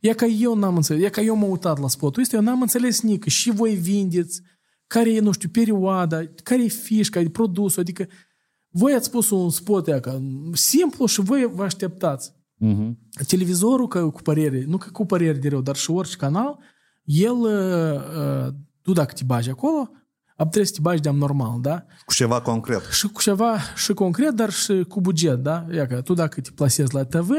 [0.00, 2.60] E ca eu n-am înțeles, e ca eu m-am uitat la spotul ăsta, eu n-am
[2.60, 3.24] înțeles nic.
[3.24, 4.42] Și voi vindeți,
[4.86, 8.06] care e, nu știu, perioada, care e fișca, e produsul, adică
[8.68, 10.22] voi ați pus un spot ca
[10.52, 12.32] simplu și voi vă așteptați.
[12.32, 12.92] Uh-huh.
[13.26, 16.58] Televizorul că, cu părere, nu că cu părere de rău, dar și orice canal,
[17.02, 18.54] el, uh, uh
[18.84, 19.90] tu dacă te bagi acolo,
[20.36, 21.84] trebuie să te bagi de normal, da?
[22.06, 22.82] Cu ceva concret.
[22.90, 25.66] Și cu ceva și concret, dar și cu buget, da?
[25.72, 27.30] Ia că tu dacă te plasezi la TV,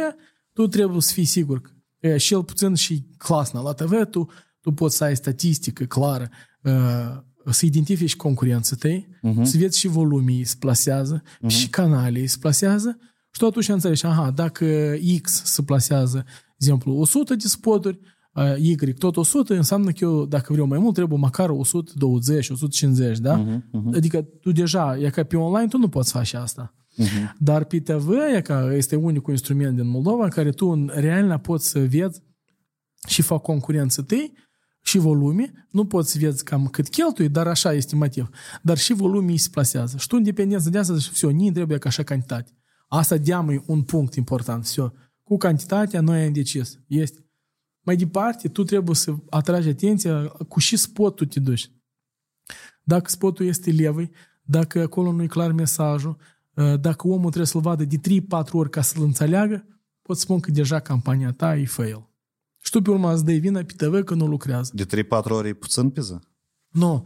[0.53, 4.29] tu trebuie să fii sigur că e, și el puțin și clasna la TV, tu,
[4.61, 6.29] tu poți să ai statistică clară,
[6.61, 7.17] uh,
[7.51, 9.41] să identifici concurenții tăi, uh-huh.
[9.41, 11.47] să vezi și volumii se plasează, uh-huh.
[11.47, 12.97] și canale se plasează
[13.31, 14.65] și tu atunci înțelegi, aha, dacă
[15.21, 17.99] X se plasează, de exemplu, 100 de spoturi,
[18.57, 23.45] Y tot 100, înseamnă că eu, dacă vreau mai mult, trebuie măcar 120, 150, da?
[23.45, 23.95] Uh-huh, uh-huh.
[23.95, 26.73] Adică tu deja, e ca pe online, tu nu poți face asta.
[26.97, 27.37] Uh-huh.
[27.39, 31.39] Dar pe TV, e ca este unicul instrument din Moldova în care tu în real
[31.39, 32.21] poți să vezi
[33.07, 34.33] și fac concurență tăi
[34.84, 38.28] și volume, nu poți să vezi cam cât cheltui, dar așa estimativ,
[38.62, 39.96] dar și volumii se plasează.
[39.96, 42.52] Și tu, în dependență de asta, все, nu trebuie ca așa cantitate.
[42.88, 44.92] Asta deamă e un punct important, все.
[45.22, 46.80] Cu cantitatea noi am decis.
[46.86, 47.24] Este.
[47.80, 51.70] Mai departe, tu trebuie să atragi atenția cu și spotul te duci.
[52.82, 54.10] Dacă spotul este levый,
[54.42, 56.16] dacă acolo nu e clar mesajul,
[56.80, 59.66] dacă omul trebuie să-l vadă de 3-4 ori ca să-l înțeleagă,
[60.02, 62.08] pot spun că deja campania ta e fail.
[62.65, 64.71] Și tu pe urmă îți dai vina pe TV că nu lucrează.
[64.73, 66.19] De 3-4 ori e puțin piză?
[66.69, 67.05] Nu.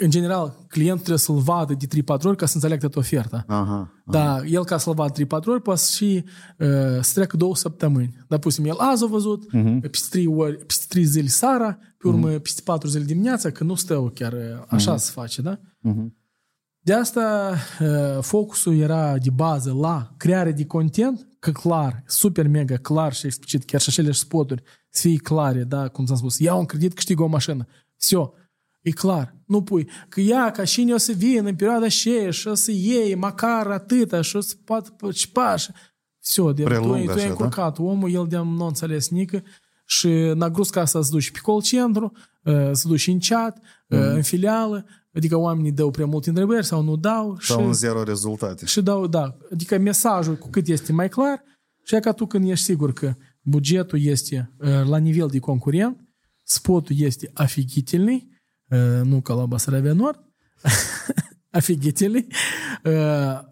[0.00, 3.44] În general, clientul trebuie să-l vadă de 3-4 ori ca să înțeleagă toată oferta.
[3.46, 4.02] Aha, aha.
[4.06, 6.24] Dar el ca să-l vadă 3-4 ori poate și
[6.58, 6.66] uh,
[7.00, 8.16] să treacă două săptămâni.
[8.28, 9.90] Dar pusim, el azi a văzut, uh-huh.
[9.90, 12.42] peste 3, ori, peste 3 zile seara, pe urmă uh-huh.
[12.42, 14.34] peste 4 zile dimineața, că nu stă chiar
[14.68, 14.98] așa uh-huh.
[14.98, 15.56] se face, da?
[15.58, 16.06] Uh-huh.
[16.80, 22.76] De asta uh, focusul era de bază la creare de content, că clar, super mega
[22.76, 26.59] clar și explicit, chiar și acele spoturi să fie clare, da, cum ți-am spus, iau
[26.59, 27.67] un credit, câștig o mașină.
[27.97, 28.31] Все,
[28.81, 29.35] e clar.
[29.45, 32.71] Nu pui că ia ca cine o să vină în perioada și și o să
[32.71, 35.71] iei măcar atâta și o să poată și pași.
[36.19, 37.83] Все, de tu, tu ai încurcat da?
[37.83, 39.43] omul, el de nu înțeles nică
[39.85, 42.11] și nagrus ca să se duci pe call centru,
[42.71, 43.99] să duci în chat, mm.
[43.99, 47.37] în filială, adică oamenii dau prea mult întrebări sau nu dau.
[47.39, 48.65] Sau și, în zero rezultate.
[48.65, 49.37] Și dau, da.
[49.51, 51.43] Adică mesajul cu cât este mai clar
[51.83, 53.13] și ca tu când ești sigur că
[54.84, 56.00] la nivel de concurent,
[56.44, 58.28] spotul este офигительный,
[59.02, 60.24] nu ca la Basarabia Nord,
[61.50, 62.26] офигительный,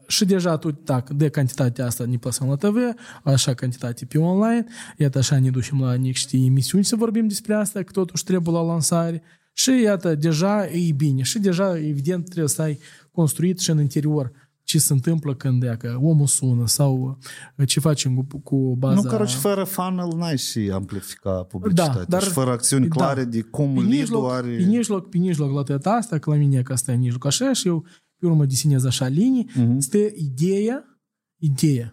[0.07, 2.77] și deja tu, tac, de cantitatea asta ne plasăm la TV,
[3.25, 4.65] așa cantitate pe online,
[4.97, 8.63] iată așa ne ducem la niște emisiuni să vorbim despre asta, că totuși trebuie la
[8.63, 9.23] lansare,
[9.59, 11.23] și iată, deja e bine.
[11.23, 12.79] Și deja, evident, trebuie să ai
[13.13, 14.33] construit și în interior
[14.67, 17.19] ce se întâmplă când e că omul sună sau
[17.57, 19.01] uh, ce facem cu, cu baza...
[19.01, 21.95] Nu, că și fără funnel n-ai și amplifica publicitatea.
[22.01, 22.95] Da, dar- și fără acțiuni da.
[22.95, 24.57] clare de cum pe lead mijloc, are...
[24.57, 27.25] pe mijloc, pe mijloc la toată asta, că la mine că asta e în mijloc
[27.25, 27.85] așa și eu
[28.19, 29.77] pe urmă desenez așa linii, Mhm.
[29.77, 31.01] este ideea,
[31.43, 31.91] ideea.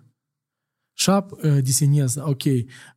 [0.96, 2.42] Și șap, uh, desenez, ok,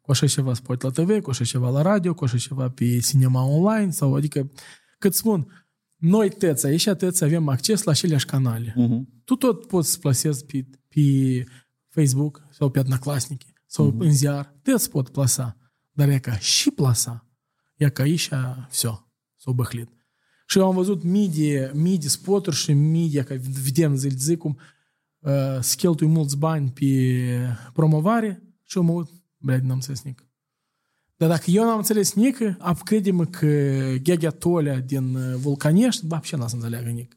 [0.00, 2.98] cu așa ceva spot la TV, cu așa ceva la radio, cu așa ceva pe
[2.98, 4.50] cinema online, sau adică,
[4.98, 8.73] cât spun, noi tăți aici, tăți avem acces la aceleași canale.
[8.77, 9.21] Mhm.
[9.23, 11.43] Tu tot poți să plasezi pe, pe
[11.87, 13.99] Facebook sau pe Одноклассники sau Mhm.
[13.99, 15.57] în ziar, tăți pot plasa.
[15.91, 17.27] Dar e ca și plasa,
[17.75, 18.29] e ca aici,
[18.69, 19.89] все, s-o băhlit.
[20.47, 24.07] Și eu am văzut mii de, mii de spoturi și mii de, că vedem zi
[24.07, 24.57] de zi cum
[25.19, 26.85] uh, se cheltui mulți bani pe
[27.73, 29.07] promovare și eu mă uit,
[29.37, 30.24] blядь, n-am înțeles nic.
[31.16, 33.46] Dar dacă eu n-am înțeles nic, ap crede-mă că
[34.02, 37.12] Ghegea Tolea din uh, Vulcanești, bă, ce n-a să înțeleagă nic.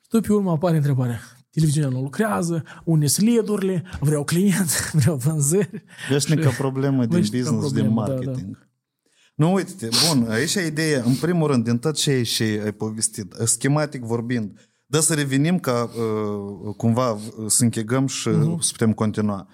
[0.00, 1.20] Și tot pe urmă apare întrebarea.
[1.50, 5.84] Televiziunea nu lucrează, unde sunt leadurile, vreau clienți, vreau vânzări.
[6.08, 8.68] Veșnică problemă din Veșnică business, din problemă, da, marketing.
[9.34, 12.72] Nu, uite bun, aici e ideea, în primul rând, din tot ce ai și ai
[12.72, 18.58] povestit, schematic vorbind, dă să revenim ca uh, cumva uh, să închegăm și uh-huh.
[18.58, 19.48] să putem continua.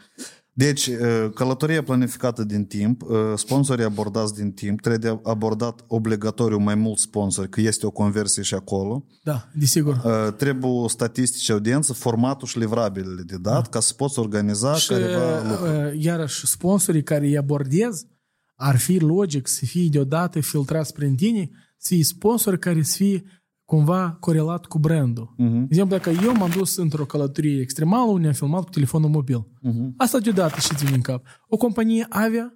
[0.67, 6.75] Deci, uh, călătoria planificată din timp, uh, sponsorii abordați din timp, trebuie abordat obligatoriu mai
[6.75, 9.05] mulți sponsori, că este o conversie și acolo.
[9.23, 10.01] Da, desigur.
[10.05, 15.49] Uh, trebuie statistici audiență, formatul și livrabilele de dat, ca să poți organiza Și, careva
[15.49, 15.71] lucruri.
[15.71, 18.07] uh, iarăși, sponsorii care îi abordez,
[18.55, 23.40] ar fi logic să fie deodată filtrați prin tine, să fie sponsori care să fie
[23.70, 25.34] cumva corelat cu brandul.
[25.38, 25.60] Mhm.
[25.60, 29.48] De exemplu, dacă eu m-am dus într-o călătorie extremală unde am filmat cu telefonul mobil.
[29.62, 29.94] Mhm.
[29.98, 31.26] Asta deodată și vine în cap.
[31.48, 32.54] O companie avia,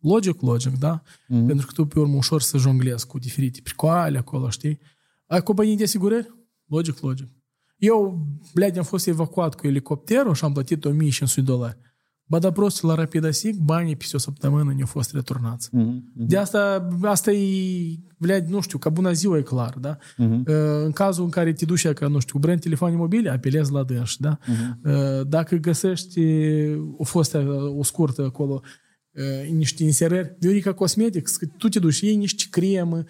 [0.00, 1.02] logic, logic, da?
[1.28, 1.46] Mhm.
[1.46, 4.78] Pentru că tu pe urmă ușor să jonglezi cu diferite pricoale acolo, știi?
[5.26, 6.34] Ai companii de asigurări?
[6.66, 7.28] Logic, logic.
[7.76, 11.78] Eu, blядь, am fost evacuat cu elicopterul și am plătit 1500 dolari.
[12.31, 15.69] Ba da, prostul la Rapidasic, banii peste o săptămână ne-au fost returnați.
[15.69, 16.27] Uh-huh, uh-huh.
[16.27, 19.97] De asta, asta e, blea, nu știu, ca bună ziua e clar, da?
[19.97, 20.43] Uh-huh.
[20.83, 24.19] În cazul în care te duci, ca, nu știu, brand telefon mobile, apelezi la dânși,
[24.19, 24.37] da?
[24.37, 25.21] Uh-huh.
[25.27, 28.61] Dacă găsești uh, o fost uh, o scurtă acolo,
[29.11, 33.03] uh, niște inserări, Viorica Cosmetics, tu te duci, iei niște cremă,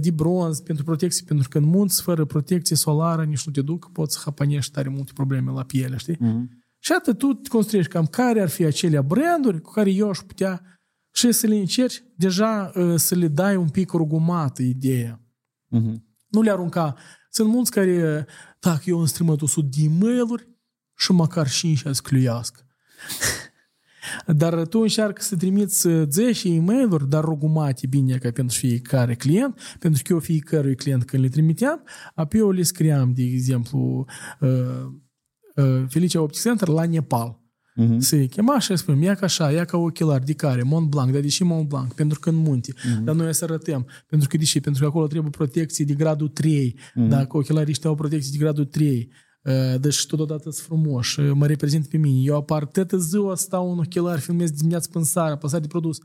[0.00, 3.90] de bronz pentru protecție, pentru că în munți, fără protecție solară, nici nu te duc,
[3.92, 6.16] poți să hapanești tare multe probleme la piele, știi?
[6.16, 6.59] Uh-huh.
[6.82, 10.18] Și atât tu te construiești cam care ar fi acele branduri cu care eu aș
[10.18, 10.80] putea
[11.12, 15.20] și să le încerci deja uh, să le dai un pic rugumată ideea.
[15.66, 16.08] Mhm.
[16.26, 16.94] Nu le arunca.
[17.30, 18.26] Sunt mulți care,
[18.60, 20.48] dacă eu îmi strâmăt 100 de e mail
[20.96, 22.64] și măcar 5 să cluiască.
[24.26, 29.60] Dar tu încearcă să trimiți 10 e mail dar rugumate bine ca pentru fiecare client,
[29.78, 34.06] pentru că eu fiecărui client când le trimiteam, apoi eu le scriam, de exemplu,
[34.40, 34.92] uh, uh,
[35.88, 37.40] Felicia Optic Center la Nepal.
[37.74, 37.98] Mhm.
[37.98, 41.20] Se chema și spunem, ia ca așa, ia ca ochelari, de care, Mont Blanc, dar
[41.20, 41.92] de ce Mont Blanc?
[41.92, 42.72] Pentru că în munte.
[42.84, 43.04] Mhm.
[43.04, 43.86] Dar noi să arătăm.
[44.06, 44.60] Pentru că de ce?
[44.60, 46.78] Pentru că acolo trebuie protecție de gradul 3.
[46.94, 47.08] Mhm.
[47.08, 49.10] Dacă ochelarii ăștia au protecție de gradul 3,
[49.42, 52.20] uh, deci totodată sunt frumoși, uh, mă reprezint pe mine.
[52.22, 55.98] Eu apar toată ziua, stau în ochelari, filmez dimineața până seara, păsat de produs.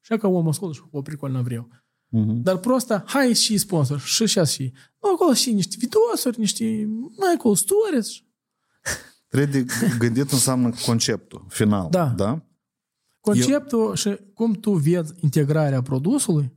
[0.00, 1.68] Și ca omul ascultă și o pricol n vreau.
[2.08, 2.42] Mhm.
[2.42, 4.72] Dar prosta, hai și sponsor, și și și.
[5.02, 6.88] Nu, acolo și niște videosuri, niște,
[7.18, 8.22] mai acolo stories.
[9.31, 11.87] Trebuie de gândit înseamnă conceptul final.
[11.89, 12.05] Da.
[12.05, 12.41] da?
[13.19, 16.53] Conceptul și cum tu vezi integrarea produsului,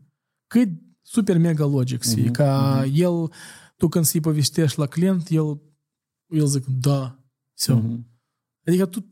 [0.46, 0.68] cât
[1.02, 2.30] super mega logic să fie.
[2.30, 3.30] Ca el,
[3.76, 5.60] tu când să-i povestești la client, el,
[6.26, 7.18] el zic, da,
[7.54, 7.72] все.
[7.72, 8.06] Mhm.
[8.66, 9.04] Adică tu,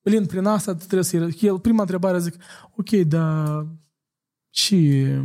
[0.00, 2.34] plin prin asta, tu trebuie să el, prima întrebare zic,
[2.76, 3.66] ok, dar
[4.50, 5.22] ce,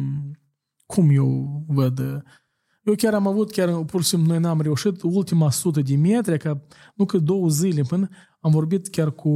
[0.86, 2.24] cum eu văd
[2.87, 6.39] eu chiar am avut, chiar pur și simplu noi n-am reușit, ultima sută de metri,
[6.39, 6.61] că
[6.95, 8.09] nu că două zile până
[8.41, 9.29] am vorbit chiar cu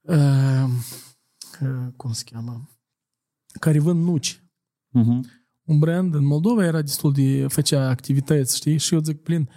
[0.00, 0.64] uh,
[1.60, 2.68] uh, cum se cheamă
[3.60, 4.44] care vând nuci.
[4.88, 5.26] Mhm.
[5.62, 8.78] Un brand în Moldova era destul de făcea activități, știi?
[8.78, 9.48] Și eu zic, plin,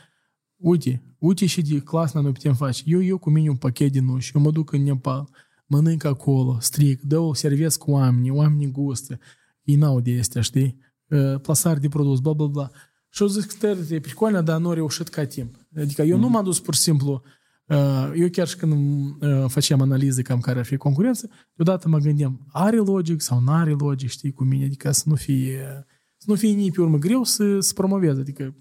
[0.55, 2.83] uite, uite și de clasă noi putem face.
[2.85, 5.29] Eu, eu cu mine un pachet de nuci, eu mă duc în Nepal,
[5.65, 9.19] mănânc acolo, stric, dă-o, servesc cu oamenii, oamenii gustă.
[9.61, 10.77] Ei n-au de astea, știi?
[11.15, 12.71] Uh, Plasare de produs, bla, bla, bla.
[13.09, 15.55] Și eu zic, stă, e pricolnă, dar nu a reușit ca timp.
[15.77, 17.23] Adică eu nu m-am dus pur și simplu
[17.67, 21.97] Uh, Eu chiar și când uh, făceam analize cam care ar fi concurență, deodată mă
[21.97, 25.85] gândeam, are logic sau nu are logic, știi, cu mine, adică să nu fie,
[26.17, 28.55] să nu fie nici pe urmă greu să, să promoveze, adică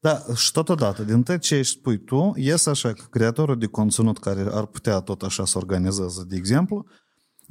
[0.00, 4.46] Da, și totodată, din tot ce spui tu, ies așa că creatorul de conținut care
[4.50, 6.86] ar putea tot așa să organizeze, de exemplu,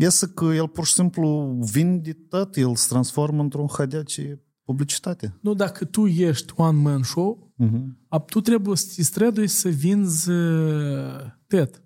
[0.02, 4.22] iese că el pur și simplu vinde tot, el se transformă într-un hadiaci
[4.64, 5.38] publicitate.
[5.42, 8.26] nu dacă tu ești one man show, Uh-huh.
[8.26, 11.84] Tu trebuie să te strădui să vinzi uh, tot.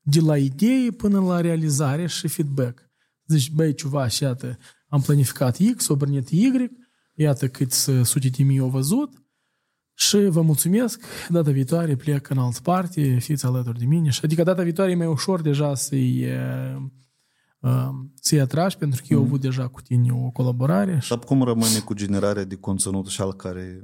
[0.00, 2.90] De la idee până la realizare și feedback.
[3.26, 4.58] Zici, băi, ceva, și iată,
[4.88, 6.50] am planificat X, o bărnit Y,
[7.14, 9.22] iată câți sute de mii au văzut
[9.94, 14.10] și vă mulțumesc, data viitoare plec în altă parte, fiți alături de mine.
[14.10, 16.82] Și adică data viitoare e mai ușor deja să-i uh, uh,
[18.14, 19.24] să-i atragi, pentru că eu mm.
[19.24, 20.98] au avut deja cu tine o colaborare.
[21.00, 23.82] Și cum rămâne cu generarea de conținut și al care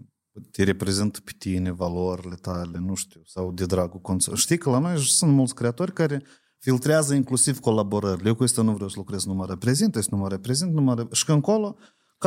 [0.51, 4.39] te reprezintă pe tine, valorile tale, nu știu, sau de dragul conținut.
[4.39, 6.23] Știi că la noi sunt mulți creatori care
[6.59, 8.29] filtrează inclusiv colaborările.
[8.29, 10.81] Eu cu asta nu vreau să lucrez, nu mă reprezint, este nu mă reprezint, nu
[10.81, 11.17] mă reprezint.
[11.17, 11.77] Și că încolo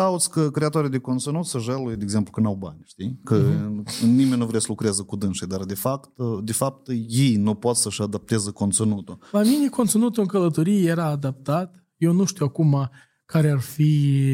[0.02, 3.20] cauți că creatorii de conținut să jelui, de exemplu, că n-au bani, știi?
[3.24, 4.02] Că uh-huh.
[4.02, 6.10] nimeni nu vrea să lucreze cu dânsii, dar de fapt,
[6.44, 9.18] de fapt ei nu pot să-și adapteze conținutul.
[9.32, 11.86] La mine conținutul în călătorie era adaptat.
[11.98, 12.90] Eu nu știu acum
[13.26, 14.32] care ar fi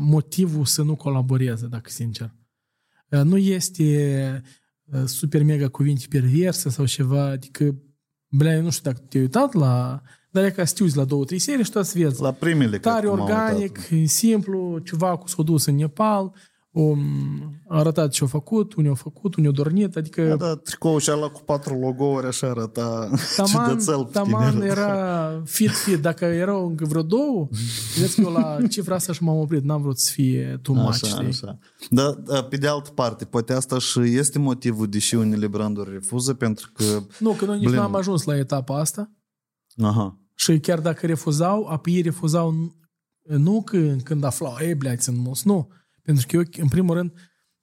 [0.00, 2.34] motivul să nu colaboreze, dacă sincer.
[3.08, 4.42] Nu este
[5.04, 7.82] super mega cuvinte perverse sau ceva, adică,
[8.28, 11.64] blea, nu știu dacă te-ai uitat la dar e ca să la două, trei serii
[11.64, 12.22] și tu să vezi.
[12.22, 16.32] La primele, Tare organic, simplu, ceva cu s-a dus în Nepal,
[16.72, 16.94] o,
[17.68, 20.28] a arătat ce au făcut, unii au făcut, unii au dormit, adică...
[20.28, 23.78] Da, da, tricoul și ala cu patru logo-uri așa arăta taman,
[24.12, 25.98] taman era fit, fit.
[25.98, 27.48] Dacă erau încă vreo două,
[27.94, 31.04] vedeți că eu la cifra asta și m-am oprit, n-am vrut să fie too much,
[31.04, 31.58] așa, Așa.
[31.90, 36.34] Dar, da, pe de altă parte, poate asta și este motivul, deși unele branduri refuză,
[36.34, 36.84] pentru că...
[37.18, 39.10] Nu, că noi nici n-am ajuns la etapa asta.
[39.82, 40.19] Aha.
[40.40, 42.74] Și chiar dacă refuzau, apoi ei refuzau
[43.22, 45.68] nu când, când aflau, ei, bleați, în mus, nu.
[46.02, 47.12] Pentru că eu, în primul rând,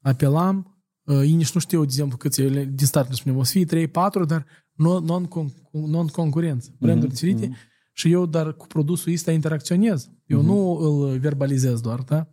[0.01, 3.51] apelam, uh, ei nici nu știu, de exemplu, câți, din start nu spunem, o să
[3.51, 4.45] fie 3, 4, dar
[5.71, 7.13] non-concurență, branduri mm-hmm.
[7.13, 7.91] diferite, mm-hmm.
[7.93, 10.09] și eu, dar cu produsul ăsta interacționez.
[10.25, 10.45] Eu mm-hmm.
[10.45, 12.27] nu îl verbalizez doar, da?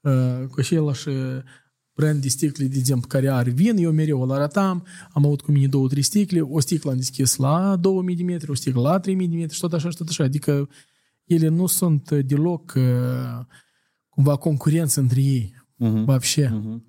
[0.00, 1.10] Uh, cu și el și
[1.93, 5.51] brand de sticle, de exemplu, care are vin, eu mereu îl arătam, am avut cu
[5.51, 8.99] mine două, trei sticle, o sticlă am deschis la 2000 de metri, o sticlă la
[8.99, 10.23] 3000 de metri și tot așa și tot așa.
[10.23, 10.69] Adică
[11.23, 13.45] ele nu sunt deloc uh,
[14.09, 15.53] cumva concurență între ei.
[15.79, 16.05] Uh-huh.
[16.05, 16.47] Вообще.
[16.47, 16.87] Uh-huh.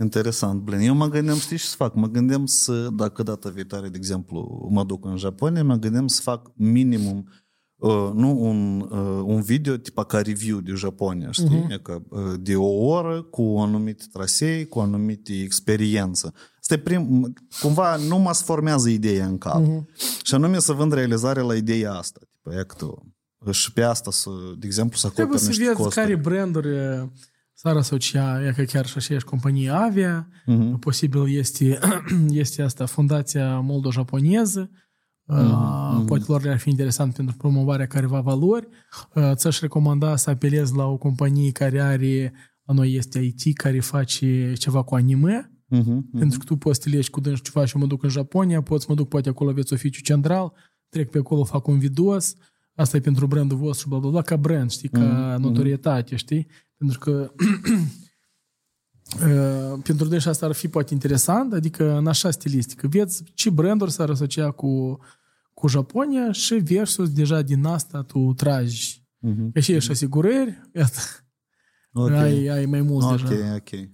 [0.00, 0.80] Interesant, Blin.
[0.80, 1.94] Eu mă gândeam, știi ce să fac?
[1.94, 6.20] Mă gândeam să, dacă data viitoare, de exemplu, mă duc în Japonia, mă gândeam să
[6.22, 7.28] fac minimum
[7.75, 11.67] Uh, nu un, uh, un video tipa ca review de Japonia, știi?
[11.69, 11.81] Uh-huh.
[11.81, 16.33] Că, uh, de o oră cu o anumită trasee, cu o anumită experiență.
[16.59, 19.61] Asta prim, cumva nu mă formează ideea în cap.
[19.61, 19.85] Uh-huh.
[20.23, 22.19] Și anume să vând realizarea la ideea asta.
[22.31, 23.15] Tipa, e că tu,
[23.51, 25.95] și pe asta, să, de exemplu, să acoperi niște să vezi costuri.
[25.95, 26.69] care branduri
[27.53, 30.79] s-ar asocia, e că chiar și aceeași companie Avia, uh-huh.
[30.79, 31.79] posibil este,
[32.29, 34.69] este asta, Fundația Moldo-Japoneză,
[35.33, 36.05] Mm-hmm.
[36.05, 38.67] Poate lor le-ar fi interesant pentru promovarea careva valori.
[39.33, 44.53] Ți-aș recomanda să apelezi la o companie care are, la noi este IT, care face
[44.53, 45.51] ceva cu anime.
[45.75, 46.19] Mm-hmm.
[46.19, 48.61] Pentru că tu poți să te legi cu dânsi ceva și mă duc în Japonia,
[48.61, 50.53] poți mă duc, poate acolo aveți oficiu central,
[50.89, 52.35] trec pe acolo, fac un videos,
[52.75, 55.39] asta e pentru brandul vostru, bla bla bla, ca brand, știi, ca mm-hmm.
[55.39, 56.47] notorietate, știi?
[56.77, 57.81] Pentru că Uh,
[59.83, 62.87] pentru dânsi asta ar fi poate interesant, adică în așa stilistică.
[62.87, 64.99] Veți ce branduri s-ar asocia cu,
[65.53, 69.03] cu Japonia și versus deja din asta tu tragi.
[69.27, 69.61] Uh-huh.
[69.61, 70.99] Și ești asigurări, iată.
[71.93, 72.19] Okay.
[72.19, 73.55] Ai, ai mai mult okay, deja.
[73.55, 73.89] Ok,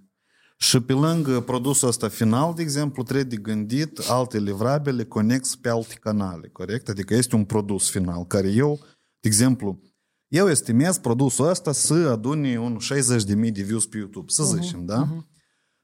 [0.58, 5.70] Și pe lângă produsul ăsta final, de exemplu, trebuie de gândit alte livrabile conex pe
[5.70, 6.90] alte canale, corect?
[6.90, 8.80] Adică este un produs final care eu,
[9.20, 9.82] de exemplu,
[10.32, 12.78] eu estimez produsul ăsta să adune un
[13.18, 15.08] 60.000 de views pe YouTube, să uh-huh, zicem, da?
[15.08, 15.26] Uh-huh.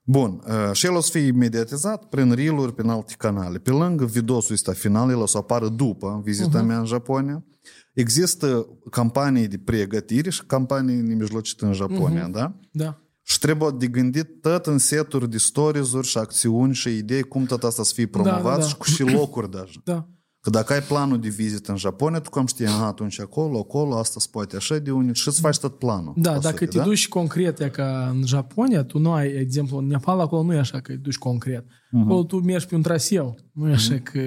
[0.01, 3.57] Bun, și el o să fie imediatizat prin reel prin alte canale.
[3.57, 6.65] Pe lângă videosul ăsta final, el o să apară după vizita uh-huh.
[6.65, 7.45] mea în Japonia.
[7.93, 12.31] Există campanii de pregătire și campanii nemijlocite în Japonia, uh-huh.
[12.31, 12.59] da?
[12.71, 13.01] Da.
[13.23, 17.63] Și trebuie de gândit tot în seturi de stories și acțiuni și idei cum tot
[17.63, 18.67] asta să fie promovat da, da, da.
[18.67, 19.81] și cu și locuri deja.
[19.83, 20.07] Da.
[20.47, 23.97] Că dacă ai planul de vizită în Japonia, tu cum știi, aha, atunci acolo, acolo,
[23.97, 26.13] asta se poate așa de unii și îți faci tot planul.
[26.17, 26.83] Da, dacă te da?
[26.83, 30.57] duci concret, e ca în Japonia, tu nu ai, exemplu, în Nepal, acolo nu e
[30.57, 31.63] așa că te duci concret.
[31.63, 32.01] Uh-huh.
[32.03, 33.37] Acolo tu mergi pe un traseu.
[33.53, 34.03] Nu e așa uh-huh.
[34.03, 34.19] că...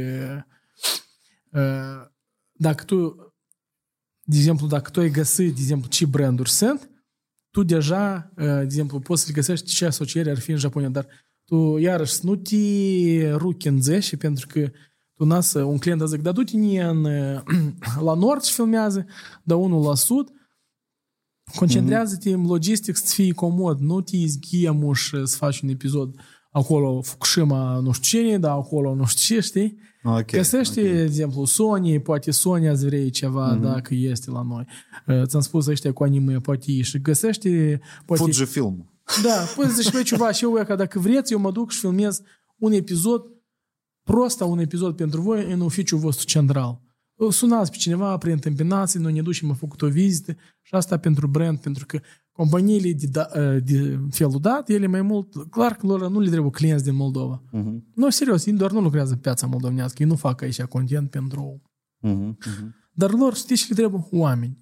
[1.52, 2.06] Uh,
[2.52, 3.14] dacă tu,
[4.22, 6.90] de exemplu, dacă tu ai găsit, de exemplu, ce branduri sunt,
[7.50, 11.06] tu deja, uh, de exemplu, poți să-l găsești ce asociere ar fi în Japonia, dar
[11.44, 14.70] tu, iarăși, nu te ruchi în zești, pentru că
[15.26, 17.02] nas un client a zic, dar du-te în,
[18.00, 19.06] la nord și filmează,
[19.42, 20.32] dar unul la sud,
[21.54, 26.14] concentrează-te în logistic să fii comod, nu te izghiem și să faci un episod
[26.50, 29.78] acolo Fukushima nu știu cine, dar acolo nu știu ce, știi?
[30.02, 30.92] Okay, Găsește, okay.
[30.92, 33.62] de exemplu, Sony, poate Sony ați vrei ceva mm-hmm.
[33.62, 34.66] dacă este la noi.
[35.24, 37.80] Ți-am spus ăștia cu anime, poate și găsește...
[38.04, 38.22] Poate...
[38.22, 38.94] Fujifilm.
[39.22, 42.20] Da, poți zici, ceva, și eu, dacă vreți, eu mă duc și filmez
[42.58, 43.22] un episod
[44.10, 46.80] prosta un episod pentru voi în oficiul vostru central.
[47.30, 51.26] Sunați pe cineva prin întâmpinații, noi ne ducem, am făcut o vizită și asta pentru
[51.26, 52.00] brand, pentru că
[52.32, 56.30] companiile de, da, eh, de felul dat, ele mai mult, clar că lor nu le
[56.30, 57.42] trebuie clienți din Moldova.
[57.46, 57.78] Uh-huh.
[57.94, 61.62] Nu, serios, ei doar nu lucrează pe piața moldovenească, ei nu fac aici content pentru...
[62.06, 62.30] Uh-huh.
[62.30, 62.68] Uh-huh.
[62.92, 64.06] Dar lor, știți le trebuie?
[64.10, 64.58] Oameni.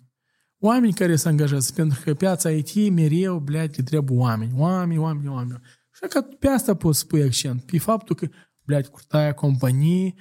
[0.59, 4.53] Oameni care se angajează, pentru că piața IT mereu, bleat, le trebuie oameni.
[4.57, 5.61] Oameni, oameni, oameni.
[5.93, 8.29] Și că pe asta poți spui accent, pe faptul că
[8.68, 10.14] блядь, крутая companie,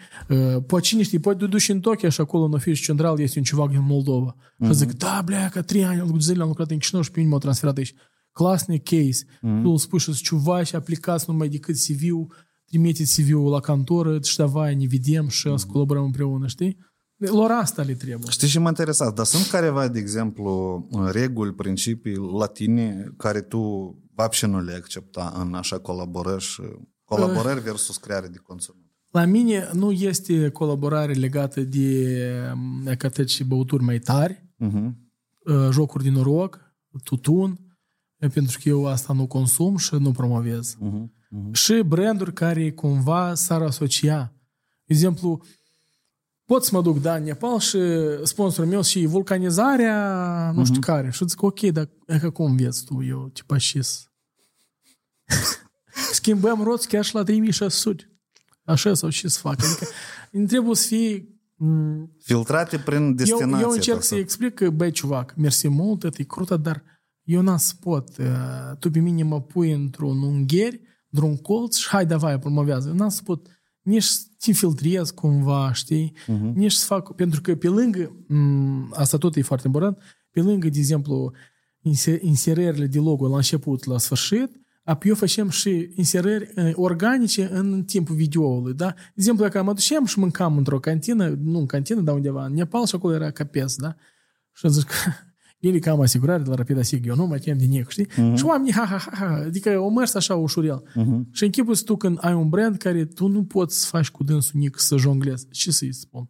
[0.67, 3.45] poate cine știe, poate te duci în Tokyo și acolo în oficiul central este un
[3.45, 4.35] ceva din Moldova.
[4.37, 4.67] Mm-hmm.
[4.67, 7.19] Și zic, da, bля, ca trei ani, am zile am lucrat în Chișinău și pe
[7.19, 7.95] mine m-au transferat aici.
[8.33, 9.25] Классный case.
[9.25, 9.63] Mm-hmm.
[9.63, 12.35] Tu îl spui și ceva și aplicați numai decât CV-ul,
[12.67, 15.55] trimiteți CV-ul la cantoră și davai, ne vedem și mm-hmm.
[15.55, 16.79] să colaborăm împreună, știi?
[17.17, 18.31] Lor asta le trebuie.
[18.31, 23.59] Știi și mă interesat, dar sunt careva, de exemplu, reguli, principii latine care tu
[24.15, 26.63] вообще nu le accepta în așa colaborări și
[27.08, 28.82] Colaborări versus creare de conținut.
[29.12, 32.54] La mine nu este colaborare legată de
[32.98, 34.92] cateci și băuturi mai tari, uh-huh.
[35.72, 36.60] jocuri de noroc,
[37.04, 37.60] tutun,
[38.18, 40.76] pentru că eu asta nu consum și nu promovez.
[40.76, 41.04] Uh-huh.
[41.04, 41.52] Uh-huh.
[41.52, 44.34] Și branduri care cumva s-ar asocia.
[44.86, 45.44] De exemplu,
[46.46, 47.80] pot să mă duc, da, în Nepal și
[48.24, 50.86] sponsorul meu și vulcanizarea, nu știu uh-huh.
[50.86, 51.10] care.
[51.10, 53.82] Și zic, ok, dar e că cum vezi tu, eu, tipa, și
[56.12, 58.12] schimbăm roți chiar și la 3600.
[58.64, 59.64] Așa sau ce să fac.
[59.64, 59.86] Adică
[60.48, 61.32] trebuie să fie
[62.20, 63.56] Filtrate prin destinație.
[63.56, 66.84] Eu, eu încerc să explic că, băi, ciuvac, mersi mult, e crută, dar
[67.24, 68.10] eu n-am să pot.
[68.80, 72.88] Tu pe mine mă pui într-un ungheri, într-un colț și hai, davai, promovează.
[72.88, 73.48] Eu n-am să pot
[73.82, 76.14] nici să te filtrez cumva, știi?
[76.24, 76.54] Uh-huh.
[76.54, 77.16] Nici să fac...
[77.16, 78.26] Pentru că pe lângă,
[78.92, 79.98] asta tot e foarte important,
[80.32, 81.32] pe lângă, de exemplu,
[82.22, 84.66] inserările de logo la început, la sfârșit, Apoi
[85.04, 88.94] eu facem și inserări organice în timpul videoului, da?
[88.96, 92.54] De exemplu, dacă mă duceam și mâncam într-o cantină, nu în cantină, dar undeva, în
[92.54, 93.96] Nepal și acolo era capes, da?
[94.54, 94.96] Și zic că
[95.60, 98.08] ele cam asigurare de la Rapid Asig, eu nu mă tem de nic, știi?
[98.08, 98.36] Uh-huh.
[98.36, 100.84] Și oamenii, ha, ha, ha, ha, adică o mers așa ușurel.
[100.90, 101.32] Uh-huh.
[101.32, 104.60] Și închipuți tu când ai un brand care tu nu poți să faci cu dânsul
[104.60, 105.48] nic să jonglezi.
[105.50, 106.30] Ce să-i spun?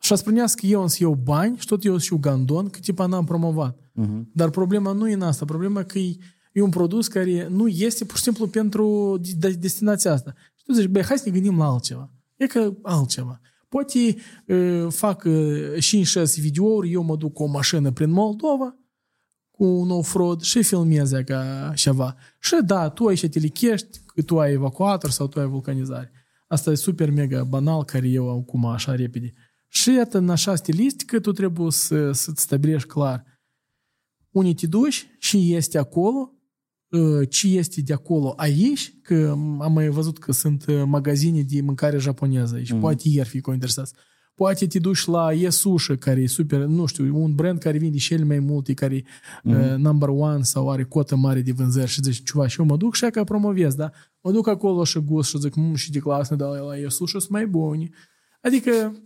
[0.00, 3.06] Și a spunea că eu însă iau bani și tot eu și gandon, că tipa
[3.06, 3.78] n-am promovat.
[3.78, 4.22] Uh-huh.
[4.32, 5.44] Dar problema nu e în asta.
[5.44, 6.16] Problema că e
[6.52, 9.16] e un produs care nu este pur și simplu pentru
[9.58, 10.34] destinația asta.
[10.56, 12.10] Și tu zici, băi, hai să ne gândim la altceva.
[12.36, 13.40] E că altceva.
[13.68, 18.76] Poate uh, fac uh, 5-6 videouri, eu mă duc cu o mașină prin Moldova,
[19.50, 22.16] cu un off-road și filmez ca ceva.
[22.40, 26.12] Și da, tu aici te lichești, că tu ai evacuator sau tu ai vulcanizare.
[26.46, 29.32] Asta e super mega banal, care eu acum așa repede.
[29.68, 33.30] Și iată, în așa stilistică, tu trebuie să, să-ți stabilești clar
[34.30, 36.32] unde te duci și este acolo
[37.28, 42.54] ce este de acolo aici, că am mai văzut că sunt magazine de mâncare japoneză
[42.54, 42.80] aici, mm.
[42.80, 43.94] poate ieri fi interesați.
[44.34, 48.24] Poate te duci la Yesushi, care e super, nu știu, un brand care vinde cel
[48.24, 49.04] mai multe, care
[49.42, 49.52] mm.
[49.52, 52.76] uh, number one sau are cotă mare de vânzări și zici, ceva, și eu mă
[52.76, 53.90] duc și că promovez, da?
[54.20, 57.28] Mă duc acolo și gust și zic, mmm, și de clasă, dar la Yesushi sunt
[57.28, 57.94] mai buni.
[58.42, 59.02] Adică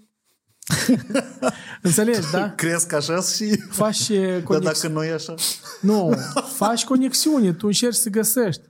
[1.83, 2.51] Înțelegi, da?
[2.51, 3.57] Crezi că așa și...
[3.57, 4.09] Faci
[4.45, 4.49] conex...
[4.49, 5.35] Dar dacă nu e așa?
[5.81, 6.13] Nu,
[6.57, 8.63] faci conexiune, tu încerci să găsești.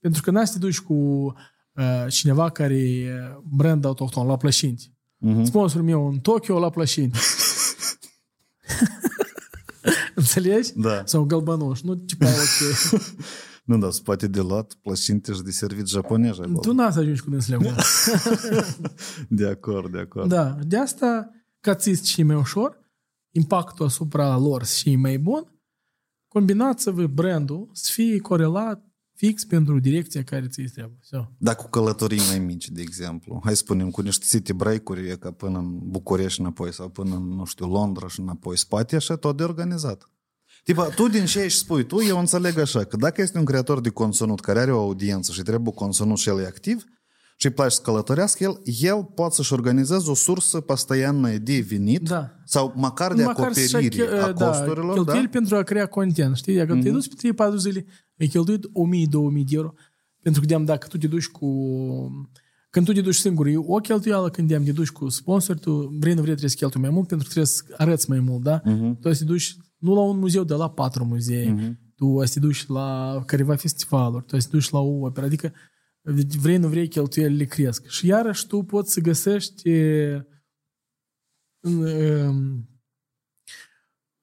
[0.00, 3.10] Pentru că n-ați să te duci cu uh, cineva care e
[3.56, 4.92] brand autohton la plășinti.
[5.26, 5.42] Uh-huh.
[5.44, 7.18] Sponsorul meu în Tokyo la plășinti.
[10.14, 10.72] Înțelegi?
[10.74, 11.02] Da.
[11.04, 11.80] Sau gălbănuș.
[11.80, 13.00] Nu tipa ok.
[13.64, 16.36] Nu, da, poate de luat plășinte și de servit japonez.
[16.60, 17.74] Tu n-ați să ajungi cu dânsele
[19.28, 20.28] De acord, de acord.
[20.28, 21.30] Da, de asta
[21.60, 22.78] ca ți și mai ușor,
[23.30, 25.60] impactul asupra lor și mai bun,
[26.28, 28.88] combinați-vă brandul să fie corelat
[29.18, 30.98] fix pentru direcția care ți trebuie.
[31.00, 31.24] So.
[31.38, 33.40] Da, cu călătorii mai mici, de exemplu.
[33.44, 37.28] Hai să spunem, cu niște city break-uri, ca până în București înapoi sau până în,
[37.28, 38.58] nu știu, Londra și înapoi.
[38.58, 40.10] Spate așa tot de organizat.
[40.64, 43.80] Tipa, tu din ce ești spui tu, eu înțeleg așa, că dacă este un creator
[43.80, 46.84] de conținut care are o audiență și trebuie conținut și el e activ,
[47.40, 52.02] și îi place să călătorească, el, el poate să-și organizeze o sursă postoiană de venit
[52.08, 52.30] da.
[52.44, 54.86] sau măcar de măcar acoperire chel- a da, costurilor.
[54.86, 55.30] Da, cheltuieli da?
[55.30, 56.36] pentru a crea content.
[56.36, 56.82] Știi, dacă mm-hmm.
[56.82, 56.98] te mhm.
[56.98, 57.86] duci pe 3-4 zile,
[58.18, 58.70] ai cheltuit 1000-2000
[59.32, 59.74] de euro.
[60.22, 61.48] Pentru că, de dacă tu te duci cu...
[62.70, 66.14] Când tu te duci singur, e o cheltuială, când te duci cu sponsor, tu vrei,
[66.14, 68.60] nu vrei, trebuie să cheltui mai mult, pentru că trebuie să arăți mai mult, da?
[68.60, 69.00] Mm-hmm.
[69.00, 71.54] Tu să te duci nu la un muzeu, dar la patru muzee.
[71.54, 71.94] Mm-hmm.
[71.94, 75.26] Tu să te duci la careva festivaluri, tu să te duci la o operă.
[75.26, 75.52] Adică
[76.40, 77.86] vrei, nu vrei, cheltuielile cresc.
[77.86, 79.70] Și iarăși tu poți să găsești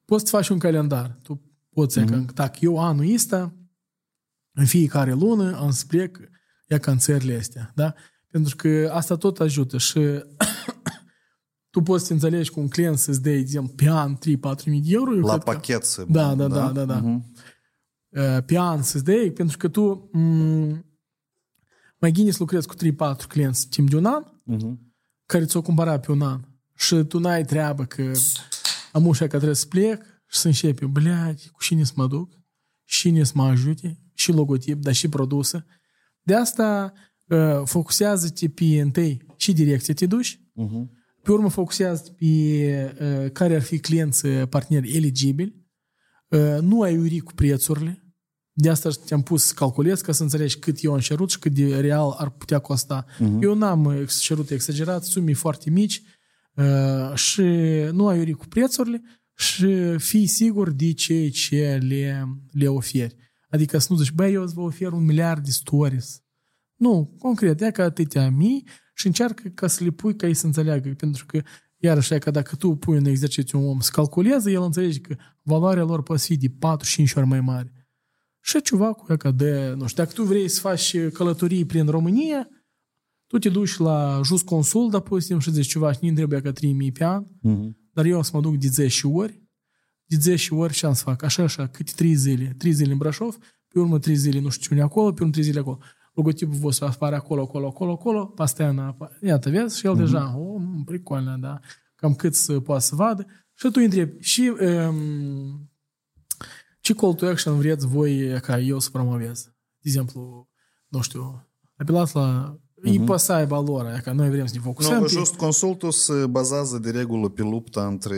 [0.05, 1.17] poți să faci un calendar.
[1.23, 2.25] Tu poți mm-hmm.
[2.25, 3.55] că, dacă eu anul ăsta
[4.51, 6.19] în fiecare lună am să plec,
[6.67, 7.93] ia ca în țările astea, da?
[8.27, 9.99] Pentru că asta tot ajută și
[11.69, 14.19] tu poți să înțelegi cu un client să-ți dea, exemplu, pe an 3-4
[14.65, 15.11] mii de euro.
[15.11, 15.85] La pachet că...
[15.85, 16.05] să...
[16.09, 17.03] Da, da, da, da, da.
[17.03, 17.23] Uh-huh.
[18.45, 20.84] Pe an să-ți dea, pentru că tu m-
[21.99, 24.77] mai gine să lucrezi cu 3-4 clienți timp de un an, uh-huh.
[25.25, 26.41] care ți-o cumpăra pe un an.
[26.75, 28.11] Și tu n-ai treabă că
[28.91, 32.39] am ușa că trebuie să plec și să începe, bleagi, cu cine să mă duc,
[32.83, 35.65] cine să mă ajute, și logotip, dar și produse.
[36.21, 36.93] De asta
[37.27, 40.85] uh, focusează-te pe întâi și direcție te duci, uh-huh.
[41.21, 45.65] pe urmă focusează pe uh, care ar fi clienți parteneri eligibili,
[46.27, 48.04] uh, nu ai uri cu prețurile,
[48.57, 51.53] de asta te-am pus să calculez ca să înțelegi cât eu am cerut și cât
[51.53, 53.05] de real ar putea costa.
[53.05, 53.41] Uh-huh.
[53.41, 56.01] Eu n-am cerut exagerat, sume foarte mici
[56.53, 57.41] uh, și
[57.91, 59.01] nu ai uri cu prețurile
[59.35, 63.15] și fii sigur de ce ce le, le oferi.
[63.49, 66.23] Adică să nu zici, băi, eu îți vă ofer un miliard de stories.
[66.75, 70.45] Nu, concret, ia ca atâtea mii și încearcă ca să le pui ca ei să
[70.45, 70.89] înțeleagă.
[70.89, 71.41] Pentru că,
[71.77, 75.83] iarăși, că dacă tu pui în exercițiu un om să calculeze, el înțelege că valoarea
[75.83, 76.51] lor poate fi de 4-5
[77.15, 77.74] ori mai mare.
[78.45, 81.85] Și ceva cu ea că de, nu știu, dacă tu vrei să faci călătorii prin
[81.85, 82.47] România,
[83.27, 86.51] tu te duci la Jus Consul, dar pozitiv și zici ceva și nu trebuie ca
[86.51, 87.69] 3000 pe an, uh-huh.
[87.93, 89.43] dar eu o să mă duc de 10 ori
[90.05, 91.23] de 10 ori ce am să fac?
[91.23, 92.55] Așa, așa, câte 3 zile.
[92.57, 93.37] 3 zile în Brașov,
[93.67, 95.79] pe urmă 3 zile nu știu ce acolo, pe urmă 3 zile acolo.
[96.13, 99.77] Logotipul vostru apare acolo, acolo, acolo, acolo, Pasteana, iată, vezi?
[99.77, 99.97] Și el uh-huh.
[99.97, 101.59] deja, o, oh, pricolnă, da,
[101.95, 103.25] cam cât să poată să vadă.
[103.53, 105.69] Și tu întrebi, și um,
[106.85, 109.43] ce call to action vreți voi ca eu să promovez?
[109.43, 110.49] De exemplu,
[110.87, 113.01] nu știu, apelați la Uh-huh.
[113.01, 114.99] E poate să aibă lor, ca noi vrem să ne focusăm.
[114.99, 118.17] Nu, just consultul se bazează de regulă pe lupta între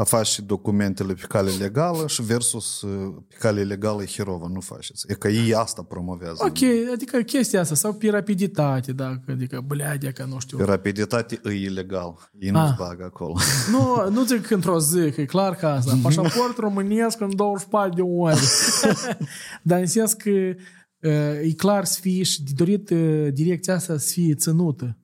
[0.00, 5.04] a face documentele pe cale legală și versus uh, pe cale legală Hirova, nu faceți.
[5.08, 6.44] E că ei asta promovează.
[6.44, 6.58] Ok,
[6.92, 10.56] adică chestia asta, sau pe rapiditate, dacă, adică, blea, că nu știu.
[10.56, 12.76] Pe rapiditate e ilegal, ei nu-ți ah.
[12.78, 13.36] bagă acolo.
[13.70, 18.02] Nu, nu zic într-o zi, că e clar că asta, pașaport românesc în 24 de
[18.02, 18.34] ore.
[19.62, 23.98] Dar în sens că uh, e clar să fie și de dorit uh, direcția asta
[23.98, 24.98] să fie ținută.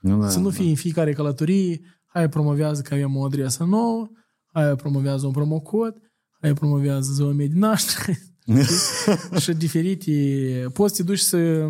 [0.00, 0.54] Nu, da, să nu da.
[0.54, 4.10] fie în fiecare călătorie, hai promovează că avem o adresă nouă,
[4.50, 5.94] aia promovează un promocod,
[6.40, 8.18] aia promovează ziua mea de naștere
[9.42, 10.12] și diferite.
[10.72, 11.68] Poți să te duci să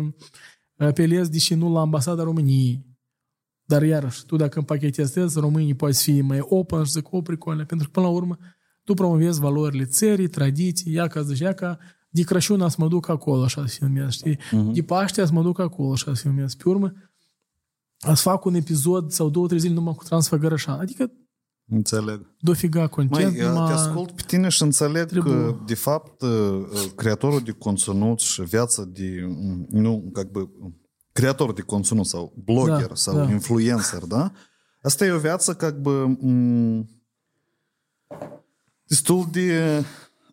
[0.77, 2.89] apelezi, deși nu la ambasada României.
[3.63, 7.87] Dar iarăși, tu dacă împachetezi românii poți fi mai open și zic, o, pricolne, pentru
[7.87, 8.37] că până la urmă
[8.83, 11.77] tu promovezi valorile țării, tradiții, ia ca zici, ia ca
[12.09, 14.35] de Crăciun să mă duc acolo, așa să filmez, știi?
[14.35, 14.73] Uh-huh.
[14.73, 16.53] De Paște să mă duc acolo, așa să filmez.
[16.53, 16.93] Pe urmă,
[17.97, 20.79] să fac un episod sau două, trei zile numai cu Transfăgărășan.
[20.79, 21.11] Adică
[21.70, 22.34] Înțeleg.
[22.40, 23.36] Dofiga content.
[23.36, 23.66] Mai, numai...
[23.66, 25.34] te ascult pe tine și înțeleg trebuie...
[25.34, 30.48] că, de fapt, uh, creatorul de conținut și viața de, mm, nu, как бы,
[31.12, 33.30] creator de conținut sau blogger da, sau da.
[33.30, 34.32] influencer, da?
[34.82, 36.88] Asta e o viață, как бы, mm,
[38.86, 39.84] destul de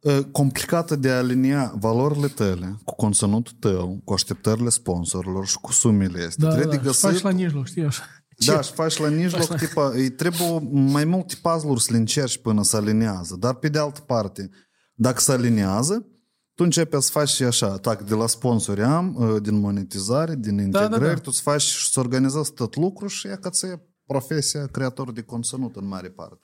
[0.02, 5.72] uh, complicată de a alinia valorile tale cu conținutul tău, cu așteptările sponsorilor și cu
[5.72, 6.48] sumele astea.
[6.48, 7.10] Da, Trebuie da, găsit...
[7.10, 8.04] faci la mijloc, știi așa.
[8.47, 12.63] Da, și faci la mijloc, tipa, îi trebuie mai multe puzzle să le încerci până
[12.63, 13.37] să alinează.
[13.39, 14.51] Dar pe de altă parte,
[14.95, 16.07] dacă se alinează,
[16.55, 20.59] tu începi să faci și așa, tac, de la sponsori am, ă, din monetizare, din
[20.59, 21.15] integrări, da, da, da.
[21.15, 23.67] tu îți faci și să organizezi tot lucru și e ca ți
[24.07, 26.39] profesia creator de conținut în mare parte.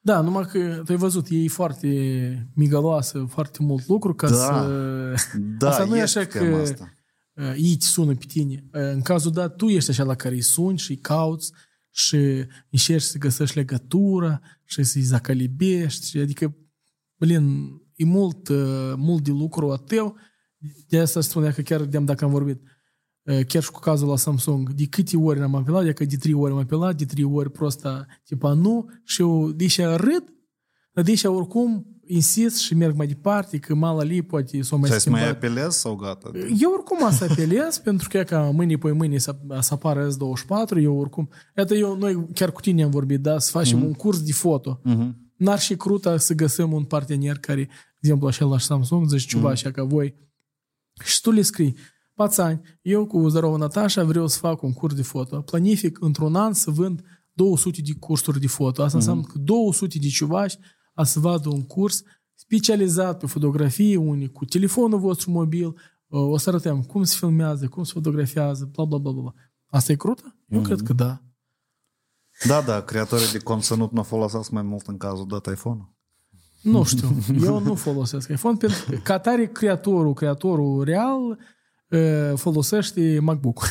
[0.00, 1.88] Da, numai că tu ai văzut, e foarte
[2.54, 4.68] migaloasă, foarte mult lucru ca da, să...
[5.58, 6.95] Da, asta nu e așa că asta
[7.56, 8.64] ei te sună pe tine.
[8.70, 11.52] În cazul dat, tu ești așa la care îi suni și îi cauți
[11.90, 12.16] și
[12.70, 16.18] încerci să găsești legătura și să-i zacalibești.
[16.18, 16.56] Adică,
[17.16, 18.48] blin, e mult,
[18.96, 20.16] mult de lucru a tău.
[20.88, 22.62] De asta spunea că chiar de dacă am vorbit,
[23.22, 26.32] chiar și cu cazul la Samsung, de câte ori am apelat, de că de trei
[26.32, 30.24] ori am apelat, de trei ori prosta, tipa nu, și eu deși râd,
[30.92, 35.20] dar deși oricum insist și merg mai departe, că mala li poate s-o mai schimbat.
[35.20, 36.30] mai apelez sau gata?
[36.60, 40.08] Eu oricum am să apelez, pentru că e ca mâine pe mâine să, să apară
[40.08, 41.28] S24, eu oricum...
[41.56, 43.86] Iată, eu, noi chiar cu tine am vorbit, da, să facem uh-huh.
[43.86, 44.80] un curs de foto.
[44.80, 45.10] Uh-huh.
[45.36, 47.70] N-ar și cruta să găsim un partener care, de
[48.00, 49.52] exemplu, așa la Samsung, zice ceva uh-huh.
[49.52, 50.14] așa ca voi,
[51.04, 51.76] și tu le scrii,
[52.14, 55.40] Pațani, eu cu Zarova Natasha vreau să fac un curs de foto.
[55.40, 57.02] Planific într-un an să vând
[57.32, 58.82] 200 de cursuri de foto.
[58.82, 59.00] Asta uh-huh.
[59.00, 60.58] înseamnă că 200 de ciuvași
[60.96, 62.02] a să vadă un curs
[62.34, 65.74] specializat pe fotografie, unii cu telefonul vostru mobil,
[66.08, 69.34] o să arătăm cum se filmează, cum se fotografiază, bla bla bla bla.
[69.66, 70.36] Asta e crută?
[70.48, 70.64] Eu mm-hmm.
[70.64, 71.20] cred că da.
[72.46, 75.94] Da, da, creatorii de conținut nu folosesc mai mult în cazul dat iPhone-ul.
[76.62, 77.08] Nu știu,
[77.42, 81.38] eu nu folosesc iPhone pentru că ca tare creatorul, creatorul real
[81.88, 83.66] uh, folosește MacBook.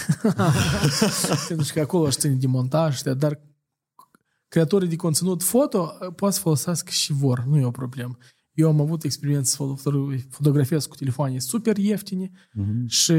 [1.48, 3.42] pentru că acolo își ține de montaj, dar
[4.56, 8.18] creatorii de conținut foto uh, poate să folosească și vor, nu e o problemă.
[8.54, 9.94] Eu am avut experiență să
[10.30, 12.86] fotografiez cu telefoane super ieftine uh-huh.
[12.86, 13.14] și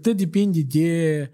[0.00, 1.30] te depinde de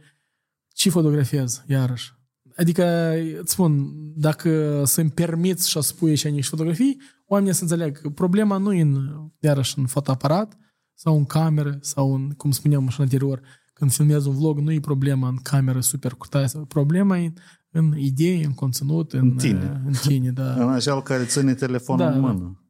[0.72, 2.12] ce fotografiez, iarăși.
[2.56, 8.00] Adică, îți spun, dacă să-mi permiți și să spui așa niște fotografii, oamenii să înțeleg
[8.00, 10.58] că problema nu e în, iarăși în fotoaparat
[10.94, 13.40] sau în cameră sau în, cum spuneam și în anterior,
[13.72, 17.32] când filmez un vlog, nu e problema în cameră super curtaie, problema e
[17.69, 19.81] în idei, în conținut, în, în tine.
[19.85, 20.53] În tine, da.
[20.53, 22.63] în așa care ține telefonul da, în mână.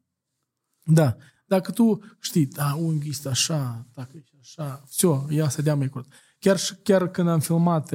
[0.84, 1.16] Da.
[1.46, 5.88] Dacă tu știi, da, unghiul este așa, dacă e așa, все, ia să dea mai
[5.88, 6.12] curt.
[6.38, 7.90] Chiar, chiar când am filmat,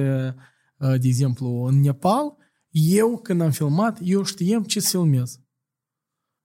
[0.76, 2.36] de exemplu, în Nepal,
[2.70, 5.40] eu când am filmat, eu știam ce să filmez.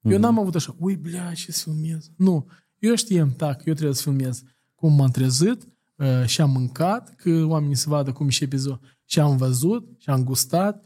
[0.02, 2.12] Eu n-am avut așa, ui, blea, ce să filmez.
[2.18, 2.48] Nu,
[2.80, 4.44] eu știam, tac, eu trebuie să filmez
[4.76, 5.68] cum m-am trezit
[6.26, 8.80] și am mâncat, că oamenii să vadă cum e și episod.
[9.13, 10.83] Și am văzut, și am gustat,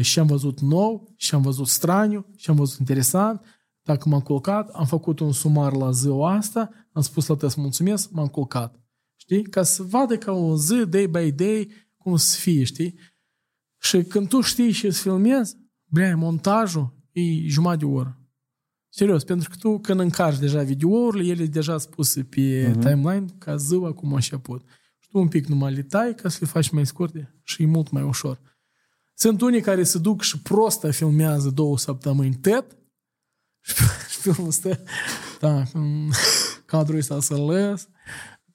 [0.00, 3.40] și am văzut nou, și am văzut straniu, și am văzut interesant,
[3.82, 8.10] dacă m-am culcat, am făcut un sumar la ziua asta, am spus la test mulțumesc,
[8.10, 8.80] m-am culcat.
[9.16, 9.42] Știi?
[9.42, 12.98] Ca să vadă ca o zi, day by day, cum să fie, știi?
[13.78, 18.20] Și când tu știi și să filmezi, blea, montajul e jumătate de oră.
[18.88, 22.80] Serios, pentru că tu când încarci deja videourile, ele deja spuse pe uh-huh.
[22.80, 24.62] timeline ca ziua cum a început.
[25.16, 27.66] Și tu un pic numai le tai ca să le faci mai scurte și e
[27.66, 28.40] mult mai ușor.
[29.14, 32.78] Sunt unii care se duc și prostă filmează două săptămâni TED
[34.08, 34.82] și filmul stă,
[35.40, 35.62] da,
[36.64, 37.88] cadrul ăsta să lăs.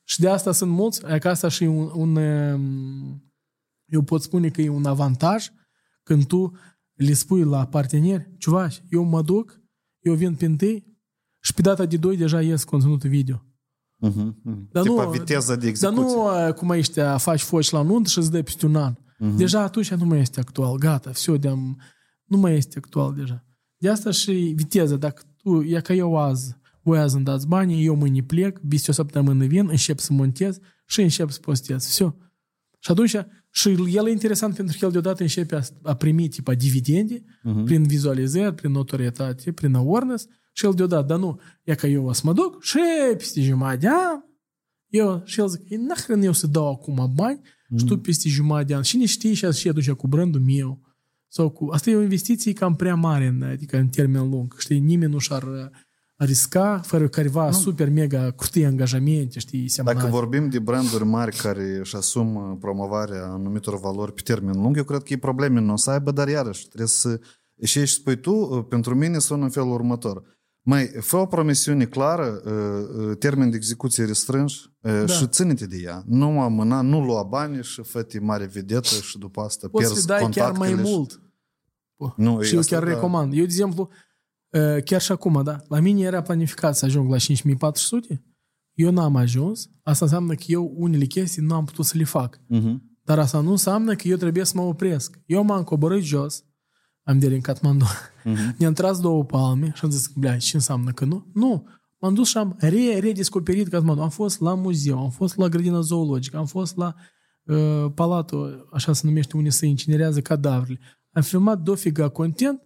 [0.04, 3.34] Și de asta sunt mulți, e că asta și un, un, um,
[3.86, 5.48] eu pot spune că e un avantaj
[6.04, 6.58] când tu
[6.94, 9.62] le spui la parteneri, ciuvași, eu mă duc,
[10.00, 11.00] eu vin pe întâi
[11.40, 13.51] și pe data de doi deja ies conținutul video.
[14.03, 14.71] Uh-huh, uh-huh.
[14.73, 16.05] Dar Tipa nu, viteza de execuție.
[16.05, 18.95] Dar nu uh, cum aici faci foci la nunt și îți dai peste un an.
[18.95, 19.37] Uh-huh.
[19.37, 20.79] Deja atunci nu mai este actual.
[20.79, 21.55] Gata, все, de
[22.25, 23.45] nu mai este actual deja.
[23.77, 24.97] De asta și viteza.
[24.97, 28.91] Dacă tu, e ca eu azi, voi azi îmi dați banii, eu mâine plec, peste
[28.91, 31.87] o săptămână vin, încep să montez și încep să postez.
[31.87, 32.15] Все.
[32.79, 33.17] Și atunci,
[33.51, 37.65] și el e interesant pentru că el deodată începe a, a primi tipa dividende uh-huh.
[37.65, 42.14] prin vizualizări, prin notorietate, prin awareness și el deodată, dar nu, e ca eu o
[42.14, 42.80] să mă duc și
[43.18, 44.20] peste jumătate de an,
[44.88, 47.78] eu, și el zic, e nahren eu să dau acum bani uh-huh.
[47.78, 48.82] și tu peste jumătate de an.
[48.82, 50.80] Și ne știi și și atunci cu brandul meu,
[51.28, 51.70] sau cu...
[51.72, 54.56] Asta e o investiție cam prea mare, adică în termen lung.
[54.58, 55.72] Știi, nimeni nu și-ar
[56.16, 57.52] risca fără careva nu.
[57.52, 59.98] super mega curte angajamente, știi, semnate.
[59.98, 64.84] Dacă vorbim de branduri mari care își asumă promovarea anumitor valori pe termen lung, eu
[64.84, 67.20] cred că e probleme nu o să aibă, dar iarăși trebuie să...
[67.64, 70.24] Și ești spui tu, pentru mine sună în felul următor.
[70.64, 72.42] Mai, fă o promisiune clară,
[73.20, 75.06] termen de execuție restrânși da.
[75.06, 76.04] și ține-te de ea.
[76.06, 80.30] Nu amâna, nu lua bani și fă mare vedetă și după asta Poți pierzi dai
[80.30, 80.76] chiar mai și...
[80.76, 81.22] mult.
[82.16, 82.90] Nu, și eu chiar da.
[82.90, 83.34] recomand.
[83.34, 83.90] Eu, de exemplu,
[84.86, 88.24] chiar și acum, da, la mine era planificat să ajung la 5400,
[88.74, 92.38] eu n-am ajuns, asta înseamnă că eu unele chestii nu am putut să le fac.
[92.38, 92.76] Uh-huh.
[93.04, 95.20] Dar asta nu înseamnă că eu trebuie să mă opresc.
[95.26, 96.44] Eu m-am coborât jos,
[97.12, 97.86] am de în Kathmandu.
[97.86, 98.58] Uh-huh.
[98.58, 101.26] Ne-am tras două palme și am zis, blea, ce înseamnă că nu?
[101.34, 101.68] Nu.
[102.00, 104.02] M-am dus și am re, redescoperit Kathmandu.
[104.02, 106.96] Am fost la muzeu, am fost la grădina zoologică, am fost la
[107.44, 110.80] uh, palatul, așa se numește, unde se incinerează cadavrele.
[111.12, 112.62] Am filmat dofiga content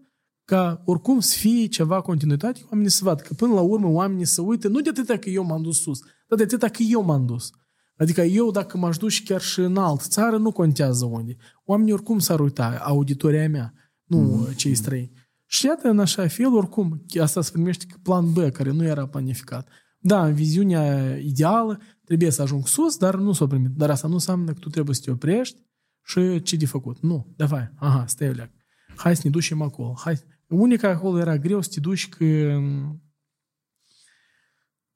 [0.46, 4.42] ca oricum să fie ceva continuitate, oamenii să vadă că până la urmă oamenii să
[4.42, 7.26] uită, nu de atâta că eu m-am dus sus, dar de atâta că eu m-am
[7.26, 7.50] dus.
[7.98, 11.36] Adică eu dacă m-aș duce chiar și în alt țară, nu contează unde.
[11.66, 13.74] Oamenii oricum s-ar uita, auditoria mea
[14.06, 14.56] nu mm-hmm.
[14.56, 15.11] cei străini.
[15.45, 19.68] Și iată, în așa fel, oricum, asta se primește plan B, care nu era planificat.
[19.98, 23.72] Da, în viziunea ideală trebuie să ajung sus, dar nu s-o primit.
[23.72, 25.57] Dar asta nu înseamnă că tu trebuie să te oprești
[26.03, 26.99] și ce de făcut.
[26.99, 28.52] Nu, davai, aha, stai leac.
[28.95, 29.94] Hai să ne ducem acolo.
[30.03, 30.19] Hai.
[30.48, 32.26] Unica acolo era greu să te duci că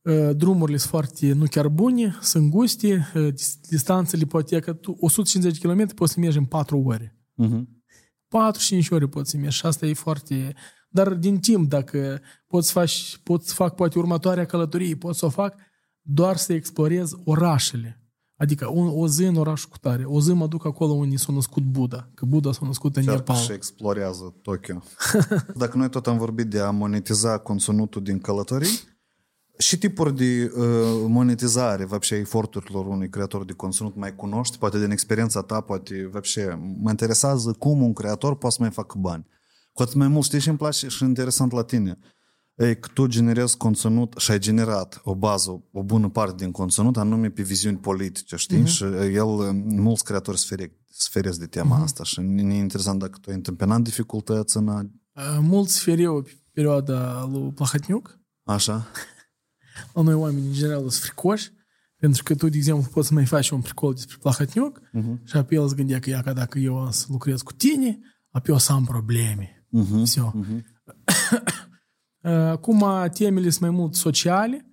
[0.01, 3.33] uh, drumurile sunt foarte nu chiar bune, sunt guste, uh,
[3.69, 7.17] distanțele poate că tu 150 km poți să mergi în 4 ore.
[7.43, 7.78] Uh-huh.
[8.83, 10.55] 4-5 ore poți să mergi și asta e foarte...
[10.89, 15.55] Dar din timp, dacă poți, faci, poți fac poate următoarea călătorie, poți să o fac
[16.01, 18.03] doar să explorez orașele.
[18.35, 21.33] Adică o, o zi în orașul cu tare, o zi mă duc acolo unde s-a
[21.33, 23.35] născut Buddha, că Buddha s-a născut în Nepal.
[23.35, 24.83] și explorează Tokyo.
[25.55, 28.79] Dacă noi tot am vorbit de a monetiza conținutul din călătorii,
[29.58, 30.64] și tipuri de uh,
[31.06, 36.58] monetizare, вообще, eforturilor unui creator de conținut mai cunoști, poate din experiența ta, poate, вообще,
[36.80, 39.26] mă interesează cum un creator poate să mai facă bani.
[39.72, 41.98] Cu atât mai mult, știi, și îmi place și interesant la tine.
[42.54, 46.96] e că tu generezi conținut și ai generat o bază, o bună parte din conținut,
[46.96, 48.62] anume pe viziuni politice, știi?
[48.62, 48.66] Uh-huh.
[48.66, 51.82] Și el, mulți creatori sfere, sferesc de tema uh-huh.
[51.82, 54.90] asta și e interesant dacă tu ai întâmpinat dificultăți în a...
[55.40, 58.18] Mulți sfereau pe perioada lui Plahotniuc.
[58.44, 58.86] Așa.
[59.92, 61.50] La noi oamenii, în general, sunt fricoși,
[61.96, 65.22] pentru că tu, de exemplu, poți să mai faci un pricol despre Plahotniuc uh-huh.
[65.24, 67.98] și apoi el îți gândea că, ia, că dacă eu o să lucrez cu tine,
[68.30, 69.66] apoi o să am probleme.
[69.78, 70.02] Uh-huh.
[70.04, 70.20] Все.
[70.20, 70.62] Uh-huh.
[72.50, 74.68] Acum temele sunt mai mult sociale.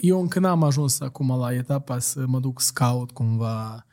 [0.00, 3.86] Eu încă n-am ajuns acum la etapa să mă duc scout cumva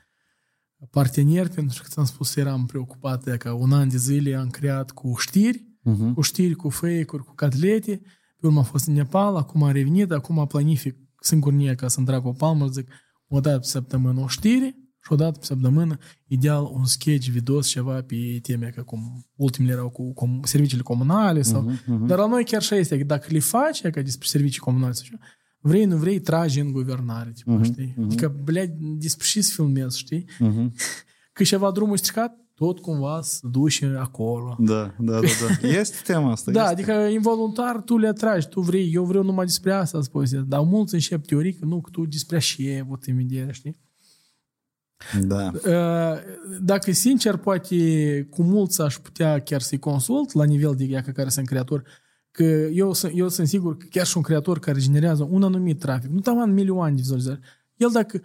[0.89, 4.91] partener, pentru că ți-am spus, eram preocupat de că un an de zile am creat
[4.91, 6.13] cu știri, uh-huh.
[6.13, 8.01] cu știri, cu fake-uri, cu catlete.
[8.43, 12.06] pe urmă a fost în Nepal, acum a revenit, acum planific singur nie ca să-mi
[12.06, 12.89] trag o palmă, zic,
[13.28, 17.69] o dată pe săptămână o știre și o dată pe săptămână, ideal, un sketch, videos,
[17.69, 21.70] ceva pe teme, ca cum ultimele erau cu, cu serviciile comunale sau...
[21.70, 22.06] Uh-huh, uh-huh.
[22.06, 25.05] Dar la noi chiar așa este, că dacă le faci, ca despre servicii comunale sau
[25.05, 25.23] ceva,
[25.59, 27.94] vrei, nu vrei, tragi în guvernare, tipa, uh-huh, știi?
[27.98, 28.02] Uh-huh.
[28.02, 30.24] Adică, blea, despre și să filmezi, știi?
[30.24, 30.66] Uh-huh.
[31.32, 34.56] Că ceva drumul stricat, tot cumva să duci acolo.
[34.58, 35.68] Da, da, da, da.
[35.80, 36.50] Este tema asta.
[36.50, 36.72] da, este.
[36.72, 40.60] adică involuntar tu le atragi, tu vrei, eu vreau numai despre asta să spui, dar
[40.60, 43.80] mulți încep teoric, nu, că tu despre așa, vot imediat, știi?
[45.22, 45.50] Da.
[45.54, 46.18] Uh,
[46.60, 47.76] dacă sincer, poate
[48.30, 51.84] cu mulți aș putea chiar să-i consult la nivel de ea care sunt creator,
[52.30, 52.42] că
[52.72, 56.20] eu, eu sunt sigur că chiar și un creator care generează un anumit trafic, nu
[56.20, 57.40] taman milioane de vizualizări,
[57.76, 58.20] el dacă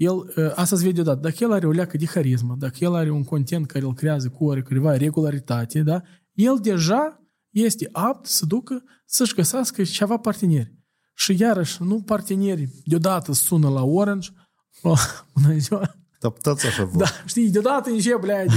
[0.00, 2.94] el, ă, asta îți vede odată, dacă el are o leacă de harismă, dacă el
[2.94, 6.02] are un content care îl creează cu oricăreva regularitate, da?
[6.32, 10.74] el deja este apt să ducă să-și găsească ceva parteneri.
[11.14, 14.28] Și iarăși, nu parteneri deodată sună la Orange,
[14.82, 14.96] la,
[15.34, 17.02] bună ziua, Tăptăți așa vor.
[17.02, 18.54] Da, știi, deodată înșe, bleade.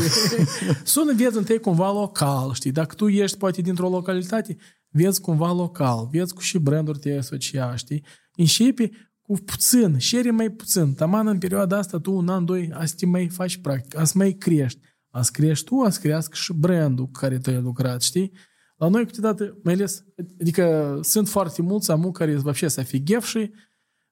[0.83, 4.57] Sună, vezi întâi cumva local, știi, dacă tu ești poate dintr-o localitate,
[4.89, 8.03] vezi cumva local, vezi cu și branduri te asocia, știi,
[8.35, 8.89] începi
[9.32, 10.94] cu puțin, share mai puțin.
[10.94, 14.04] Taman în perioada asta tu un an, doi, a să te mai faci practic, a
[14.04, 14.80] să mai crești.
[15.10, 18.32] A să crești tu, a să crească și brandul cu care tu ai lucrat, știi?
[18.76, 20.04] La noi câteodată, mai ales,
[20.40, 23.50] adică sunt foarte mulți amu care вообще să fie ghefși,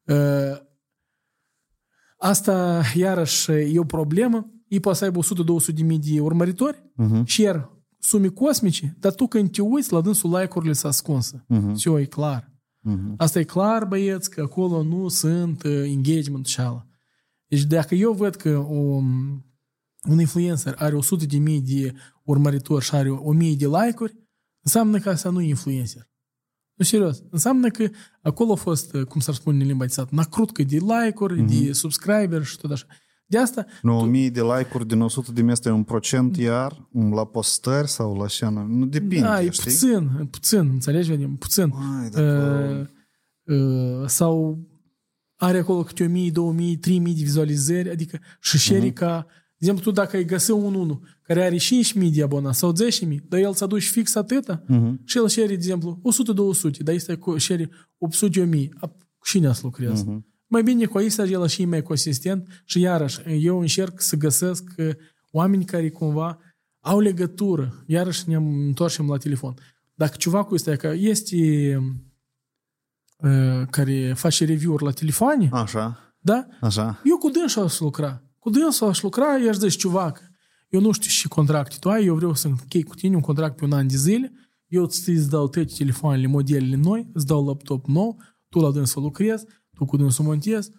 [0.04, 0.64] uh,
[2.18, 4.50] Asta, iarăși, e o problemă.
[4.68, 7.22] Ei poate să aibă 100-200 de mii de urmăritori, uh-huh.
[7.26, 11.46] share sume cosmice, dar tu când te uiți, la dânsul like-urile s-a ascunsă.
[11.54, 11.72] Uh-huh.
[11.74, 12.49] Все, e clar.
[12.89, 13.15] Uh-huh.
[13.17, 16.87] Asta e clar, băieți, că acolo nu sunt uh, engagement și șala.
[17.47, 19.45] Deci dacă eu văd că um,
[20.09, 21.93] un influencer are 100 de mii de
[22.23, 24.17] urmăritori și are 1000 de like-uri,
[24.61, 26.09] înseamnă că asta nu e influencer.
[26.73, 27.23] Nu, serios.
[27.29, 27.89] Înseamnă că
[28.21, 31.65] acolo a fost, cum s-ar spune în limba de sat, nacrutcă de like-uri, mm-hmm.
[31.65, 32.85] de subscriber și tot așa.
[33.31, 33.65] De asta...
[33.81, 34.05] Nu, tu...
[34.05, 38.27] mii de like-uri din 100 de mii este un procent iar la postări sau la
[38.27, 38.65] scenă?
[38.69, 39.71] Nu depinde, Da, e știi?
[39.71, 41.35] puțin, e puțin, înțelegi, Vadim?
[41.35, 41.73] Puțin.
[41.73, 42.87] Ai, uh,
[43.43, 44.59] uh, sau
[45.35, 48.93] are acolo câte 1000, 2000, 3000 de vizualizări, adică și share uh-huh.
[48.93, 52.73] ca de exemplu, tu dacă ai găsi un unul care are 5.000 de abonați sau
[52.73, 54.93] 10.000, dar el să aduci fix atâta uh-huh.
[55.05, 56.01] și el share, de exemplu,
[56.73, 57.69] 100-200, dar este cu share
[58.49, 58.69] 800.000,
[59.23, 60.03] cine ați lucrează?
[60.03, 60.30] Uh-huh.
[60.51, 64.63] Mai bine cu aici el și mai consistent și iarăși eu încerc să găsesc
[65.31, 66.39] oameni care cumva
[66.79, 67.83] au legătură.
[67.87, 69.53] Iarăși ne întoarcem la telefon.
[69.93, 71.77] Dacă ceva cu este că este
[73.69, 76.15] care face review-uri la telefoane, Așa.
[76.19, 76.47] da?
[76.61, 77.01] Așa.
[77.03, 78.23] Eu cu dânsul aș lucra.
[78.39, 80.21] Cu dânsul aș lucra, i-aș zice, ciuvac,
[80.69, 83.55] eu nu știu ce contract tu ai, eu vreau să închei cu tine un contract
[83.55, 84.31] pe un an de zile,
[84.67, 89.45] eu îți dau toate telefoanele, modelele noi, îți dau laptop nou, tu la dânsul lucrezi,
[89.81, 90.71] tu cu dânsul montezi.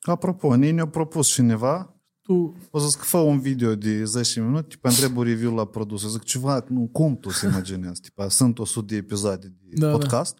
[0.00, 2.56] Apropo, ne-a propus cineva tu...
[2.70, 6.10] O să zic, fă un video de 10 minute, tipa, întreb un review la produs.
[6.10, 8.00] Zic, ceva, nu, cum tu să imaginezi?
[8.00, 10.38] Tipa, sunt 100 de episoade de Da, podcast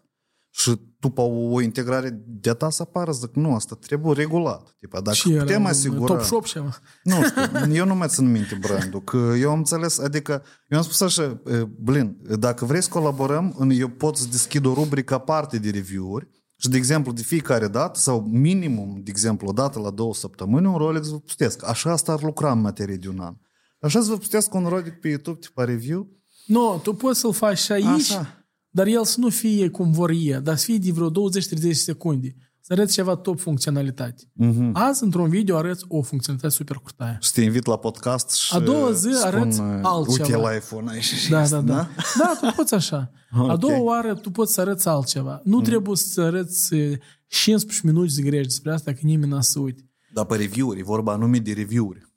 [0.52, 4.76] și după o integrare de ta să apară, zic, nu, asta trebuie regulat.
[4.78, 6.14] Tipa, dacă Și era putem un asigura...
[6.14, 6.78] Top Shop ceva.
[7.02, 10.84] Nu știu, eu nu mai țin minte brandul, că eu am înțeles, adică, eu am
[10.84, 15.14] spus așa, e, blin, dacă vrei să colaborăm, în- eu pot să deschid o rubrică
[15.14, 16.28] aparte de review-uri
[16.61, 20.66] și, de exemplu, de fiecare dată, sau minimum, de exemplu, o dată la două săptămâni,
[20.66, 21.69] un Rolex vă pustesc.
[21.69, 23.35] Așa asta ar lucra în materie de un an.
[23.81, 26.09] Așa să vă pustesc un Rolex pe YouTube, tipa review.
[26.47, 28.47] Nu, tu poți să-l faci și aici, Așa.
[28.69, 32.37] dar el să nu fie cum vor ei, dar să fie de vreo 20-30 secunde.
[32.62, 34.23] Să arăți ceva top funcționalitate.
[34.32, 34.70] Mhm.
[34.73, 37.19] Azi, într-un video, arăți o funcționalitate super curtaie.
[37.20, 40.24] Și te invit la podcast și A doua zi spun, arăți uh, altceva.
[40.27, 41.89] Uite la iPhone aici și Da, este, da, da.
[42.19, 43.11] Da, tu poți așa.
[43.31, 43.59] A Ok.
[43.59, 45.41] doua oară tu poți să arăți altceva.
[45.45, 49.59] Nu trebuie să arăți eh, 15 minute să grești despre asta, că nimeni n-a să
[49.61, 49.91] uite.
[50.12, 52.09] Dar pe review-uri, e vorba anume de review-uri.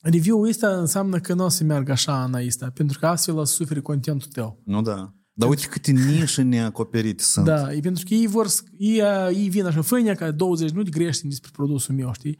[0.00, 3.52] Review-ul ăsta înseamnă că nu o să meargă așa înainte, pentru că astfel o să
[3.54, 4.60] suferi contentul tău.
[4.64, 5.12] Nu da.
[5.38, 7.44] Dar uite câte nișe neacoperite sunt.
[7.44, 9.00] Da, e pentru că ei vor, să- ei,
[9.32, 12.38] ei vin așa, făinea ca 20 minute grește despre produsul meu, știi?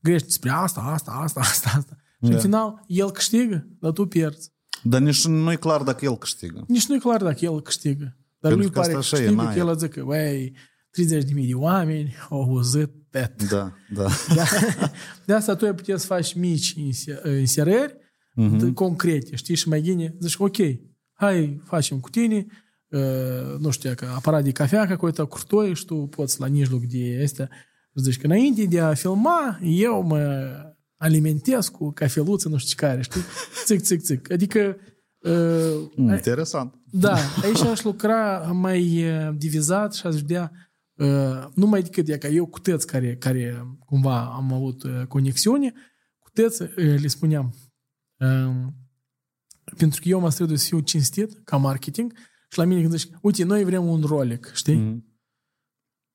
[0.00, 1.96] Grește despre asta, asta, asta, asta, asta.
[2.22, 2.34] Și Da.
[2.34, 4.50] în final, el câștigă, dar tu pierzi.
[4.82, 6.64] Dar nici nu e clar dacă el câștigă.
[6.68, 8.16] Nici nu e clar dacă el câștigă.
[8.38, 9.54] Dar Pentru lui că pare că asta așa e, câștigă, n-ai.
[9.54, 10.52] că el zice, băi,
[10.90, 13.42] 30 de mii de oameni au auzit pet.
[13.50, 14.08] Da, da.
[14.34, 14.44] Da?
[15.26, 17.96] De asta tu ai putea să faci mici inse- inserări
[18.34, 18.56] Mhm.
[18.70, 18.74] uh-huh.
[18.74, 19.54] concrete, știi?
[19.54, 20.56] Și mai gine, zici, ok,
[21.15, 22.45] hai, facem cu tine,
[22.89, 27.19] uh, nu știu, că aparat de cafea какой-то крутой, și tu poți la mijloc de
[27.23, 27.49] astea,
[27.93, 30.51] zici că înainte de a filma, eu mă
[30.97, 33.21] alimentez cu cafeluță, nu știu ce care, știi?
[33.65, 34.31] Țic, țic, țic.
[34.31, 34.77] Adică
[35.19, 36.73] uh, Interesant.
[36.91, 40.51] da, aici aș lucra mai uh, divizat și aș vedea
[40.95, 45.73] uh, numai decât e ca eu cu tăți care, care cumva am avut uh, conexiune,
[46.19, 47.53] cu tăți uh, le spuneam
[48.17, 48.67] uh,
[49.76, 52.12] pentru că eu mă străduie să fiu cinstit ca marketing
[52.48, 54.76] și la mine când zici, uite, noi vrem un rolic, știi?
[54.76, 55.14] Mhm.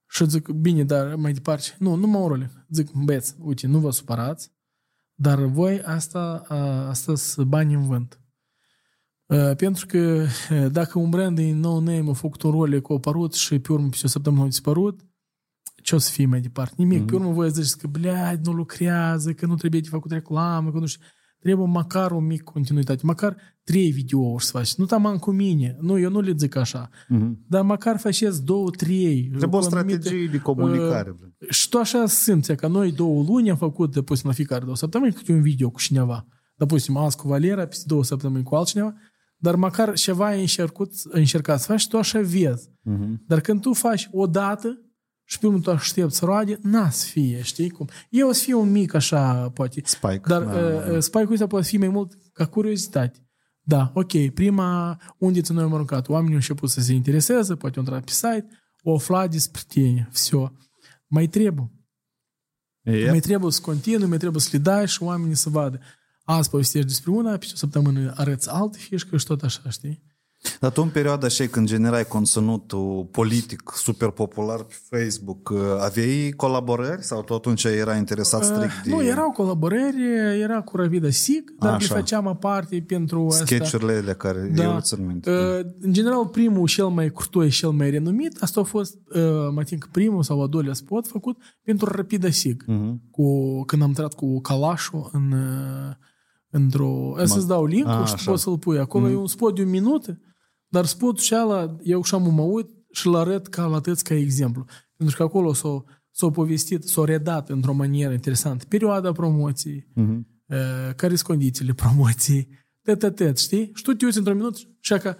[0.07, 2.65] Și zic, bine, dar mai departe, nu, nu mă un rolic.
[2.69, 4.51] Zic, băieți, uite, nu vă supărați,
[5.13, 8.21] dar voi asta, a, asta sunt bani în vânt.
[9.25, 12.93] Uh, Pentru că uh, dacă un brand din no name a făcut un rolic, a
[12.93, 15.05] apărut și pe urmă pe o săptămână a dispărut,
[15.83, 16.73] ce o să fie mai departe?
[16.77, 17.03] Nimic.
[17.03, 17.05] Mm-hmm.
[17.05, 20.79] Pe urmă voi ziceți că, blead, nu lucrează, că nu trebuie de făcut reclamă, că
[20.79, 21.05] nu știu.
[21.41, 24.75] Trebuie măcar o mică continuitate, măcar trei videouri să faci.
[24.75, 25.77] Nu taman cu mine.
[25.79, 26.89] Nu, eu nu le zic așa.
[27.07, 27.45] Mhm.
[27.47, 29.27] Dar măcar faceți două, trei.
[29.37, 31.11] Trebuie o cu anumite- strategie de comunicare.
[31.19, 31.33] blin.
[31.49, 35.13] și tu așa simți că noi două luni am făcut, depusim la fiecare două săptămâni,
[35.13, 36.27] câte un video cu cineva.
[36.55, 38.93] Depusim azi cu Valera, peste două săptămâni cu altcineva,
[39.37, 42.69] dar măcar ceva ai încercat, ai încercat să faci și tu așa vezi.
[42.81, 43.23] Mhm.
[43.27, 44.81] Dar când tu faci o dată
[45.30, 47.88] și pe urmă tu aștepți să roade, n-a să fie, știi cum?
[48.10, 49.80] Eu o să fie un mic așa, poate.
[49.84, 50.20] Spike.
[50.26, 50.92] Dar da, uh, da.
[50.92, 53.28] uh, spike-ul ăsta poate fi mai mult ca curiozitate.
[53.60, 57.82] Da, ok, prima unde noi am aruncat, oamenii au început să se intereseze, poate au
[57.84, 58.46] intrat pe site,
[58.84, 60.52] au aflat despre tine, все.
[61.06, 61.70] Mai trebuie.
[62.82, 65.80] E, Mai trebuie să continui, mai trebuie să le dai și oamenii să vadă.
[66.24, 70.02] Azi povestești despre una, pe o săptămână arăți altă fișcă și tot așa, știi?
[70.59, 76.33] Dar tu în perioada așa când generai conținutul politic super popular pe Facebook, uh, aveai
[76.35, 79.95] colaborări sau tu atunci era interesat strict de Nu, erau colaborări,
[80.41, 81.93] era cu Ravida Sig, dar Așa.
[81.93, 83.45] le făceam aparte pentru asta.
[83.45, 84.63] sketchurile alea care Da.
[84.63, 85.29] eu le țin minte.
[85.31, 89.21] Uh, În general, primul, cel mai crutoi, cel mai renumit, asta a fost, uh,
[89.53, 92.63] mă tin că primul sau a doilea spot făcut pentru Rapida Sig.
[92.67, 93.01] Mhm.
[93.11, 93.23] Cu,
[93.65, 95.95] când am intrat cu calașul în, uh,
[96.49, 97.15] într-o...
[97.23, 98.31] Să-ți dau link A, și tu așa.
[98.31, 98.79] poți să-l pui.
[98.79, 100.05] Acolo e un spot de un minut,
[100.70, 104.04] dar spotul și ala, eu și am mă uit și îl arăt ca la tăți
[104.04, 104.64] ca exemplu.
[104.96, 108.64] Pentru că acolo s-o, s-o povestit, s-o redat într-o manieră interesantă.
[108.68, 110.26] Perioada promoției, Mhm.
[110.46, 112.48] uh, care sunt condițiile promoției,
[112.82, 113.70] tet știi?
[113.74, 115.16] Și tu te uiți într-un minut și că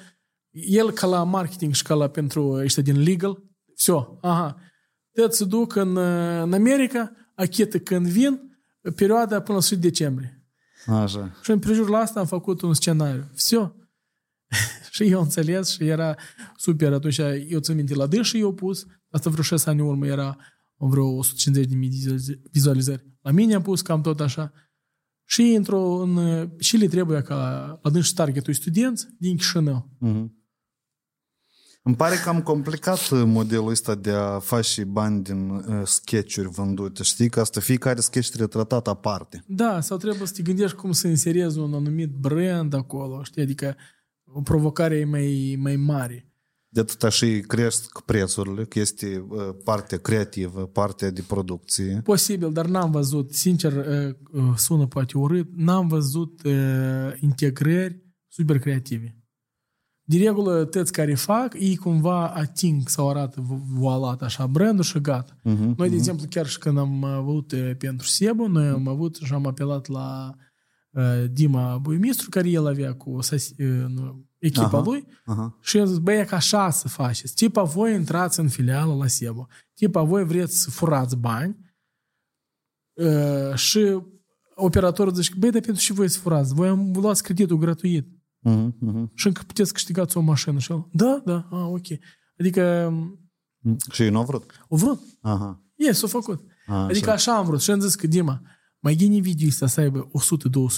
[0.51, 3.43] el ca la marketing și ca la pentru ăștia din legal,
[3.74, 4.57] все, aha,
[5.12, 8.61] te se duc în, uh, în America, achită când vin,
[8.95, 10.45] perioada până la sfârșit decembrie.
[10.87, 11.37] Așa.
[11.43, 13.31] Și în prejur la asta am făcut un scenariu.
[13.35, 13.73] Все.
[14.96, 16.16] și eu înțeles și era
[16.56, 16.94] super.
[16.94, 20.06] Atunci eu țin minte la dâns și eu pus, asta vreo 6 ani în urmă
[20.06, 20.38] era
[20.76, 23.06] vreo 150 de mii de vizualizări.
[23.22, 24.52] La mine am pus cam tot așa.
[25.24, 27.36] Și într-o, în, și le trebuie ca
[27.82, 29.90] la dâns și targetul studenți din Chișinău.
[30.00, 30.40] Mhm.
[31.84, 37.04] Îmi pare cam complicat uh, modelul ăsta de a face bani din uh, sketch-uri vândute.
[37.04, 39.44] Știi că asta fiecare sketch trebuie tratat aparte.
[39.48, 43.42] Da, sau trebuie să te gândești cum să inserezi un anumit brand acolo, știi?
[43.42, 43.76] Adică
[44.34, 46.26] o provocare e mai, mai mare.
[46.74, 52.02] De atâta și cresc prețurile, că este uh, partea creativă, partea de producție.
[52.03, 58.60] Posibil, dar n-am văzut, sincer, uh, uh, sună poate urât, n-am văzut uh, integrări super
[58.60, 59.16] creative.
[60.03, 65.38] De regulă, toți care fac, ei cumva ating sau arată voalat așa brandul și gata.
[65.44, 69.16] Mhm, Noi, de exemplu, chiar și când am avut uh, pentru Sebu, noi am avut
[69.24, 70.51] și am apelat la uh,
[71.32, 74.82] Dima Buimistru, care el avea cu sas- uh, nu, echipa Aha.
[74.82, 75.58] lui, Aha.
[75.62, 77.34] și eu zic, băi, e ca așa să faceți.
[77.36, 79.48] Tipa, voi intrați în filială la Sebo.
[79.74, 81.58] Tipa, voi vreți să furați bani
[82.94, 84.02] uh, și
[84.56, 86.54] operatorul zice, băi, dar pentru și voi să furați.
[86.54, 88.08] Voi am luați creditul gratuit
[88.44, 89.12] Mhm, mhm.
[89.16, 90.60] și încă puteți câștigați o mașină.
[90.60, 91.86] Și el, da, da, a, ok.
[92.40, 92.90] Adică,
[93.64, 93.92] Mhm.
[93.92, 94.66] Și ei nu au vrut.
[94.68, 95.02] o vrut.
[95.22, 95.64] Aha.
[95.76, 96.42] E, s-a făcut.
[96.66, 97.62] A, Adică așa am vrut.
[97.62, 98.42] Și am zis că, Dima,
[98.81, 100.11] mai gine video ăsta să aibă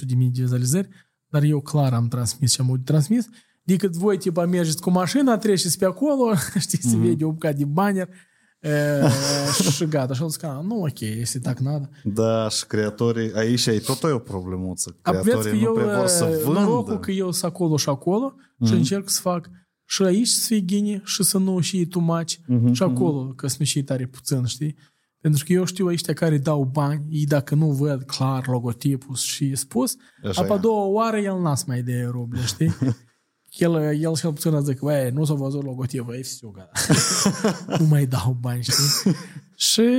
[0.03, 0.89] 100-200 de mii de vizualizări,
[1.29, 3.29] dar eu clar am transmis ce am avut de transmis,
[3.63, 7.65] decât voi, tipa, mergeți cu mașina, treceți pe acolo, știi, se vede o bucată de
[7.65, 8.09] banner
[8.61, 9.03] e,
[9.71, 10.15] și gata.
[10.15, 11.91] Și am zis că, "A, nu, ok, este так надо.
[12.05, 14.97] Da, și creatorii, aici e tot o problemuță.
[15.03, 17.01] Aveți că Creatorii nu eu, prea vor să e, norocul vândă.
[17.01, 18.35] că eu sunt acolo și acolo
[18.65, 19.51] și încerc să fac
[19.85, 22.35] Și aici să fie ghine și să nu și too much.
[22.47, 24.77] Mhm, și acolo, că să nu și tare puțin, știi?
[25.24, 29.56] Pentru că eu știu ăștia care dau bani, ei dacă nu văd clar logotipul și
[29.56, 32.74] spus, Așa apa doua oară el n-as mai de ruble, știi?
[33.66, 36.72] el, el cel puțin a zic, băi, nu s-a văzut logotipul, e fiu, gata.
[37.80, 39.14] nu mai dau bani, știi?
[39.72, 39.90] și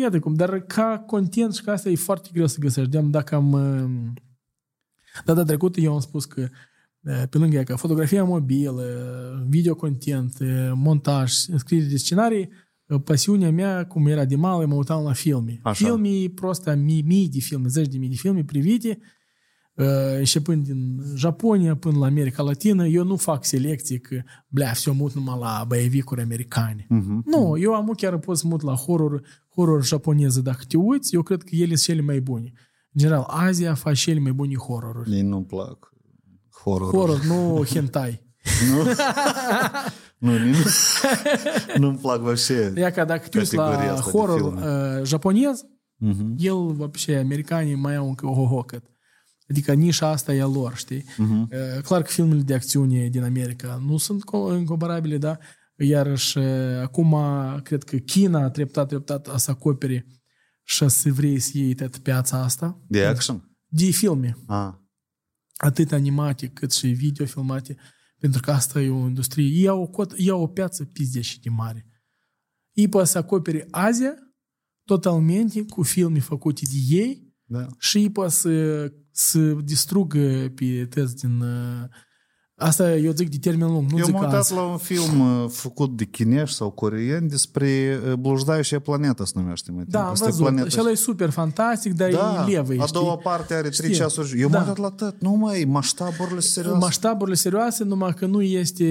[0.00, 2.90] iată cum, dar ca content și ca asta e foarte greu să găsești.
[2.90, 3.52] De-am dacă am...
[3.52, 4.14] Um,
[5.24, 6.48] data trecută eu am spus că
[7.00, 8.84] uh, pe lângă ea, că fotografia mobilă,
[9.48, 12.50] video content, uh, montaj, scriere de scenarii,
[12.98, 15.60] pasiunea mea, cum era de mare, mă uitam la filme.
[15.62, 15.84] Așa.
[15.84, 18.98] Filme, prosta, mii, mii de filme, zeci de mii de filme privite,
[19.74, 19.86] uh,
[20.18, 25.12] începând din Japonia până la America Latină, eu nu fac selecție că, blea, se mut
[25.12, 26.86] numai la baevicuri americane.
[26.86, 27.24] Uh-huh.
[27.24, 29.22] Nu, eu am chiar pot să mut la horror,
[29.54, 30.40] horror japoneză.
[30.40, 32.52] Dacă te uiți, eu cred că ele sunt cele mai buni.
[32.92, 35.14] În general, Azia face cele mai buni horroruri.
[35.14, 35.94] Ei nu-mi plac
[36.62, 36.96] horroruri.
[36.96, 38.28] Horror, nu hentai.
[38.70, 38.84] Nu?
[40.18, 40.32] nu,
[41.78, 42.72] nu-mi plac вообще.
[43.56, 44.60] La horror filme.
[44.98, 45.60] uh, japonez,
[46.02, 46.34] Mhm.
[46.38, 48.82] el, вообще, americanii mai au încă o cât.
[49.48, 51.04] Adică nișa asta e a lor, știi?
[51.16, 51.48] Mhm.
[51.52, 55.38] Uh, Clar că filmele de acțiune din America nu sunt co- incomparabile, da?
[55.76, 56.44] Iarăși, uh,
[56.82, 57.16] acum,
[57.62, 60.06] cred că China treptat, treptat a să acopere
[60.62, 63.50] și să vrei să iei tot piața asta De action?
[63.66, 64.36] de filme.
[64.46, 64.68] Ah.
[65.56, 67.76] atât animate cât și video filmate,
[68.20, 69.46] pentru că asta e o industrie.
[69.46, 71.86] Ei au o, cot, ei au o piață pizde și de mare.
[72.72, 74.14] Ei poate să acopere Asia
[74.84, 77.66] totalmente cu filme făcute de ei Da.
[77.78, 81.40] și ei poate să, să distrugă pe tăți din...
[81.40, 81.84] uh,
[82.62, 85.96] Asta eu zic de termen lung, nu Eu m-am uitat la un film uh, făcut
[85.96, 90.70] de chinești sau coreeni despre uh, Blujdaia și planeta se numește mai Da, am văzut.
[90.70, 93.22] Și ăla e super fantastic, dar da, e levă, A doua știi?
[93.22, 94.40] parte are 3 ceasuri.
[94.40, 94.58] Eu da.
[94.58, 95.20] m-am uitat la tot.
[95.20, 96.78] Nu mai maștaburile serioase.
[96.78, 98.84] Maștaburile serioase, numai că nu este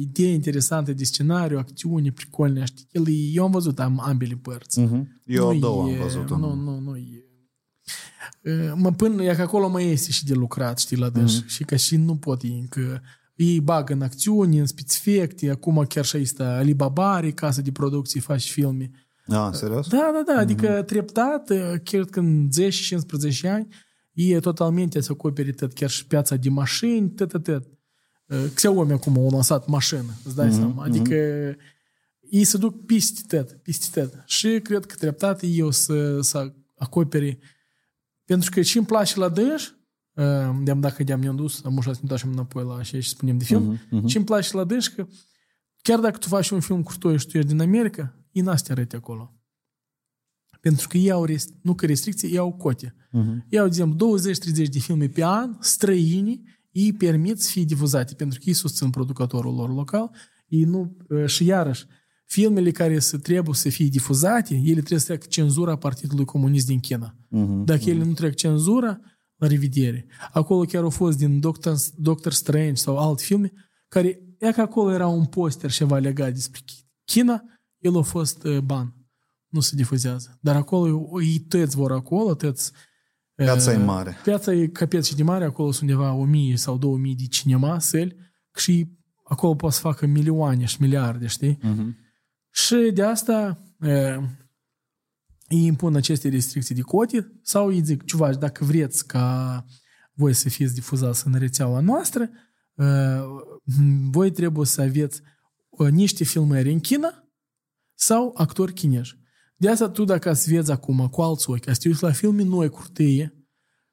[0.00, 2.64] idee interesantă de scenariu, acțiuni pricolne.
[2.64, 3.32] Știi?
[3.34, 4.80] Eu am văzut am, ambele părți.
[4.80, 5.02] Uh-huh.
[5.24, 6.30] Eu nu a doua e, am văzut.
[6.30, 7.21] Nu, nu, nu e
[8.42, 11.36] E, Mă până, e că acolo mai este și de lucrat, știi, la dâns.
[11.38, 11.48] Mhm.
[11.48, 13.02] Și că și nu pot ei încă...
[13.34, 18.20] Ei bagă în acțiuni, în spецfecte, acum chiar și este Alibaba are casă de producție,
[18.20, 18.90] faci filme.
[19.26, 19.88] Ah, serios?
[19.88, 20.40] Da, da, da, Mhm.
[20.40, 23.68] adică treptat, e, cred că în 10-15 ani,
[24.12, 27.66] e totalmente să acoperi tot, chiar și piața de mașini, tot, tot, tot.
[28.26, 30.84] E, Xiaomi acum au lansat mașină, îți dai seama.
[30.84, 31.14] Adică
[32.30, 34.22] ei se duc peste tot, peste tot.
[34.26, 37.38] Și cred că treptat ei o să, să acopere
[38.24, 39.72] pentru că și îmi place la dânși,
[40.62, 43.38] de dacă de-am ne-am dus, am ușa să ne întoarcem înapoi la așa și spunem
[43.38, 45.06] de film, și îmi place la dânși că
[45.82, 48.56] chiar dacă tu faci un film cu toi și tu ești din America, ei n-a
[48.56, 49.36] să te arăte acolo.
[50.60, 52.94] Pentru că ei au, rest- nu că restricții, ei au cote.
[53.10, 53.46] Mhm.
[53.48, 58.14] Ei au, de exemplu, 20-30 de filme pe an, străini, ei permit să fie difuzate,
[58.14, 60.10] pentru că ei susțin producătorul lor local,
[60.46, 60.96] ei nu,
[61.26, 61.86] și iarăși,
[62.32, 66.80] filmele care să trebuie să fie difuzate, ele trebuie să treacă cenzura Partidului Comunist din
[66.80, 67.14] China.
[67.28, 67.64] Mhm.
[67.64, 69.00] Dacă ele nu trec cenzura,
[69.36, 70.06] la revedere.
[70.32, 73.52] Acolo chiar au fost din Doctor, Doctor Strange sau alte filme,
[73.88, 76.60] care, e că acolo era un poster ceva legat despre
[77.04, 77.42] China,
[77.78, 78.94] el a fost uh, ban.
[79.48, 80.38] Nu se difuzează.
[80.40, 82.72] Dar acolo, ei tăți vor acolo, tăți
[83.34, 84.16] Piața uh, e mare.
[84.22, 88.16] Piața e capeț și de mare, acolo sunt undeva 1000 sau 2000 de cinema, săli,
[88.54, 88.88] și
[89.24, 91.58] acolo poți să facă milioane și miliarde, știi?
[91.62, 92.01] Mhm.
[92.52, 94.18] Și de asta e,
[95.48, 99.64] îi impun aceste restricții de cote sau îi zic, ciuvaci, dacă vreți ca
[100.12, 102.30] voi să fiți difuzați în rețeaua noastră,
[102.74, 102.84] e,
[104.10, 105.22] voi trebuie să aveți
[105.78, 107.28] e, niște filmări în China
[107.94, 109.20] sau actori chinezi.
[109.56, 112.42] De asta tu dacă să vezi acum cu alți ochi, să te uiți la filme
[112.42, 113.36] noi curtâie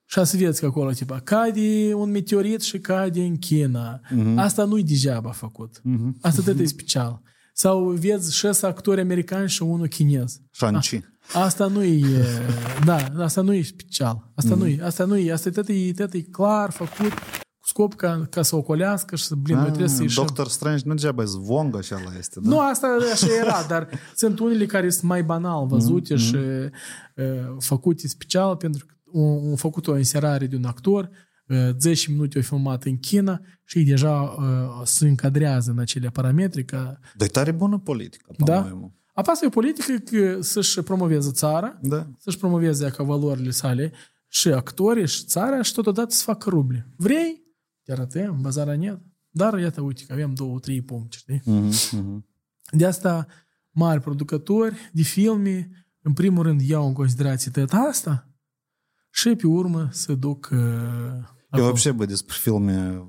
[0.06, 4.02] și să vezi că acolo, tipa, cade un meteorit și cade în China.
[4.36, 5.82] Asta nu-i degeaba făcut.
[6.22, 7.22] Asta tot e special.
[7.62, 10.42] Sau vezi șase actori americani și unul chinez.
[10.52, 11.00] Shang-Chi.
[11.34, 12.02] Asta nu e,
[12.86, 14.32] da, asta nu e special.
[14.36, 17.14] Asta nu e, asta nu e, asta tot e, tot e clar făcut
[17.60, 20.24] cu scop ca, ca să ocolească și să, blin, noi trebuie să Ah, ieșim.
[20.24, 22.50] Doctor Strange nu degeaba e zvong așa la este, da?
[22.50, 28.08] Nu, asta așa era, dar sunt unele care sunt mai banal văzute și uh, făcute
[28.08, 28.94] special pentru că
[29.50, 31.29] au făcut o inserare de un actor, uh,
[31.78, 36.66] 10 minute au filmat în China și ei deja uh, se încadrează în acele parametri.
[36.66, 37.00] Ca...
[37.16, 38.62] Dar e tare bună politică, da?
[38.62, 38.94] Pamă.
[39.14, 42.08] Apa asta e politică că să-și promoveze țara, da.
[42.18, 43.92] să-și promoveze ca valorile sale
[44.28, 46.94] și actorii și țara și totodată să facă ruble.
[46.96, 47.44] Vrei?
[47.84, 49.00] Te arătăm, bazara net.
[49.30, 51.42] Dar iată, uite că avem două, trei puncte, știi?
[51.42, 52.28] Uh-huh.
[52.72, 53.28] De asta
[53.72, 55.70] mari producători de filme,
[56.02, 58.30] în primul rând, iau în considerație tot asta
[59.12, 60.50] și pe urmă se duc
[61.49, 61.67] Eu acolo.
[61.67, 63.07] вообще, bă, despre filme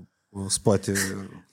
[0.48, 0.94] Spate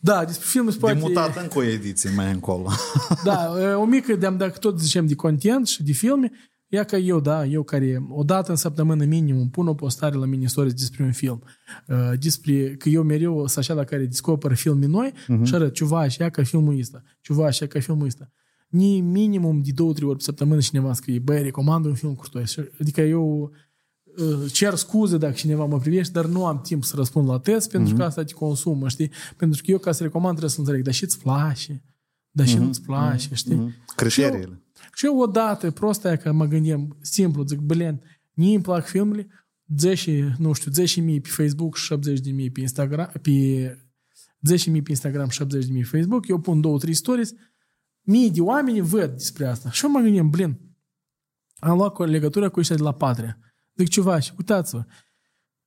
[0.00, 0.98] Da, despre filmul de spate...
[0.98, 2.70] mutat încă o ediție mai încolo.
[3.24, 6.30] Da, o mică, de dacă tot zicem de content și de filme,
[6.74, 10.26] Ia că eu, da, eu care o dată în săptămână minimum pun o postare la
[10.26, 11.42] mini stories despre un film.
[11.88, 15.42] Uh, despre, că eu mereu sunt așa la care descoper filme noi uh-huh.
[15.42, 18.30] și arăt, ceva și ia ca filmul ăsta, ceva și ia ca filmul ăsta.
[18.68, 22.28] Ni minimum de două, trei ori pe săptămână cineva scrie, băi, recomand un film cu
[22.28, 22.44] toi.
[22.80, 23.50] Adică eu uh,
[24.51, 27.93] cer scuze dacă cineva mă privește, dar nu am timp să răspund la test pentru
[27.93, 27.97] uh-huh.
[27.97, 29.11] că asta te consumă, știi?
[29.37, 31.83] Pentru că eu ca să recomand trebuie să înțeleg, dar și îți place,
[32.31, 32.59] dar și uh-huh.
[32.59, 33.55] nu-ți place, știi?
[33.55, 33.95] Uh-huh.
[33.95, 34.61] Criteriile.
[34.93, 38.01] Și eu odată, prost aia că mă gândim, simplu, zic, blin,
[38.33, 39.27] mie îmi plac filmele,
[39.77, 43.31] 10, nu știu, 10 mii pe Facebook și 70 de mii pe Instagram, pe
[44.41, 47.33] 10 mii pe Instagram și 70 de mii pe Facebook, eu pun două, trei stories,
[48.01, 49.71] mii de oameni văd despre asta.
[49.71, 50.59] Și eu mă gândim, blin,
[51.59, 53.39] am luat cu legătură cu ăștia de la Patria.
[53.77, 54.85] Zic, ceva, și uitați-vă,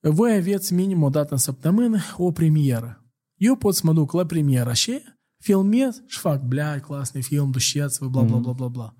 [0.00, 3.04] voi aveți minim o dată în săptămână o premieră.
[3.34, 5.02] Eu pot să mă duc la premieră și
[5.38, 8.94] filmez și fac, blea, clasne film, dușeți-vă, bla, bla, bla, bla, bla.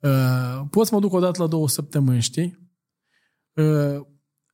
[0.00, 2.70] Uh, pot să mă duc o dată la două săptămâni, știi?
[3.52, 4.06] Uh,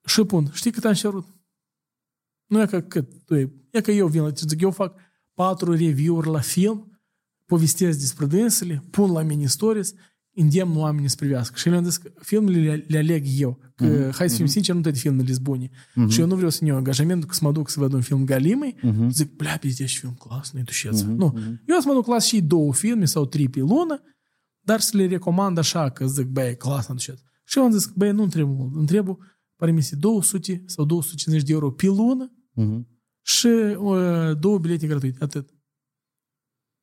[0.05, 1.27] și pun, știi cât am cerut?
[2.47, 4.99] Nu e că cât, tu e, e că eu vin la zic, eu fac
[5.35, 7.01] patru review-uri la film,
[7.47, 9.95] povestesc despre dânsele, pun la mini stories,
[10.35, 11.59] îndemn oamenii să privească.
[11.59, 13.59] Și le-am zis că filmele le, le aleg eu.
[13.75, 14.15] Că, uh-huh.
[14.15, 14.49] hai să fim uh-huh.
[14.49, 15.69] sinceri, nu toate filmele sunt bune.
[15.69, 16.09] Uh-huh.
[16.09, 18.01] Și eu nu vreau să ne iau angajamentul că să mă duc să văd un
[18.01, 19.09] film galimei, uh-huh.
[19.09, 21.05] zic, blea, pizde, și film clas, nu-i dușeță.
[21.05, 21.17] Uh-huh.
[21.17, 21.35] Nu.
[21.39, 21.65] Uh-huh.
[21.67, 24.03] Eu să mă duc la și două filme sau trei pe lună,
[24.61, 27.23] dar să le recomand așa, că zic, băi, clas, am dușeță.
[27.45, 29.17] Și eu am zis, băi, nu trebuie mult, îmi trebuie,
[29.57, 32.81] pare mi 200 sau 250 de euro pe lună uh-huh.
[33.23, 35.55] și uh, două bilete gratuite, atât.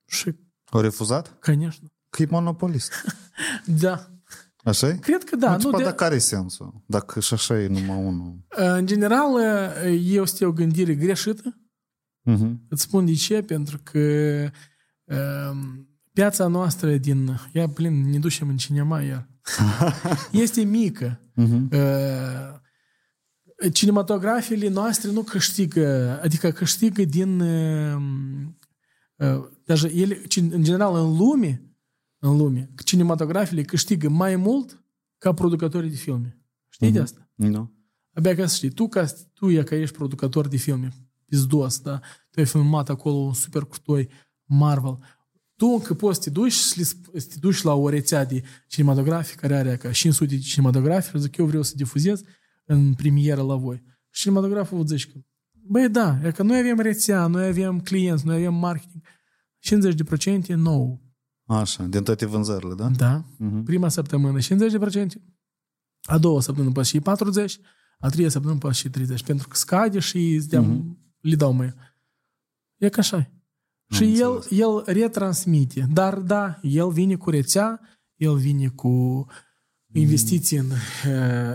[0.06, 0.34] Și...
[0.64, 1.38] Au refuzat?
[1.38, 1.90] Конечно.
[2.09, 2.91] Că e monopolist.
[3.83, 4.09] da.
[4.63, 4.95] așa e?
[4.95, 5.57] Cred că da.
[5.57, 5.93] Nu, nu de...
[5.95, 6.83] care e sensul?
[6.85, 8.45] Dacă și așa e numai unul.
[8.49, 9.29] În general,
[10.01, 11.59] este o gândire greșită.
[12.31, 12.53] Uh-huh.
[12.69, 13.99] Îți spun de ce, pentru că
[15.03, 17.39] um, piața noastră din...
[17.53, 19.29] Ia, plin, ne ducem în cinema iar.
[20.31, 21.19] este mică.
[21.41, 21.71] Uh-huh.
[21.71, 22.59] Uh,
[23.73, 27.39] cinematografiile noastre nu câștigă, adică câștigă din...
[27.39, 28.01] Uh,
[29.15, 31.68] uh, даже ele, în general, în lume,
[32.20, 34.84] în lume, cinematografele câștigă mai mult
[35.18, 36.38] ca producătorii de filme.
[36.68, 36.94] Știți uh-huh.
[36.94, 37.30] de asta?
[37.34, 37.72] Nu.
[38.12, 40.92] Abia ca să știi, tu, ca, tu e ca ești producător de filme,
[41.24, 41.98] pizdos, da?
[42.30, 44.08] Tu ai filmat acolo un super crutoi
[44.44, 44.98] Marvel.
[45.56, 46.94] Tu încă poți să te duci, să
[47.28, 51.46] te duci la o rețea de cinematografi care are ca 500 de cinematografi, zic, eu
[51.46, 52.22] vreau să difuzez
[52.64, 53.82] în premieră la voi.
[54.10, 55.18] Și cinematograful vă zice că,
[55.52, 59.02] băi, da, e că noi avem rețea, noi avem clienți, noi avem marketing.
[60.44, 61.09] 50% nou.
[61.58, 62.88] Așa, din toate vânzările, da?
[62.88, 63.24] Da.
[63.24, 63.64] Uh-huh.
[63.64, 64.42] Prima săptămână 50%,
[66.02, 67.02] a doua săptămână poate și 40%,
[67.98, 68.92] a treia săptămână poate și 30%,
[69.26, 70.80] pentru că scade și îți uh-huh.
[71.20, 71.74] le dau mai.
[72.76, 73.30] E ca așa.
[73.90, 75.86] Și el, el retransmite.
[75.92, 77.80] Dar da, el vine cu rețea,
[78.14, 79.26] el vine cu
[79.92, 80.70] investiții în,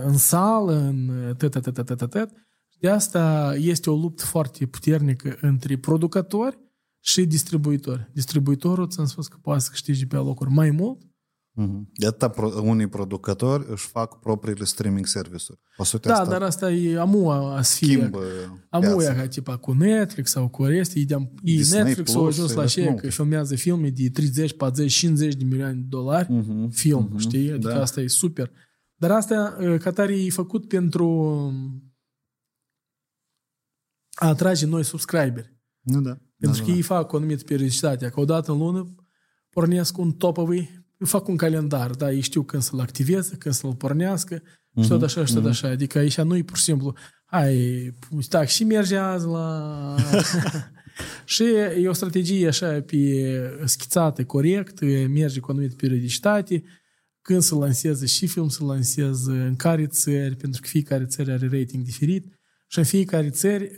[0.04, 2.30] în sală, în tot, tot, tot, tot, tot.
[2.78, 6.58] De asta este o luptă foarte puternică între producători
[7.06, 8.10] și distribuitori.
[8.12, 11.02] Distribuitorul, ți-am spus că poate să câștige pe locuri mai mult,
[11.56, 11.92] Mm-hmm.
[11.92, 15.60] De atâta unii producători își fac propriile streaming service-uri.
[16.02, 18.10] Da, asta dar asta e amua să fie.
[18.68, 21.00] Amua ca tipa cu Netflix sau cu restul.
[21.42, 25.74] E Netflix au ajuns la ce că filmează filme de 30, 40, 50 de milioane
[25.74, 26.70] de dolari mm-hmm.
[26.70, 27.20] film, mm-hmm.
[27.20, 27.52] știi?
[27.52, 27.80] Adică da.
[27.80, 28.50] asta e super.
[28.94, 31.08] Dar asta, Qatar e făcut pentru
[34.14, 35.56] a atrage noi subscriberi.
[35.80, 36.18] Nu, da.
[36.38, 38.08] Pentru da, că da, ei fac o anumită periodicitate.
[38.08, 38.94] Că odată în lună
[39.50, 43.74] pornesc un topovый eu fac un calendar, da, ei știu când să-l activeze, când să-l
[43.74, 44.82] pornească mm-hmm.
[44.82, 45.48] și tot așa și tot mm-hmm.
[45.48, 45.68] așa.
[45.68, 46.94] Adică aici nu e pur și simplu,
[47.24, 47.94] hai,
[48.28, 49.96] tac, și merge azi la...
[51.24, 51.42] și
[51.82, 52.96] e o strategie așa pe
[53.64, 56.62] schițată corect, merge cu anumită periodicitate,
[57.22, 61.48] când să lanseze și film, să lanseze în care țări, pentru că fiecare țară are
[61.52, 62.24] rating diferit
[62.66, 63.72] și în fiecare țări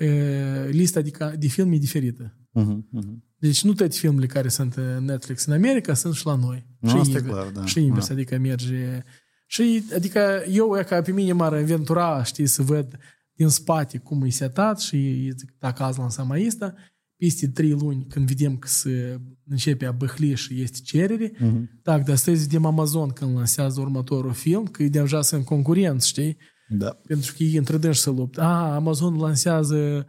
[0.70, 2.38] lista de, de film e diferită.
[2.59, 3.26] Uh-huh, uh-huh.
[3.39, 6.66] Deci nu toate filmele care sunt în Netflix în America sunt și la noi.
[6.80, 7.64] Nu, și asta invers, clar, da.
[7.64, 8.14] Și invers, da.
[8.14, 9.02] adică merge...
[9.47, 12.98] Și, adică eu, e ca pe mine m-ar aventura, știi, să văd
[13.32, 16.74] din spate cum e setat și zic, dacă azi lansăm asta,
[17.16, 21.82] peste trei luni, când vedem că se începe a băhli și este cerere, uh-huh.
[21.82, 26.36] dacă de astăzi vedem Amazon când lansează următorul film, că e deja sunt concurenți, știi?
[26.68, 26.89] Da.
[27.06, 28.40] Pentru că ei întrădăși să luptă.
[28.40, 30.06] Ah, Amazon lansează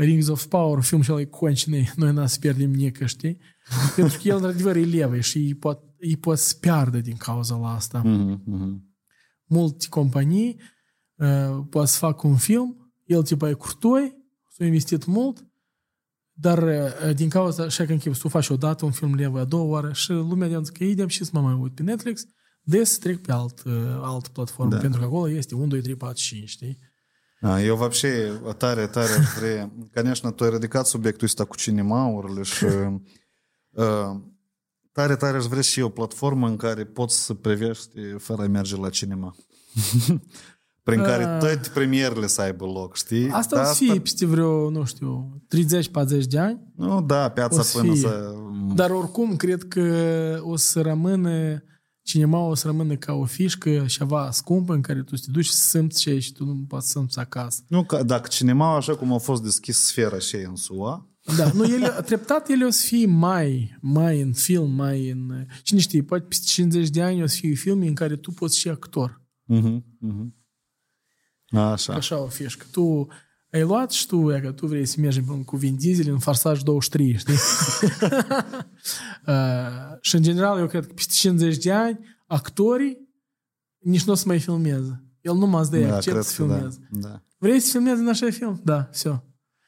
[0.00, 3.38] Rings of Power, film și ăla e concinei, noi n-a să pierdem nică, știi?
[3.96, 7.56] Pentru că el, într-adevăr, e levă și îi pot, îi pot să piardă din cauza
[7.56, 8.02] la asta.
[8.02, 8.88] Mm-hmm, mm-hmm.
[9.44, 10.60] Multe companii
[11.14, 14.16] uh, pot să facă un film, el tipa e curtoi,
[14.48, 15.46] s-a investit mult
[16.32, 19.44] Dar uh, din cauza, așa că închip, tu faci o dată un film levă a
[19.44, 22.26] doua oară și lumea de că idem și să mă mai uit pe Netflix,
[22.62, 23.72] des trec pe alt, uh,
[24.02, 24.78] alt platformă, Da.
[24.78, 26.78] pentru că acolo este 1, 2, 3, 4, 5, știi?
[27.41, 29.71] А, Eu вообще tare, tare aș vrea...
[29.93, 32.65] Конечно, tu ai ridicat subiectul ăsta cu cinemaurile și
[33.71, 34.15] uh,
[34.91, 38.47] tare, tare aș vrea și eu o platformă în care poți să privești fără a
[38.47, 39.35] merge la cinema.
[40.83, 41.39] Prin care Ah.
[41.39, 43.29] toate premierele să aibă loc, știi?
[43.29, 47.59] Asta Dar o să fie peste vreo, nu știu, 30-40 de ani, Nu, da, piața
[47.59, 48.01] O să până fie.
[48.01, 48.33] să...
[48.75, 51.63] dar oricum cred că o să rămână
[52.10, 55.46] cinema o să rămână ca o fișcă ceva scumpă în care tu să te duci
[55.46, 57.62] să simți ce e și tu nu poți să simți acasă.
[57.68, 61.64] Nu, că, dacă cinema, așa cum a fost deschis sfera și în SUA, Da, nu,
[61.64, 65.46] ele, treptat ele o să fie mai, mai în film, mai în...
[65.62, 68.58] Cine știe, poate peste 50 de ani o să fie filme în care tu poți
[68.58, 69.22] și actor.
[69.44, 70.34] Mhm, mhm.
[71.48, 71.94] Așa.
[71.94, 72.66] Așa o fișcă.
[72.70, 73.08] Tu
[73.51, 76.19] ai luat și tu, e că tu vrei să mergi împreună cu Vin Diesel în
[76.19, 77.33] Farsaj 23, știi?
[79.27, 82.97] uh, și în general, eu cred că peste 50 de ani, actorii
[83.79, 85.03] nici nu o să mai filmeze.
[85.21, 86.55] El nu mă dă Da, accept cred să că da.
[86.55, 86.87] filmeze.
[86.91, 87.21] da.
[87.37, 88.61] Vrei să filmezi în așa film?
[88.63, 89.23] Da, все.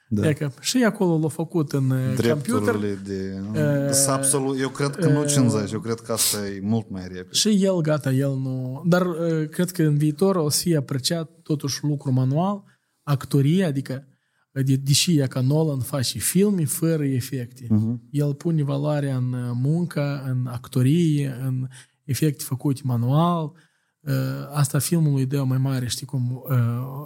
[0.10, 0.30] da.
[0.30, 2.38] E că și acolo l-a făcut în uh, computer.
[2.38, 3.40] Drepturile de...
[3.52, 6.90] Uh, Uh, absolut, eu cred că nu uh, 50, eu cred că asta e mult
[6.90, 7.28] mai repede.
[7.32, 8.84] Și el, gata, el nu...
[8.86, 12.64] Dar uh, cred că în viitor o să fie apreciat totuși lucru manual,
[13.03, 14.07] actorie, adică
[14.53, 17.99] de, deși e ca Nolan face filme fără efecte, uh-huh.
[18.11, 21.69] el pune valoare în uh, muncă, în actorie, în
[22.05, 23.53] efecte făcute manual,
[24.01, 24.13] uh,
[24.51, 26.57] asta filmului îi dă mai mare, știi cum, uh,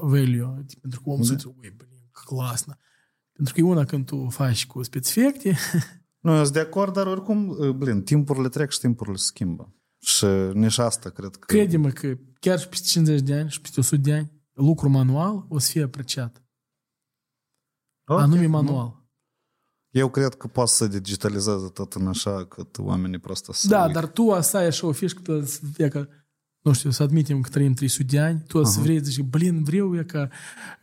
[0.01, 1.35] value, adică pentru că omul da.
[1.35, 1.77] zice, ui,
[2.13, 2.79] clasna.
[3.33, 5.57] Pentru că e una când tu faci cu spețefecte.
[6.25, 9.75] nu, eu sunt de acord, dar oricum, uh, blin, timpurile trec și timpurile se schimbă.
[9.99, 11.45] Și nici asta, cred că...
[11.47, 15.47] Crede-mă că chiar și peste 50 de ani și peste 100 de ani, lucru manual
[15.49, 16.45] o să fie apreciat.
[18.07, 18.49] Ok, anume nu.
[18.49, 19.05] manual.
[19.91, 23.93] Eu cred că poate să digitalizeze tot în așa cât oamenii prosto să Da, uită.
[23.93, 26.09] dar tu asta e așa o fișcă, tu să e că,
[26.61, 29.63] nu știu, să admitem că trăim 300 de ani, tu să vrei să zici, blin,
[29.65, 30.29] vreau e ca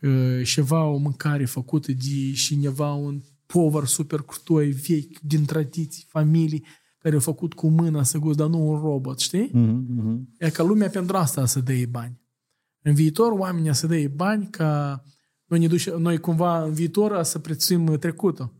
[0.00, 6.64] uh, ceva, o mâncare făcută de cineva, un povăr super crutoi, vechi, din tradiții, familii,
[6.98, 9.50] care au făcut cu mâna să gust, dar nu un robot, știi?
[9.52, 10.34] Mhm, mhm.
[10.38, 12.22] E că lumea pentru asta să dă bani.
[12.86, 15.02] În viitor, oamenii să dă bani ca
[15.44, 18.54] noi, ne duce, noi cumva în viitor să prețuim trecutul.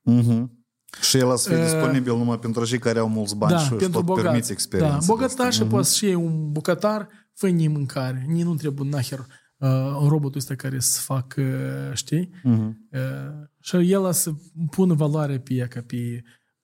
[0.00, 0.64] Mhm.
[1.00, 3.72] Și el să fie Uh, disponibil numai pentru cei care au mulți bani da, și
[3.72, 4.46] își pentru pot permite bogați.
[4.46, 5.06] Da, experiența.
[5.06, 8.24] bogătaș poate și un bucătar, fă ni mâncare.
[8.28, 9.18] Ni nu trebuie naher
[9.56, 9.68] uh,
[10.00, 11.42] un robotul ăsta care să facă,
[11.90, 12.30] uh, știi?
[12.42, 12.88] Mhm.
[12.92, 14.32] Uh, și el să
[14.70, 16.22] pună valoare pe ea, ca pe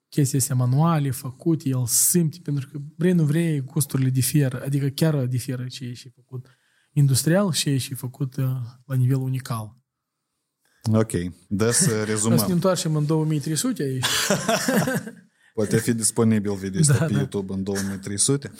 [0.09, 5.27] chestii astea manuale, făcute, el simte, pentru că vrei, nu vrei, gusturile diferă, adică chiar
[5.27, 6.47] diferă ce e și făcut
[6.97, 8.45] industrial și e și făcut uh,
[8.87, 9.77] la nivel unical.
[10.93, 11.11] Ok,
[11.49, 12.45] da să Noi să ne rezumăm.
[12.51, 14.07] întoarcem în 2300 aici.
[15.55, 17.19] Poate fi disponibil video ăsta Da, pe da.
[17.19, 18.51] YouTube în 2300.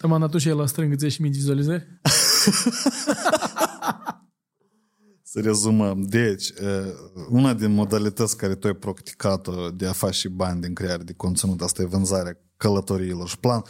[0.00, 2.00] Taman atunci el strâng 10.000 de vizualizări.
[5.22, 6.02] Să rezumăm.
[6.02, 6.92] Deci, uh,
[7.28, 11.12] una din modalități care tu ai practicat-o de a face și bani din creare de
[11.12, 13.62] conținut, asta e vânzarea călătoriilor și plan.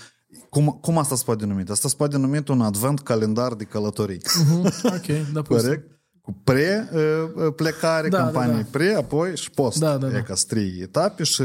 [0.51, 1.65] Cum, cum asta se poate numi?
[1.69, 4.21] Asta se poate numi un advent calendar de călătorii.
[4.49, 4.67] Mhm,
[4.97, 5.63] ok, da, pus.
[5.63, 5.89] Corect?
[6.21, 8.67] Cu pre-plecare, Da, campanie da, da.
[8.71, 9.79] pre, apoi și post.
[9.79, 10.17] Da, da, da.
[10.17, 11.43] E ca să trei etape și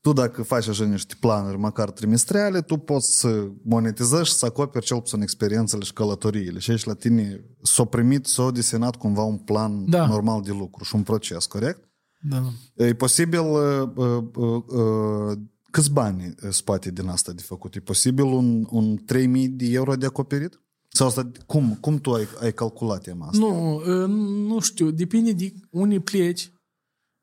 [0.00, 4.84] tu dacă faci așa niște planuri măcar trimestriale, tu poți să monetizezi și să acoperi
[4.84, 6.58] cel puțin experiențele și călătoriile.
[6.58, 10.06] Și aici la tine s-a primit, s-a desenat cumva un plan Da.
[10.06, 11.80] normal de lucru și un proces, corect?
[12.20, 12.42] Da,
[12.74, 12.84] da.
[12.84, 15.38] E posibil uh, uh, uh, uh,
[15.70, 17.74] câți bani uh, spate din asta de făcut?
[17.74, 20.60] E posibil un, un 3000 de euro de acoperit?
[20.88, 23.38] Sau asta, cum, cum tu ai, ai calculat tema asta?
[23.38, 24.08] Nu, uh,
[24.48, 26.52] nu știu, depinde de unde pleci,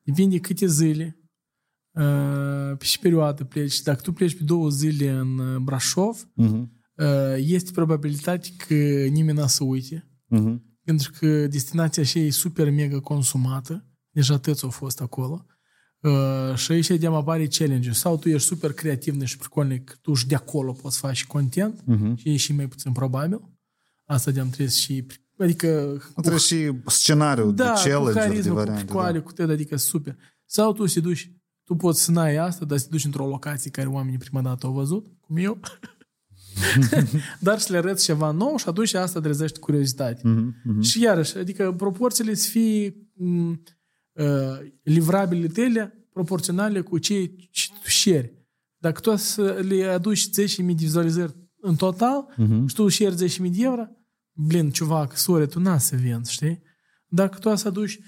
[0.02, 1.18] depinde câte zile,
[1.92, 3.82] uh, pe ce perioadă pleci.
[3.82, 6.72] Dacă tu pleci pe două zile în uh, Brașov, Mhm.
[6.94, 8.74] uh, este probabilitate că
[9.10, 10.78] nimeni n-a să uite, Mhm.
[10.84, 15.46] pentru că destinația așa e super mega consumată, deja tăți au fost acolo.
[16.04, 20.26] Uh, și aici de apare challenge sau tu ești super creativ și pricolnic, tu și
[20.26, 22.16] de acolo poți face content Mhm.
[22.16, 23.40] și e și mai puțin probabil.
[24.04, 25.06] Asta de-am trebuie și...
[25.38, 25.98] Adică...
[26.16, 28.84] Trebuie și scenariu da, de cu challenge de carismă, cu variante.
[28.84, 30.16] picoare, cu tăi, adică super.
[30.44, 31.32] Sau tu să duci,
[31.64, 34.66] tu poți să n-ai asta, dar să te duci într-o locație care oamenii prima dată
[34.66, 35.60] au văzut, cum eu,
[37.40, 40.20] dar să le arăți ceva nou și atunci asta trezește curiozitate.
[40.22, 40.28] Da.
[40.30, 40.80] Mhm, mhm.
[40.80, 43.56] Și iarăși, adică proporțiile să fie m, uh,
[44.82, 48.32] livrabile tale proporționale cu cei ce tu șeri.
[48.78, 52.66] Dacă tu să le aduci 10.000 de vizualizări în total uh-huh.
[52.66, 53.82] și tu șeri 10.000 de euro,
[54.32, 56.62] blin, ceva, că sore, tu n-a să vinzi, știi?
[57.06, 58.00] Dacă tu să aduci 100.000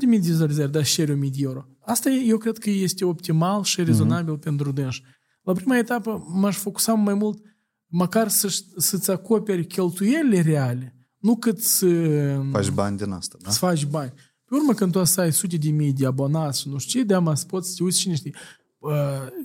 [0.00, 4.36] de vizualizări, dar șeri 1.000 de euro, asta eu cred că este optimal și rezonabil
[4.36, 4.40] uh-huh.
[4.40, 5.02] pentru dânși.
[5.42, 7.42] La prima etapă m-aș focusa mai mult
[7.86, 11.86] măcar să, să-ți acoperi cheltuielile reale, nu cât să...
[12.50, 13.50] Faci bani din asta, da?
[13.50, 14.12] Să faci bani.
[14.51, 16.99] Pe urmă, când tu o să ai sute de mii de abonați și nu știu
[16.99, 18.33] ce, de-ama să poți să te uiți cine știe.
[18.77, 18.91] Uh,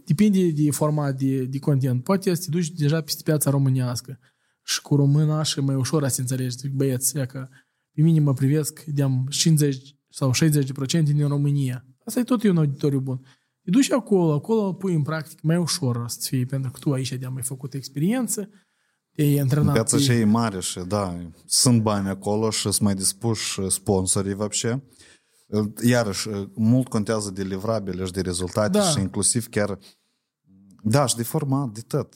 [0.04, 2.04] depinde de format de, de content.
[2.04, 4.18] Poate să te duci deja peste piața românească
[4.64, 6.56] și cu româna și mai ușor să înțelegi.
[6.56, 7.48] Zic, băieți, că
[7.94, 11.84] pe mine mă privesc de 50 sau 60% din România.
[12.04, 13.20] Asta e tot e un auditoriu bun.
[13.62, 17.12] Te duci acolo, acolo pui în practic mai ușor să fie, pentru că tu aici
[17.12, 18.48] de-am mai făcut experiență,
[19.14, 19.72] te-ai antrenat.
[19.72, 24.82] Piața și e mare și da, sunt bani acolo și sunt mai dispuși sponsorii вообще.
[25.83, 28.83] Iarăși, mult contează de livrabile și de rezultate da.
[28.83, 29.79] și inclusiv chiar
[30.83, 32.15] da, și de format, de tot.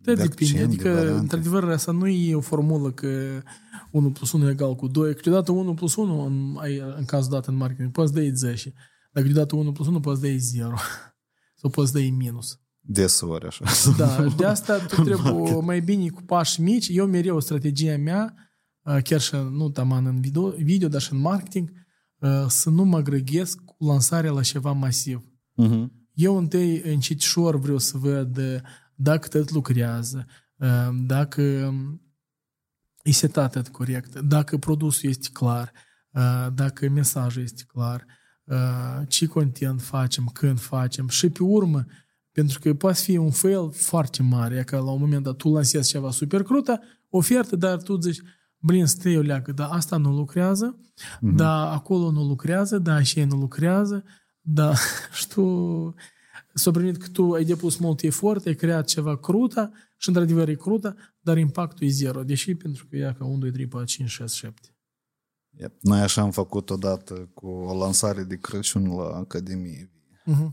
[0.00, 0.62] Da, de depinde.
[0.62, 3.42] Adică, de într-adevăr, asta nu e o formulă că
[3.90, 5.14] 1 plus 1 e egal cu 2.
[5.14, 6.58] Câteodată 1 plus 1, în,
[6.96, 8.72] în cazul dat în marketing, poți să dai 10.
[9.12, 10.74] Dar câteodată 1 plus 1 poți să dai 0.
[11.60, 12.60] Sau poți să dai minus.
[12.80, 13.64] Deseori așa.
[13.96, 16.88] Da, de asta tu trebuie mai bine cu pași mici.
[16.88, 18.34] Eu mereu strategia mea,
[19.02, 21.70] chiar și nu taman în video, video dar și în marketing,
[22.46, 25.24] să nu mă grăghesc cu lansarea la ceva masiv.
[25.62, 25.86] Uh-huh.
[26.14, 28.62] Eu întâi încetișor vreau să văd
[28.94, 30.26] dacă tot lucrează,
[31.06, 31.74] dacă
[33.02, 35.72] e setat corect, dacă produsul este clar,
[36.54, 38.06] dacă mesajul este clar,
[39.08, 41.84] ce content facem, când facem și pe urmă,
[42.32, 45.88] pentru că poate fi un fail foarte mare, că la un moment dat tu lansezi
[45.88, 48.22] ceva super crută, ofertă, dar tu zici,
[48.66, 51.34] blin, stai o leacă, dar asta nu lucrează, mm-hmm.
[51.34, 54.04] dar acolo nu lucrează, dar așa nu lucrează,
[54.40, 54.78] dar
[55.18, 55.94] și tu
[56.54, 60.54] s-a primit că tu ai depus mult efort, ai creat ceva crută și într-adevăr e
[60.54, 64.10] crută, dar impactul e zero, deși pentru că e ca 1, 2, 3, 4, 5,
[64.10, 64.70] 6, 7.
[65.58, 65.74] Yep.
[65.80, 69.90] Noi așa am făcut odată cu o lansare de Crăciun la Academie.
[70.26, 70.48] Uh-huh.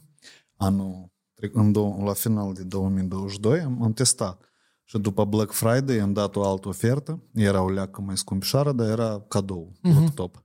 [0.55, 1.11] Anul,
[1.51, 4.52] în do- la final de 2022 am, am testat.
[4.84, 7.28] Și după Black Friday am dat o altă ofertă.
[7.34, 9.92] Era o leacă mai scumpișoară, dar era cadou, uh-huh.
[9.94, 10.44] laptop.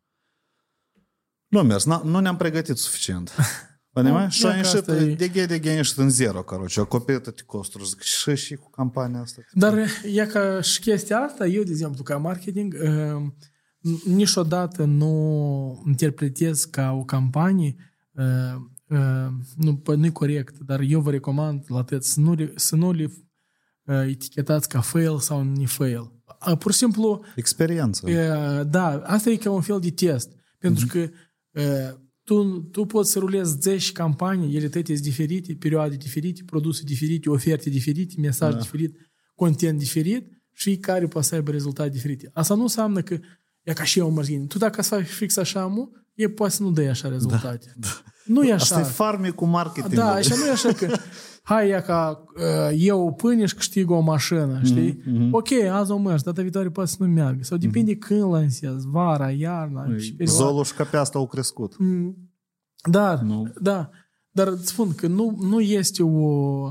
[1.47, 3.31] Nu a mers, nu ne-am pregătit suficient.
[3.91, 4.33] Понимаешь?
[4.33, 4.85] Și a ieșit
[5.17, 7.85] de ghe de ghe ieșit în zero, короче, acoperit toate costuri.
[7.87, 9.41] Zic, și, și cu campania asta.
[9.51, 9.77] Dar
[10.13, 13.21] e ca și chestia asta, eu, de exemplu, ca marketing, uh,
[14.05, 17.75] niciodată nu interpretez ca o campanie
[18.11, 18.55] uh,
[18.87, 23.03] uh, nu, nu corect, dar eu vă recomand la tăt să nu, să nu le
[23.03, 23.11] uh,
[23.92, 26.12] etichetați ca fail sau ne fail.
[26.46, 27.24] Uh, pur și simplu...
[27.36, 28.06] Experiență.
[28.06, 30.32] Uh, da, asta e ca un fel de test.
[30.58, 30.90] Pentru mm-hmm.
[30.90, 31.10] că
[31.60, 36.82] uh, tu, tu poți să rulezi 10 campanii, ele toate sunt diferite, perioade diferite, produse
[36.84, 38.58] diferite, oferte diferite, mesaj da.
[38.58, 38.96] diferit,
[39.34, 42.30] content diferit și care poate să aibă rezultate diferite.
[42.32, 43.18] Asta nu înseamnă că
[43.62, 44.44] e ca și eu mărgine.
[44.44, 47.74] Tu dacă să faci fix așa, mu, e poate să nu dai așa rezultate.
[47.76, 48.12] Da, da.
[48.28, 48.74] Nu e așa.
[48.76, 49.94] Asta e farme cu marketing.
[49.94, 50.96] Da, așa nu e așa că
[51.42, 55.00] hai e ca uh, eu pâine și câștig o mașină, știi?
[55.00, 55.30] Mm-hmm.
[55.30, 57.42] Ok, azi o mergi, data viitoare poate să nu meargă.
[57.42, 57.98] Sau depinde mm-hmm.
[57.98, 59.86] când lansezi, vara, iarna.
[60.24, 61.78] Zolușca pe asta au crescut.
[61.78, 62.16] Mm.
[62.90, 63.52] Da, nu.
[63.60, 63.90] da.
[64.30, 66.64] Dar îți spun că nu, nu este o...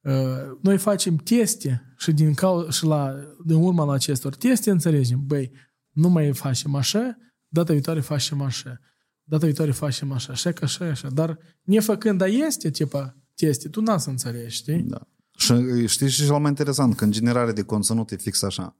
[0.00, 3.14] Uh, noi facem teste și din, cau- și la,
[3.44, 5.50] din urma la acestor teste înțelegem, băi,
[5.90, 7.16] nu mai facem așa,
[7.48, 8.80] data viitoare facem așa
[9.30, 11.08] data viitoare facem așa, așa, ca așa, așa.
[11.08, 14.82] Dar nefăcând, dar este tipa teste, tu n-ați să înțelegi, știi?
[14.82, 15.06] Da.
[15.36, 18.76] Și știi și cel mai interesant, că în generare de conținut e fix așa.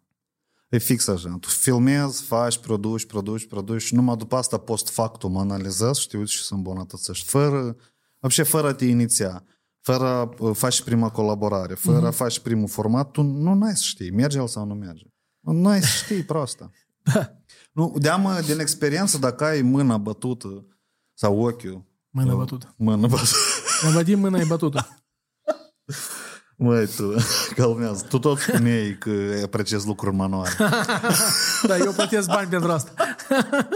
[0.69, 1.37] E fix așa.
[1.41, 6.17] Tu filmezi, faci, produci, produci, produci și numai după asta post factum analizezi și te
[6.17, 7.29] uiți și să îmbunătățești.
[7.29, 7.77] Fără,
[8.21, 9.45] apșe, fără a te iniția,
[9.81, 12.17] fără uh, faci prima colaborare, fără mm-hmm.
[12.17, 15.05] faci primul format, tu nu n-ai să știi, merge sau nu merge.
[15.41, 16.71] Nu ai să știi proasta.
[17.15, 17.40] da.
[17.73, 20.67] Nu, deamă din experiență, dacă ai mâna bătută
[21.15, 21.85] sau ochiul.
[22.11, 22.75] Mâna bătută.
[22.77, 23.37] Mâna bătută.
[23.83, 24.89] Mă vădim mâna e bătută.
[26.63, 27.15] Măi, tu,
[27.55, 28.07] calmează.
[28.09, 29.11] Tu tot spuneai că
[29.45, 30.51] apreciezi lucruri manuale.
[31.69, 32.93] da, eu plătesc bani pentru asta.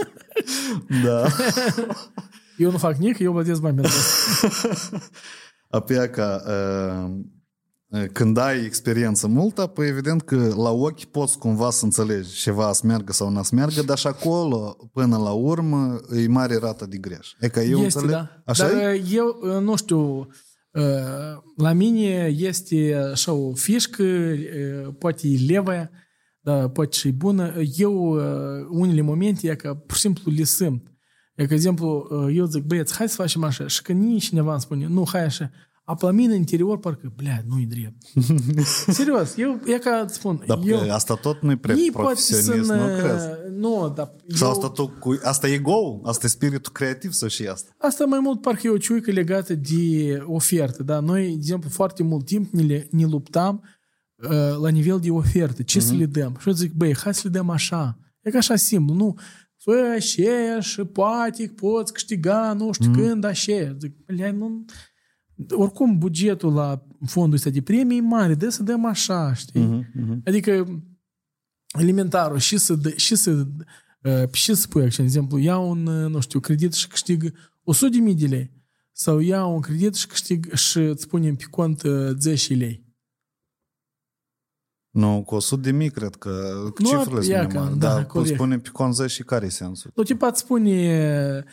[1.05, 1.27] da.
[2.57, 4.97] Eu nu fac nic, eu plătesc bani pentru asta.
[5.69, 7.11] Apoi ca uh,
[8.11, 12.81] când ai experiență multă, păi evident că la ochi poți cumva să înțelegi ceva să
[12.85, 16.97] meargă sau nu să meargă, dar și acolo, până la urmă, e mare rată de
[16.97, 17.33] greș.
[17.39, 18.09] E că eu este, înțeleg...
[18.09, 18.41] Da.
[18.45, 19.01] Așa dar e?
[19.11, 20.27] eu, nu știu,
[21.57, 24.03] la mine este așa o fișcă,
[24.99, 25.89] poate e levă,
[26.39, 27.53] dar poate și bună.
[27.77, 28.19] Eu,
[28.69, 30.87] unele momente, e că pur și simplu le simt.
[31.35, 33.67] E că, exemplu, eu zic, băieți, hai să facem așa.
[33.67, 35.51] Și că nici cineva îmi spune, nu, hai așa.
[35.87, 37.95] A la mine în interior parcă, blea, nu-i drept.
[38.97, 40.91] Serios, eu, e ca îți spun, Dar eu...
[40.91, 43.27] asta tot nu e prea Ei poate profesionist, să nu crezi?
[43.57, 47.27] Nu, dar Sau eu, asta, tu, cu, asta e go Asta e spiritul creativ să
[47.27, 47.75] și asta?
[47.77, 50.83] asta mai mult parcă e o ciuică legată de ofertă.
[50.83, 50.99] Da?
[50.99, 53.63] Noi, de exemplu, foarte mult timp ne, le- ne luptam
[54.15, 55.61] uh, la nivel de ofertă.
[55.61, 56.35] Ce să le dăm?
[56.39, 57.97] Și eu zic, băi, hai să le dăm așa.
[58.21, 59.15] E ca așa simplu, nu?
[59.57, 63.75] Fă așa și poate poți câștiga, nu știu când, așa.
[63.79, 64.65] Zic, băi, nu...
[65.49, 69.87] Oricum, bugetul la fondul ăsta de premii e mare, de să dăm așa, știi?
[70.25, 70.65] Adică
[71.79, 73.45] elementarul și să, dă- și să,
[74.01, 74.97] uh, și să pui accent.
[74.97, 77.33] De exemplu, iau un, uh, nu știu, credit și câștig
[77.63, 78.51] 100 de mii de lei.
[78.91, 82.83] Sau iau un credit și câștig și îți punem pe cont uh, 10 lei.
[84.89, 87.77] Nu, cu 100 de mii, cred că Nu, cifrele sunt ia mai că- mari.
[87.77, 88.35] da, Dar cum corect.
[88.35, 89.91] spune pe conză și care e sensul?
[89.95, 90.71] Nu, tipa îți spune
[91.37, 91.43] uh,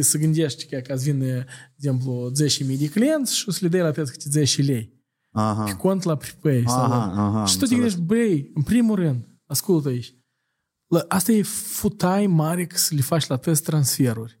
[0.00, 1.44] să gândești că ca să vină, de
[1.76, 2.30] exemplu,
[2.72, 4.84] 10.000 de clienți și o să le dai la piață câte 10 lei.
[5.32, 5.76] Pe Aha.
[5.76, 6.64] cont la prepay.
[6.66, 7.26] Sau Aha, la...
[7.26, 7.94] aha, și tu te înțeles.
[7.94, 10.14] gândești, băi, în primul rând, ascultă aici,
[10.86, 14.40] la, asta e futai mare că să le faci la test transferuri.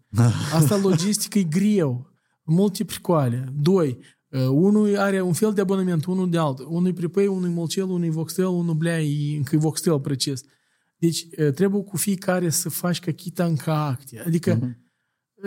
[0.52, 2.10] Asta logistică e greu.
[2.42, 3.48] Multe pricoale.
[3.60, 3.98] Doi,
[4.28, 6.66] uh, unul are un fel de abonament, unul de altul.
[6.70, 10.00] Unul e prepay, unul e Molcel, unul e Voxtel, unul blea, e încă e Voxtel
[10.00, 10.42] precis.
[10.96, 14.22] Deci uh, trebuie cu fiecare să faci ca chita încă acte.
[14.26, 14.68] Adică uh,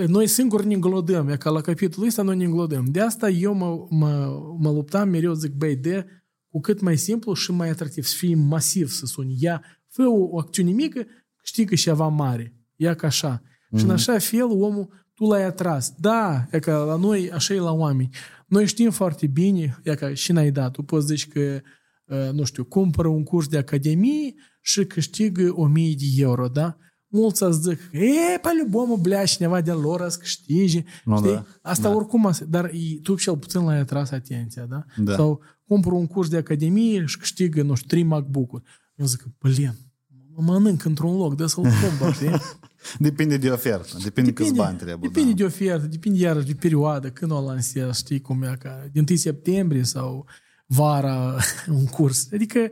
[0.07, 2.85] noi singuri ne înglodăm, e ca la capitolul ăsta noi ne înglodăm.
[2.85, 6.05] De asta eu mă, mă, mă luptam mereu, zic, băi, de
[6.47, 9.35] cu cât mai simplu și mai atractiv, să fie masiv să suni.
[9.39, 11.05] Ia, fă o, o acțiune mică,
[11.35, 12.53] câștigă ceva mare.
[12.75, 13.41] Ia ca așa.
[13.77, 15.93] Și în așa fel omul, tu l-ai atras.
[15.97, 18.09] Da, e ca la noi, așa e la oameni.
[18.47, 20.71] Noi știm foarte bine, e ca și n-ai dat.
[20.71, 21.61] Tu poți zici că,
[22.05, 26.77] uh, nu știu, cumpără un curs de academie și câștigă 1000 de euro, da?
[27.07, 30.83] mulți să zic, e, păi, pe blea, cineva de lor să câștige.
[31.05, 31.19] No.
[31.19, 31.45] Da.
[31.61, 31.95] Asta da.
[31.95, 32.71] oricum, dar
[33.01, 34.85] tu cel puțin l-ai atras atenția, da?
[34.97, 35.15] da.
[35.15, 38.63] Sau cumpăr un curs de academie și câștigă, nu știu, trei MacBook-uri.
[38.95, 39.75] Eu zic, blin,
[40.35, 42.29] mă mănânc într-un loc, de să-l cumpăr, știi?
[42.99, 45.09] Depinde de ofertă, depinde, depinde câți bani trebuie.
[45.11, 45.35] Depinde da.
[45.35, 49.17] de ofertă, depinde iarăși de perioadă, când o lansez, știi cum e, ca din 1
[49.17, 50.25] septembrie sau
[50.65, 51.35] vara
[51.79, 52.27] un curs.
[52.33, 52.69] Adică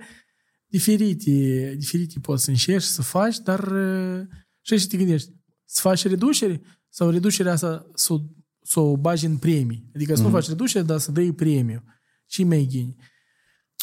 [0.78, 4.22] diferite, diferite poți să încerci să faci, dar uh,
[4.62, 5.30] și să te gândești,
[5.66, 8.20] să faci reducere sau reducerea asta să, o-
[8.62, 9.90] să o bagi în premii.
[9.96, 11.84] Adică să nu faci reducere, dar să dai premiu.
[12.26, 12.96] Și mai ghini.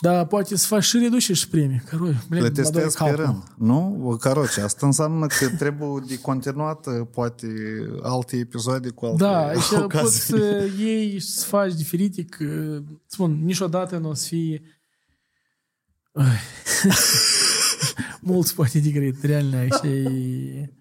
[0.01, 1.83] Dar poate să faci și reducere și premii.
[1.89, 3.43] Căroi, Le testezi pe rând.
[3.57, 4.17] Nu?
[4.21, 7.47] Caroce, asta înseamnă că trebuie de continuat poate
[8.03, 10.21] alte episoade cu alte Da, aici poți ocazii.
[10.21, 14.63] să iei și să faci diferite, că, spun, niciodată nu o să fie...
[16.85, 16.91] Ai.
[18.21, 20.75] Mulți poate de great, realne, așa e...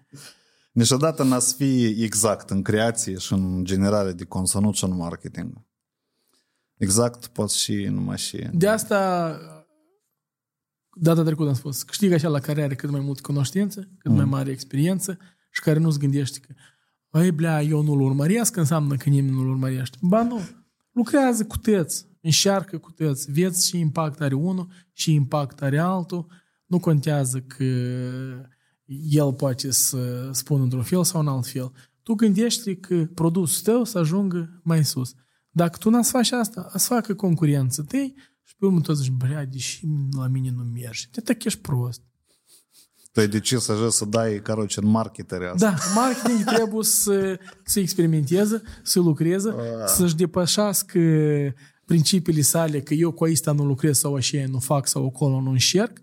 [0.72, 5.52] Niciodată n-a să fie exact în creație și în generare de conținut și în marketing.
[6.76, 8.48] Exact poți și numai și...
[8.52, 9.38] De asta,
[10.92, 14.24] data trecută am spus, câștigă așa la care are cât mai mult cunoștință, cât mai
[14.24, 15.18] mare experiență
[15.50, 16.54] și care nu-ți gândește că
[17.10, 19.98] Băi, blea, eu nu-l urmăresc, înseamnă că nimeni nu-l urmărește.
[20.00, 20.40] Ba nu,
[20.92, 23.30] lucrează cu tăți, înșearcă cu toți.
[23.30, 26.26] Vieți și impact are unul și impact are altul.
[26.66, 27.64] Nu contează că
[29.10, 31.72] el poate să spună într-un fel sau în alt fel.
[32.02, 35.14] Tu gândește că produsul tău să ajungă mai sus.
[35.50, 39.44] Dacă tu n-ați face asta, ați facă concurență tăi și pe urmă tot zici, brea,
[39.44, 39.86] deși
[40.16, 41.04] la mine nu merge.
[41.10, 42.02] Te tac ești prost.
[43.12, 45.70] Păi tu ai decis așa să dai, caroci, în marketere asta.
[45.70, 49.86] Da, marketing trebuie să, să experimenteze, să lucreze, ah.
[49.86, 50.98] să-și depășească
[51.90, 55.50] principiile sale că eu cu asta nu lucrez sau așa nu fac sau acolo nu
[55.50, 55.98] încerc.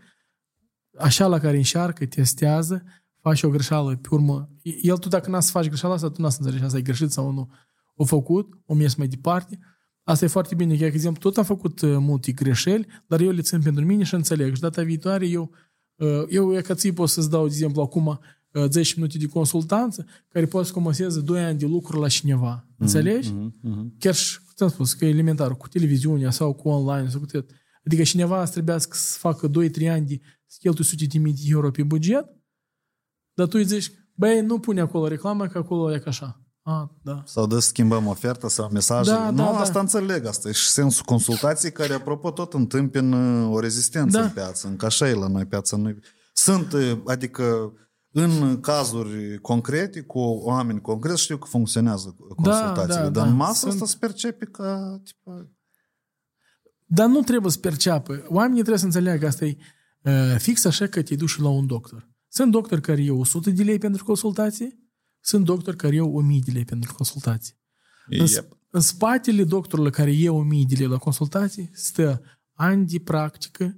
[0.97, 2.84] Așa la care încearcă, testează,
[3.22, 4.49] face o greșeală, pe urmă,
[4.81, 7.11] el tu dacă n-a să faci greșeala asta, tu n-a să înțelegi asta e greșit
[7.11, 7.49] sau nu.
[7.95, 9.59] O făcut, o mers mai departe.
[10.03, 13.31] Asta e foarte bine, că, de exemplu, tot am făcut uh, multe greșeli, dar eu
[13.31, 14.55] le țin pentru mine și înțeleg.
[14.55, 15.51] Și data viitoare eu,
[15.95, 18.05] uh, eu e ca ții pot să-ți dau, de exemplu, acum
[18.51, 22.65] uh, 10 minute de consultanță, care poate să comaseze 2 ani de lucru la cineva.
[22.77, 23.31] Înțelegi?
[23.31, 23.97] Mm-hmm.
[23.99, 27.49] Chiar și, ți-am spus, că e elementar, cu televiziunea sau cu online sau cu tot.
[27.85, 29.51] Adică cineva să trebuiască să facă 2-3
[29.89, 32.25] ani de să cheltui sute de mii de euro pe buget,
[33.34, 36.41] dar tu îi zici, băi, nu pune acolo reclamă, că acolo e ca așa.
[36.61, 37.23] A, da.
[37.25, 39.11] Sau de schimbăm oferta sau mesaje.
[39.11, 39.59] Da, nu, da, da.
[39.59, 40.25] asta înțeleg.
[40.25, 43.17] Asta e și sensul consultației care, apropo, tot întâmpină
[43.51, 44.23] o rezistență Da.
[44.23, 44.67] în piață.
[44.67, 45.77] Încă așa e la noi piața.
[45.77, 45.99] Noi.
[46.34, 47.73] Sunt, eh, adică,
[48.23, 52.85] în cazuri concrete, cu oameni concreți, știu că funcționează consultațiile.
[52.95, 53.23] da, dar da.
[53.26, 55.02] în masă Sunt- asta se percepe ca...
[55.03, 55.49] Tipa,
[56.85, 58.26] Dar nu trebuie să perceapă.
[58.30, 59.57] Oamenii trebuie să înțeleagă asta e
[60.02, 62.10] uh, fix așa că te duci la un doctor.
[62.27, 64.80] Sunt doctori care iau 100 de lei pentru consultație,
[65.19, 67.56] sunt doctori care iau 1000 de lei pentru consultație.
[68.10, 68.57] Însă, Yep.
[68.69, 72.22] în spatele doctorului care e o mii de lei la consultații stă
[72.53, 73.77] ani de practică,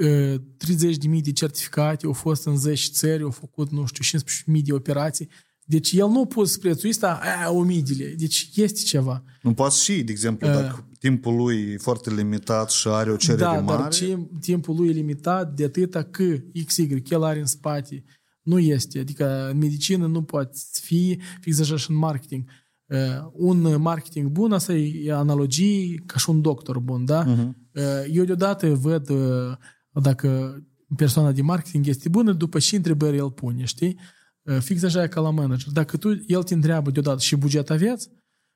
[0.00, 5.28] 30.000 de certificate, au fost în 10 țări, au făcut, nu știu, 15.000 de operații.
[5.64, 8.16] Deci el nu a pus prețul ăsta, a, 1000 de lei.
[8.16, 9.24] Deci este ceva.
[9.42, 10.54] Nu poate și, de exemplu, Uh.
[10.54, 14.76] dacă timpul lui e foarte limitat și are o cerere Da, mare, dar ce, timpul
[14.76, 16.24] lui e limitat de atâta că
[16.66, 18.04] XY, el are în spate,
[18.42, 18.98] nu este.
[18.98, 22.44] Adică în medicină nu poate fi fix așa și în marketing.
[22.86, 27.22] Uh, un marketing bun, asta e analogii ca și un doctor bun, da?
[27.22, 27.56] Mhm.
[27.74, 27.82] Uh,
[28.12, 29.56] eu deodată văd uh,
[29.91, 30.59] dacă
[30.95, 33.99] persoana de marketing este bună după ce întrebări el pune, știi?
[34.41, 35.71] Uh, Fix așa e ca la manager.
[35.71, 38.09] Dacă tu, el te întreabă deodată și buget aveți,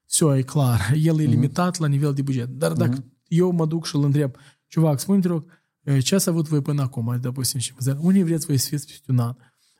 [0.05, 2.47] все, e clar, el e limitat la nivel de buget.
[2.47, 4.35] Dar dacă eu mă duc și îl întreb,
[4.67, 8.03] Чувак, spune te rog, uh, ce ați avut voi până acum, допустим, și vă zic,
[8.03, 9.33] unde vreți voi să fiți peste un an?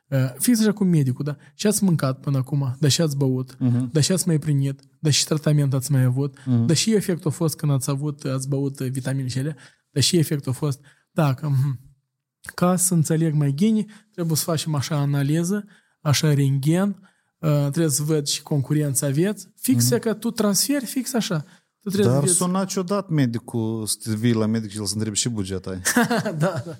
[0.08, 1.36] Uh, Fix așa cu medicul, da?
[1.54, 2.76] Ce ați mâncat până acum?
[2.78, 3.56] Da și ați băut?
[3.92, 4.80] Da și ați mai primit?
[5.00, 6.36] Da și tratament ați mai avut?
[6.66, 9.56] Da și efectul a fost când ați avut, ați băut uh, vitamine și ele?
[9.90, 10.80] Da și efectul a fost?
[11.15, 11.79] Dacă, mhm.
[12.55, 15.65] ca să înțeleg mai bine, trebuie să facem așa analiză,
[16.01, 17.09] așa rentgen,
[17.39, 19.99] uh, trebuie să văd și concurența aveți, fix mm-hmm.
[19.99, 21.45] că tu transferi fix așa.
[21.79, 22.37] Tu trebuie dar să vezi...
[22.37, 25.81] suna ciudat medicul să te vii la medic și el să întrebi și buget ai.
[26.23, 26.77] da, da.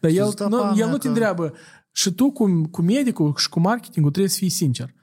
[0.00, 1.54] Dar el, zici, da, nu, pa, el mea nu te că- întreabă.
[1.92, 4.94] Și tu cu, cu medicul și cu marketingul trebuie să fii sincer.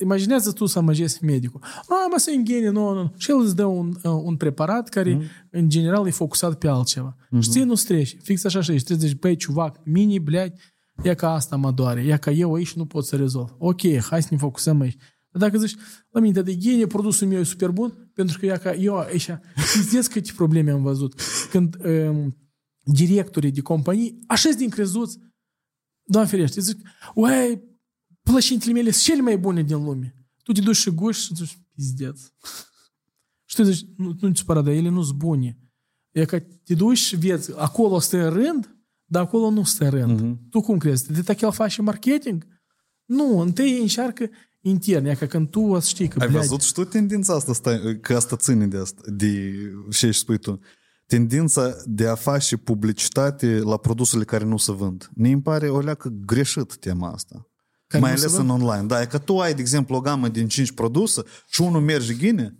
[0.00, 1.60] Imaginează tu să amăgești medicul.
[1.88, 3.12] Mamă, să înghene, nu, nu.
[3.16, 5.22] Și el îți dă un, uh, un preparat care, mm.
[5.50, 7.16] în general, e focusat pe altceva.
[7.16, 7.40] Mm-hmm.
[7.40, 7.66] Și mhm.
[7.66, 8.16] nu-ți.
[8.22, 8.82] Fix așa și aici.
[8.82, 10.56] Trebuie să băi, ciuvac, mini, bleat,
[11.02, 13.54] ia ca asta mă doare, ia ca eu aici nu pot să rezolv.
[13.58, 14.96] Ok, hai să ne focusăm aici.
[15.30, 15.76] Dar dacă zici,
[16.10, 19.30] la minte de genie, produsul meu e super bun, pentru că ia ca eu aici,
[19.86, 21.20] știți câte probleme am văzut.
[21.50, 22.36] Când um,
[22.82, 25.18] directorii de companii, așa din crezuți,
[26.02, 26.78] doamne ferește, zic,
[27.14, 27.62] uai,
[28.30, 30.14] plășintele mele sunt cele mai bune din lume.
[30.42, 32.20] Tu te duci și guși și zici, pizdeț.
[33.44, 35.58] Și tu zici, nu, nu te supăra, dar ele nu sunt bune.
[36.10, 39.90] E că te duci și vezi, acolo stă în rând, dar acolo nu stă în
[39.90, 40.20] rând.
[40.20, 40.48] Mhm.
[40.50, 41.12] Tu cum crezi?
[41.12, 42.46] De dacă el face marketing?
[43.04, 44.30] Nu, întâi încearcă
[44.60, 45.04] intern.
[45.04, 47.52] E ca când tu o să știi că, Ai bleagi, văzut și tu tendința asta,
[47.52, 49.54] stai, că asta ține de asta, de
[49.90, 50.60] ce își spui tu.
[51.06, 55.10] Tendința de a face publicitate la produsele care nu se vând.
[55.14, 57.49] Ne îmi pare o leacă greșit tema asta.
[57.90, 58.86] Care mai ales în online.
[58.86, 62.16] Da, e că tu ai, de exemplu, o gamă din 5 produse și unul merge
[62.16, 62.58] gine,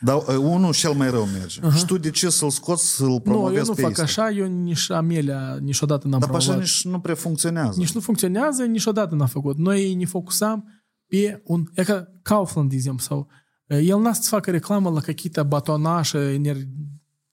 [0.00, 1.60] dar unul cel mai rău merge.
[1.60, 1.76] Uh-huh.
[1.76, 4.02] Și tu de ce să-l scoți, să-l promovezi Nu, eu nu fac Insta?
[4.02, 6.50] așa, eu nici Amelia niciodată n-am Dar promovat.
[6.50, 7.78] așa nici nu prea funcționează.
[7.78, 9.56] Nici nu funcționează, niciodată n-a făcut.
[9.56, 10.64] Noi ne focusam
[11.06, 11.64] pe un...
[11.74, 13.28] E ca Kaufland, de exemplu, sau...
[13.66, 16.68] El n-a să facă reclamă la cachita batonașă, energie,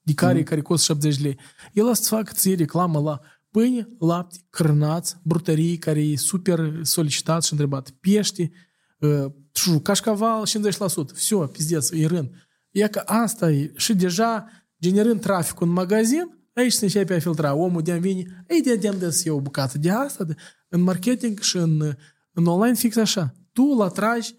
[0.02, 0.44] de care, mm.
[0.44, 1.38] care costă 70 lei.
[1.72, 3.20] El a să facă ție reclamă la
[3.51, 7.89] pâine, lapte, crânați, brutării, care e super solicitat și întrebat.
[7.89, 8.51] Pește,
[8.99, 11.13] uh, șu, cașcaval, 50%.
[11.13, 12.29] Все, pizdeț, e rând.
[12.71, 13.71] E că asta e.
[13.75, 14.47] Și deja,
[14.81, 17.53] generând traficul în magazin, aici se începe a filtra.
[17.53, 20.35] Omul de vine, ei de de des eu o bucată de asta, de,
[20.69, 21.95] în marketing și în,
[22.31, 23.33] în online fix așa.
[23.51, 24.35] Tu îl atragi,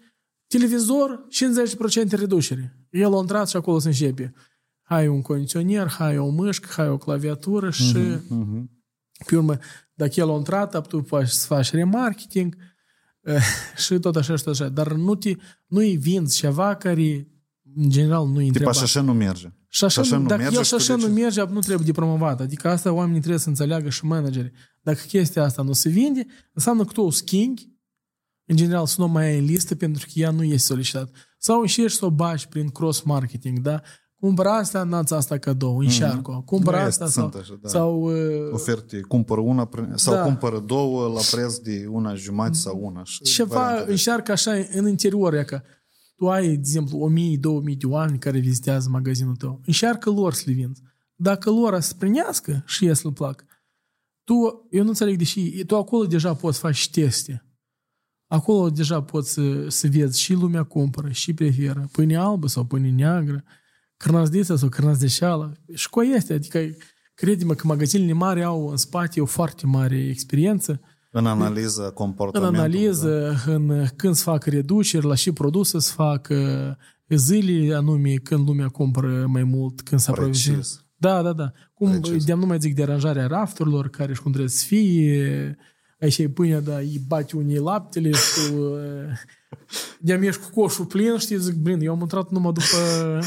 [0.47, 1.27] televizor,
[2.07, 2.79] 50% reducere.
[2.89, 4.33] El a intrat și acolo se începe.
[4.81, 7.97] Hai un condiționer, hai o mâșcă, hai o claviatură și
[8.27, 8.69] Mhm.
[9.26, 9.58] pe urmă,
[9.94, 12.56] dacă el a intrat, tu faci, să faci remarketing
[13.20, 13.42] eh,
[13.86, 14.68] și tot așa și tot așa.
[14.68, 15.34] Dar nu, te,
[15.66, 17.28] nu-i vinzi ceva care
[17.76, 18.74] în general nu-i Tipa întrebat.
[18.74, 19.52] și așa nu merge.
[19.68, 21.20] Și așa, așa nu, nu dacă merge el și și tu așa de nu ce?
[21.22, 22.40] merge, nu trebuie de promovat.
[22.40, 24.52] Adică asta oamenii trebuie să înțeleagă și managerii.
[24.80, 27.68] Dacă chestia asta nu se vinde, înseamnă că tu o schimbi,
[28.44, 31.10] în general să nu o mai ai în listă pentru că ea nu este solicitat.
[31.38, 33.82] Sau încerci să o bagi prin cross-marketing, da?
[34.20, 36.42] Cumpără asta, nați asta cadou, încearcă.
[36.46, 37.68] Cumpără Nu asta este, sau, sunt așa, da.
[37.68, 40.22] sau uh, Oferte, cumpără una pre- sau Da.
[40.22, 43.04] cumpără două la preț de una jumătate sau una.
[43.04, 45.62] Și ceva varianta de- încearcă așa în interior, e că
[46.16, 49.60] tu ai, de exemplu, 1000-2000 de oameni care vizitează magazinul tău.
[49.66, 50.82] Încearcă lor să le vinzi.
[51.14, 53.44] Dacă lor să primească și ei să-l plac,
[54.24, 57.44] tu, eu nu înțeleg de ce, tu acolo deja poți face teste.
[58.26, 61.88] Acolo deja poți să, să vezi și lumea cumpără, și preferă.
[61.92, 63.44] Pâine albă sau pâine neagră,
[64.02, 65.56] crnazdiță sau crnazdeșeală.
[65.74, 66.58] Și cu este, adică
[67.14, 72.58] crede-mă că magazinele mari au în spate o foarte mare experiență În analiza în comportamentului.
[72.58, 78.46] analiză, în când se fac reduceri, la și produse se fac uh, zile anume când
[78.48, 80.68] lumea cumpără mai mult, când se aprovizionează.
[80.68, 80.88] Precis.
[80.96, 81.52] Da, da, da.
[81.74, 82.24] Cum Precis.
[82.24, 85.56] de nu mai zic deranjarea rafturilor, care și cum trebuie să fie,
[86.00, 88.78] aici e pâinea, da, îi bate unii laptele și tu uh,
[90.00, 93.20] de-am ești cu coșul plin, știi, zic, blin, eu am intrat numai după...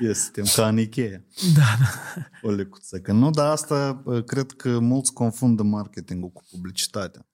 [0.00, 1.24] Este ca în Ikea.
[1.54, 2.22] Da, da.
[2.42, 2.98] O lecuță.
[2.98, 7.26] Că nu, dar asta uh, cred că mulți confundă marketingul cu publicitatea.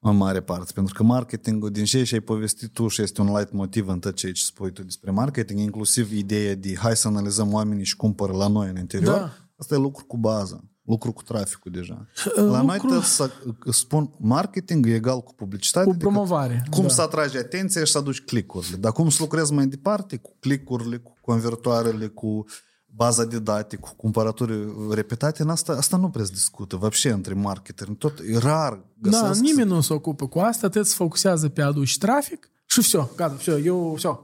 [0.00, 3.52] În mare parte, pentru că marketingul, din ce ai povestit tu și este un light
[3.52, 7.84] motiv în tot ce spui tu despre marketing, inclusiv ideea de hai să analizăm oamenii
[7.84, 9.32] și cumpără la noi în interior, Da.
[9.56, 12.07] asta e lucru cu bază, lucru cu traficul deja.
[12.25, 13.29] Uh, La noi lucru- tot să
[13.69, 16.65] spun marketing e egal cu publicitate, Cu adică promovare.
[16.69, 16.89] cum da.
[16.89, 18.75] să atragi atenția și să aduci click-urile.
[18.77, 22.45] Dar cum să lucrezi mai departe cu click-urile, cu convertoarele, cu
[22.93, 27.33] baza de date, cu cumpărături repetate, în asta, asta nu prea se discută, вообще, între
[27.33, 27.95] marketeri.
[27.95, 31.61] Tot e rar Da, găsesc nimeni nu se ocupă cu asta, trebuie să focusează pe
[31.61, 34.19] a aduce trafic și все, gata, все, eu, все.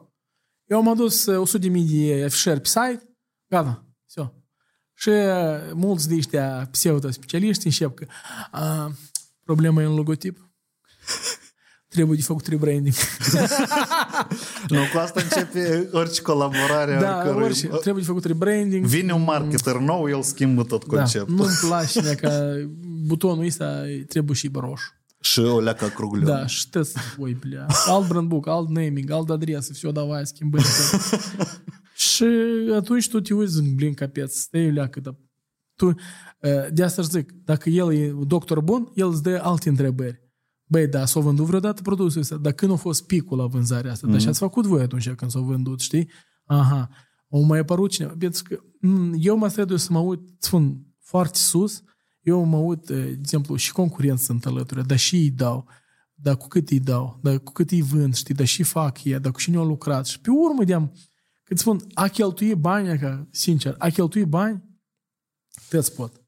[0.65, 3.15] Eu am adus uh, 100 de mii de afișări pe site,
[3.49, 3.83] gata, все.
[5.01, 8.05] Și uh, mulți de ăștia pseudo-specialiști încep că
[8.51, 8.91] a,
[9.43, 10.51] problema e în logotip.
[11.89, 12.93] Trebuie de făcut rebranding.
[14.67, 16.95] Nu, cu asta începe orice colaborare.
[16.95, 17.67] a da, oricărui- orice.
[17.67, 18.85] Trebuie de făcut rebranding.
[18.85, 21.35] Vine un marketer nou, el schimbă tot Da, conceptul.
[21.35, 22.55] nu-mi place că
[23.05, 24.91] butonul ăsta trebuie și roșu.
[25.19, 26.25] Și o leacă crugliu.
[26.25, 27.65] Да, что с ой, бля.
[27.85, 30.63] Alt brandbook, alt naming, alt adresă, все, давай, schimbăm.
[31.94, 32.24] Și
[32.74, 35.16] atunci tu te uiți, zic, blin, capeț, stai leacă, dar
[35.74, 35.94] tu,
[36.40, 40.20] eh, de asta își zic, dacă el e doctor bun, el îți dă alte întrebări.
[40.64, 44.06] Băi, da, s-a vândut vreodată produsul ăsta, dar când a fost picul la vânzarea asta,
[44.06, 46.10] dar și ați făcut voi atunci când s-a vândut, știi?
[46.44, 46.88] Aha,
[47.28, 48.14] o mai apărut cineva.
[48.18, 51.82] Pentru că mm, eu mă trebuie să mă uit, spun, foarte sus,
[52.22, 55.66] eu mă uit, eh, de exemplu, și concurenți sunt alături, dar și îi dau,
[56.14, 59.18] dar cu cât îi dau, dar cu cât îi vând, știi, dar și fac ea,
[59.18, 60.06] dar cu cine au lucrat.
[60.06, 60.92] Și pe urmă, de-am,
[61.42, 64.62] cât spun, a cheltui bani, ca, sincer, a cheltui bani,
[65.68, 66.22] te pot.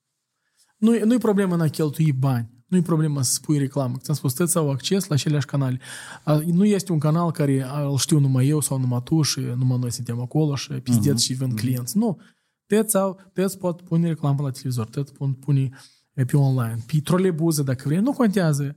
[0.76, 2.54] Nu, nu-i problemă în a cheltui bani.
[2.66, 3.96] Nu-i problemă să spui reclamă.
[3.98, 5.80] Ți-am spus, toți au acces la aceleași canale.
[6.24, 9.40] A, Nu este un canal care a, îl știu numai eu sau numai tu și
[9.40, 11.96] numai noi suntem acolo și pizdeți și vând clienți.
[11.96, 12.20] Nu.
[12.66, 15.70] Toți, au, toți pot pune reclamă la televizor, toți pot pune
[16.12, 18.00] e, pe online, pe trolebuze dacă vrei.
[18.00, 18.76] Nu contează.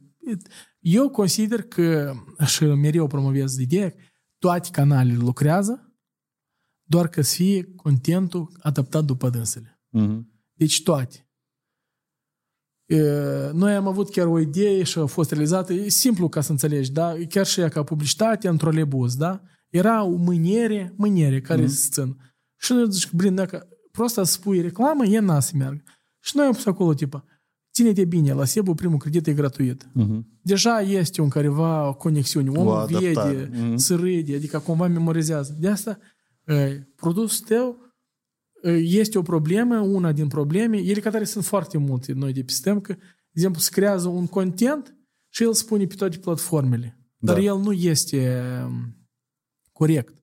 [0.80, 2.14] Eu consider că,
[2.46, 3.94] și mereu promovez ideea,
[4.40, 5.87] toate canalele lucrează,
[6.88, 9.80] doar că să fie contentul adaptat după dânsele.
[9.90, 10.32] Mhm.
[10.54, 11.28] Deci toate.
[12.86, 13.02] E,
[13.54, 16.92] Noi am avut chiar o idee și a fost realizată, e simplu ca să înțelegi,
[16.92, 17.16] da?
[17.30, 19.42] Chiar și ea ca publicitate în trolebuz, da?
[19.70, 21.68] Era o mâniere, mâniere care mm.
[21.68, 22.18] se țin.
[22.60, 25.84] Și noi zici, blin, dacă prost să spui reclamă, e n să meargă.
[26.20, 27.26] Și noi am pus acolo, tipa,
[27.74, 29.88] ține-te bine, la Sebu primul credit e gratuit.
[29.94, 30.40] Mhm.
[30.42, 33.34] Deja este un careva conexiune, omul adaptare.
[33.34, 33.76] vede, Mhm.
[33.76, 35.56] se râde, adică cumva memorizează.
[35.60, 35.98] De asta, e,
[36.96, 37.78] produsul tău
[38.62, 42.44] e, este o problemă, una din probleme, ele ca tare sunt foarte multe noi de
[42.44, 43.04] pe sistem, că, de
[43.34, 44.98] exemplu, se creează un content
[45.30, 47.02] și el spune pe toate platformele.
[47.18, 47.42] Dar Da.
[47.42, 48.96] el nu este um,
[49.72, 50.14] corect.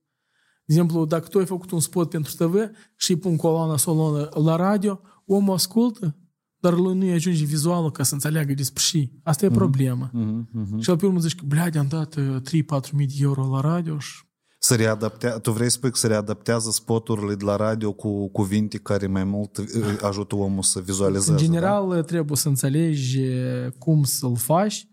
[0.65, 2.55] De exemplu, dacă tu ai făcut un spot pentru TV
[2.95, 6.17] și îi pun coloana solonă la radio, omul ascultă,
[6.57, 9.11] dar lui nu-i ajunge vizualul ca să înțeleagă despre și.
[9.23, 10.09] Asta e problema.
[10.13, 10.49] Mhm.
[10.51, 10.79] Mhm.
[10.79, 13.59] Și el pe urmă zici că, blea, am dat uh, 3-4 mii de euro la
[13.59, 14.23] radio și
[14.65, 18.77] să readaptea, tu vrei să spui că se readaptează spoturile de la radio cu cuvinte
[18.77, 21.31] care mai mult uh, ajută omul să vizualizeze.
[21.31, 21.43] În da?
[21.43, 22.01] general, da?
[22.01, 24.87] trebuie să înțelegi uh, cum să-l faci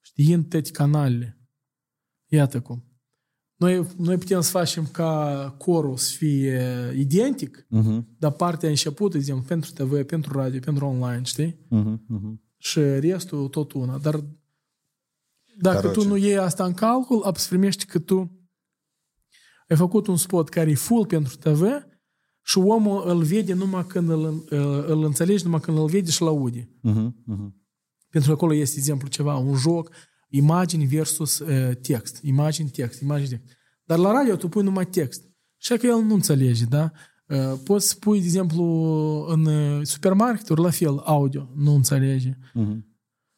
[0.00, 1.40] știind toate canalele.
[2.26, 2.84] Iată cum.
[3.56, 8.02] Noi, noi putem să facem ca corul să fie identic, uh-huh.
[8.18, 11.52] dar partea începută, zicem, pentru TV, pentru radio, pentru online, știi?
[11.52, 12.34] Uh-huh, uh-huh.
[12.56, 13.98] Și restul tot una.
[13.98, 14.24] Dar
[15.58, 16.00] dacă Caroce.
[16.00, 18.41] tu nu iei asta în calcul, ați primești că tu
[19.67, 21.63] ai făcut un spot care e full pentru TV
[22.43, 24.45] și omul îl vede numai când îl,
[24.87, 26.69] îl înțelegi, numai când îl vede și îl aude.
[26.81, 27.23] Mhm.
[27.25, 27.65] Mhm.
[28.09, 29.91] Pentru că acolo este, de exemplu, ceva, un joc,
[30.29, 32.19] imagini versus uh, text.
[32.21, 33.57] Imagini, text, imagini, text.
[33.83, 35.23] Dar la radio tu pui numai text.
[35.57, 36.91] Și că el nu înțelege, da?
[37.25, 38.63] Uh, poți să pui, de exemplu,
[39.27, 42.37] în uh, supermarketuri, la fel, audio, nu înțelege.
[42.53, 42.85] Mhm.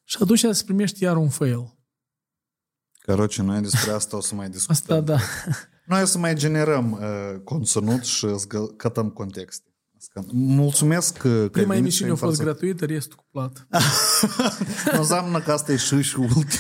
[0.04, 1.78] Și atunci să primești iar un fail.
[3.06, 4.76] Короче, noi despre asta o să mai discutăm.
[4.76, 5.20] Asta, da.
[5.86, 9.64] Noi o să mai generăm uh, conținut și să gă- cătăm contexte.
[10.32, 13.68] Mulțumesc că, că Prima ai venit emisiune a și fost ai gratuită, restul cu plată.
[13.70, 14.92] împărțit.
[14.94, 16.60] Nu înseamnă că asta e și și ultim.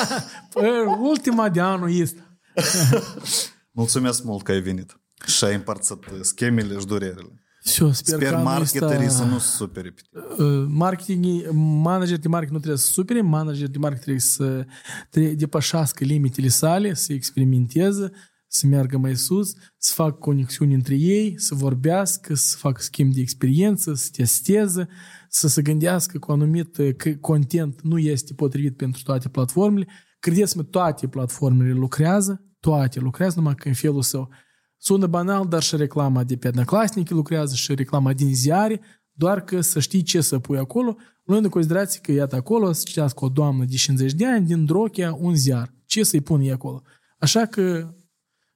[0.53, 0.69] Păi,
[1.01, 2.39] Ultima de anul este.
[3.71, 4.99] Mulțumesc mult că ai venit.
[5.25, 7.43] Și ai împărțit uh, schemele și durerile.
[7.63, 10.47] Все, sper, Sper că anul marketerii ăsta- să nu se supere pe tine.
[10.49, 11.49] Uh, marketing,
[11.81, 14.65] manager de marketing nu trebuie să supere, manager de marketing trebuie să
[15.09, 18.11] tre- depășească limitele sale, să experimenteze,
[18.54, 23.20] să meargă mai sus, să facă conexiuni între ei, să vorbească, să facă schimb de
[23.20, 24.88] experiență, să testeze,
[25.28, 29.86] să se gândească cu anumit că content nu este potrivit pentru toate platformele.
[30.18, 34.30] Credeți-mă, toate platformele lucrează, toate lucrează, numai că în felul său.
[34.76, 38.80] Sună banal, dar și reclama de pe Adnaclasnic lucrează și reclama din ziare,
[39.12, 42.82] doar că să știi ce să pui acolo, luând în considerație că iată acolo să
[42.84, 45.74] citească o doamnă de 50 de ani din Drochia un ziar.
[45.86, 46.82] Ce să-i pun ei acolo?
[47.18, 47.94] Așa că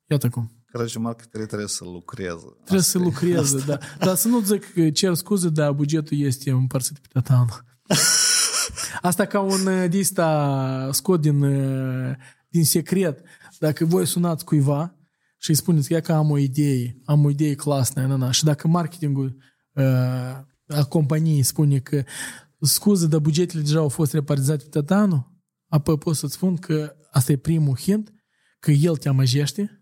[0.08, 0.52] Iată cum.
[0.72, 2.46] Care zice Marc trebuie să lucreze.
[2.64, 3.58] Trebuie asta să lucreze, asta.
[3.66, 3.78] da.
[4.04, 7.46] Dar să nu zic că cer scuze, dar bugetul este împărțit pe tatan.
[9.00, 10.24] Asta ca un uh, dista
[10.84, 12.14] da, scot din, uh,
[12.48, 13.22] din secret.
[13.58, 14.96] Dacă voi sunați cuiva
[15.38, 18.30] și îi spuneți, că am o idee, am o idee clasă, na, na.
[18.30, 19.36] și dacă marketingul
[19.72, 19.84] uh,
[20.66, 22.02] a companiei spune că
[22.60, 25.36] scuze, dar bugetele deja au fost repartizate pe tatanul,
[25.68, 28.12] apoi pot să-ți spun că asta e primul hint,
[28.60, 29.77] că el te amăjește,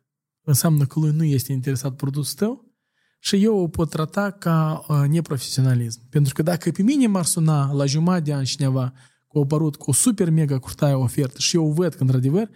[0.47, 2.75] înseamnă că lui nu este interesat produsul tău
[3.19, 6.01] și eu o pot trata ca uh, neprofesionalism.
[6.11, 8.93] Pentru că dacă pe mine m-ar suna la jumătate de ani cineva
[9.27, 12.51] cu apărut cu o super mega curtaie ofertă și eu văd că într-adevăr,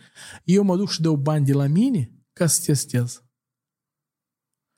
[0.45, 3.25] eu mă duc și dau bani de la mine ca să testez.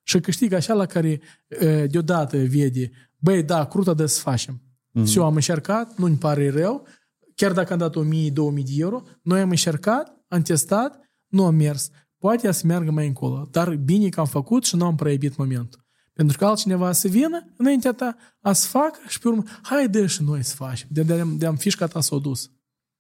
[0.03, 1.21] Și câștig așa la care
[1.61, 4.63] uh, deodată vede, băi, da, cruta de să facem.
[4.63, 5.05] Mm-hmm.
[5.05, 6.87] Și eu am încercat, nu-mi pare rău,
[7.35, 11.91] chiar dacă am dat 1000-2000 de euro, noi am încercat, am testat, nu a mers.
[12.22, 15.86] Poate să meargă mai încolo, dar bine că am făcut și nu am proibit momentul.
[16.14, 20.24] Pentru că altcineva să vină înaintea ta, a să facă și pe urmă, haide și
[20.24, 20.88] noi să facem.
[20.92, 22.52] De, de, de am fișca ta s-o dus.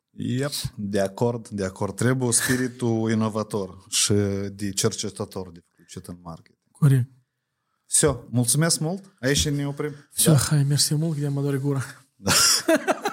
[0.09, 1.95] Yep, de acord, de acord.
[1.95, 4.13] Trebuie spiritul inovator și
[4.53, 6.57] de cercetător de făcut în marketing.
[6.71, 7.09] Corect.
[7.85, 9.13] Все, mulțumesc mult.
[9.19, 9.91] Aici ne oprim.
[10.11, 10.37] Все, da.
[10.37, 11.81] hai, mersi mult, că mă doare gura.
[12.15, 12.31] Da.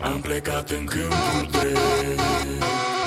[0.00, 2.20] Am plecat în câmpul drept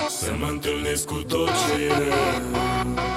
[0.09, 3.16] Să mă întâlnesc cu tot ce e rău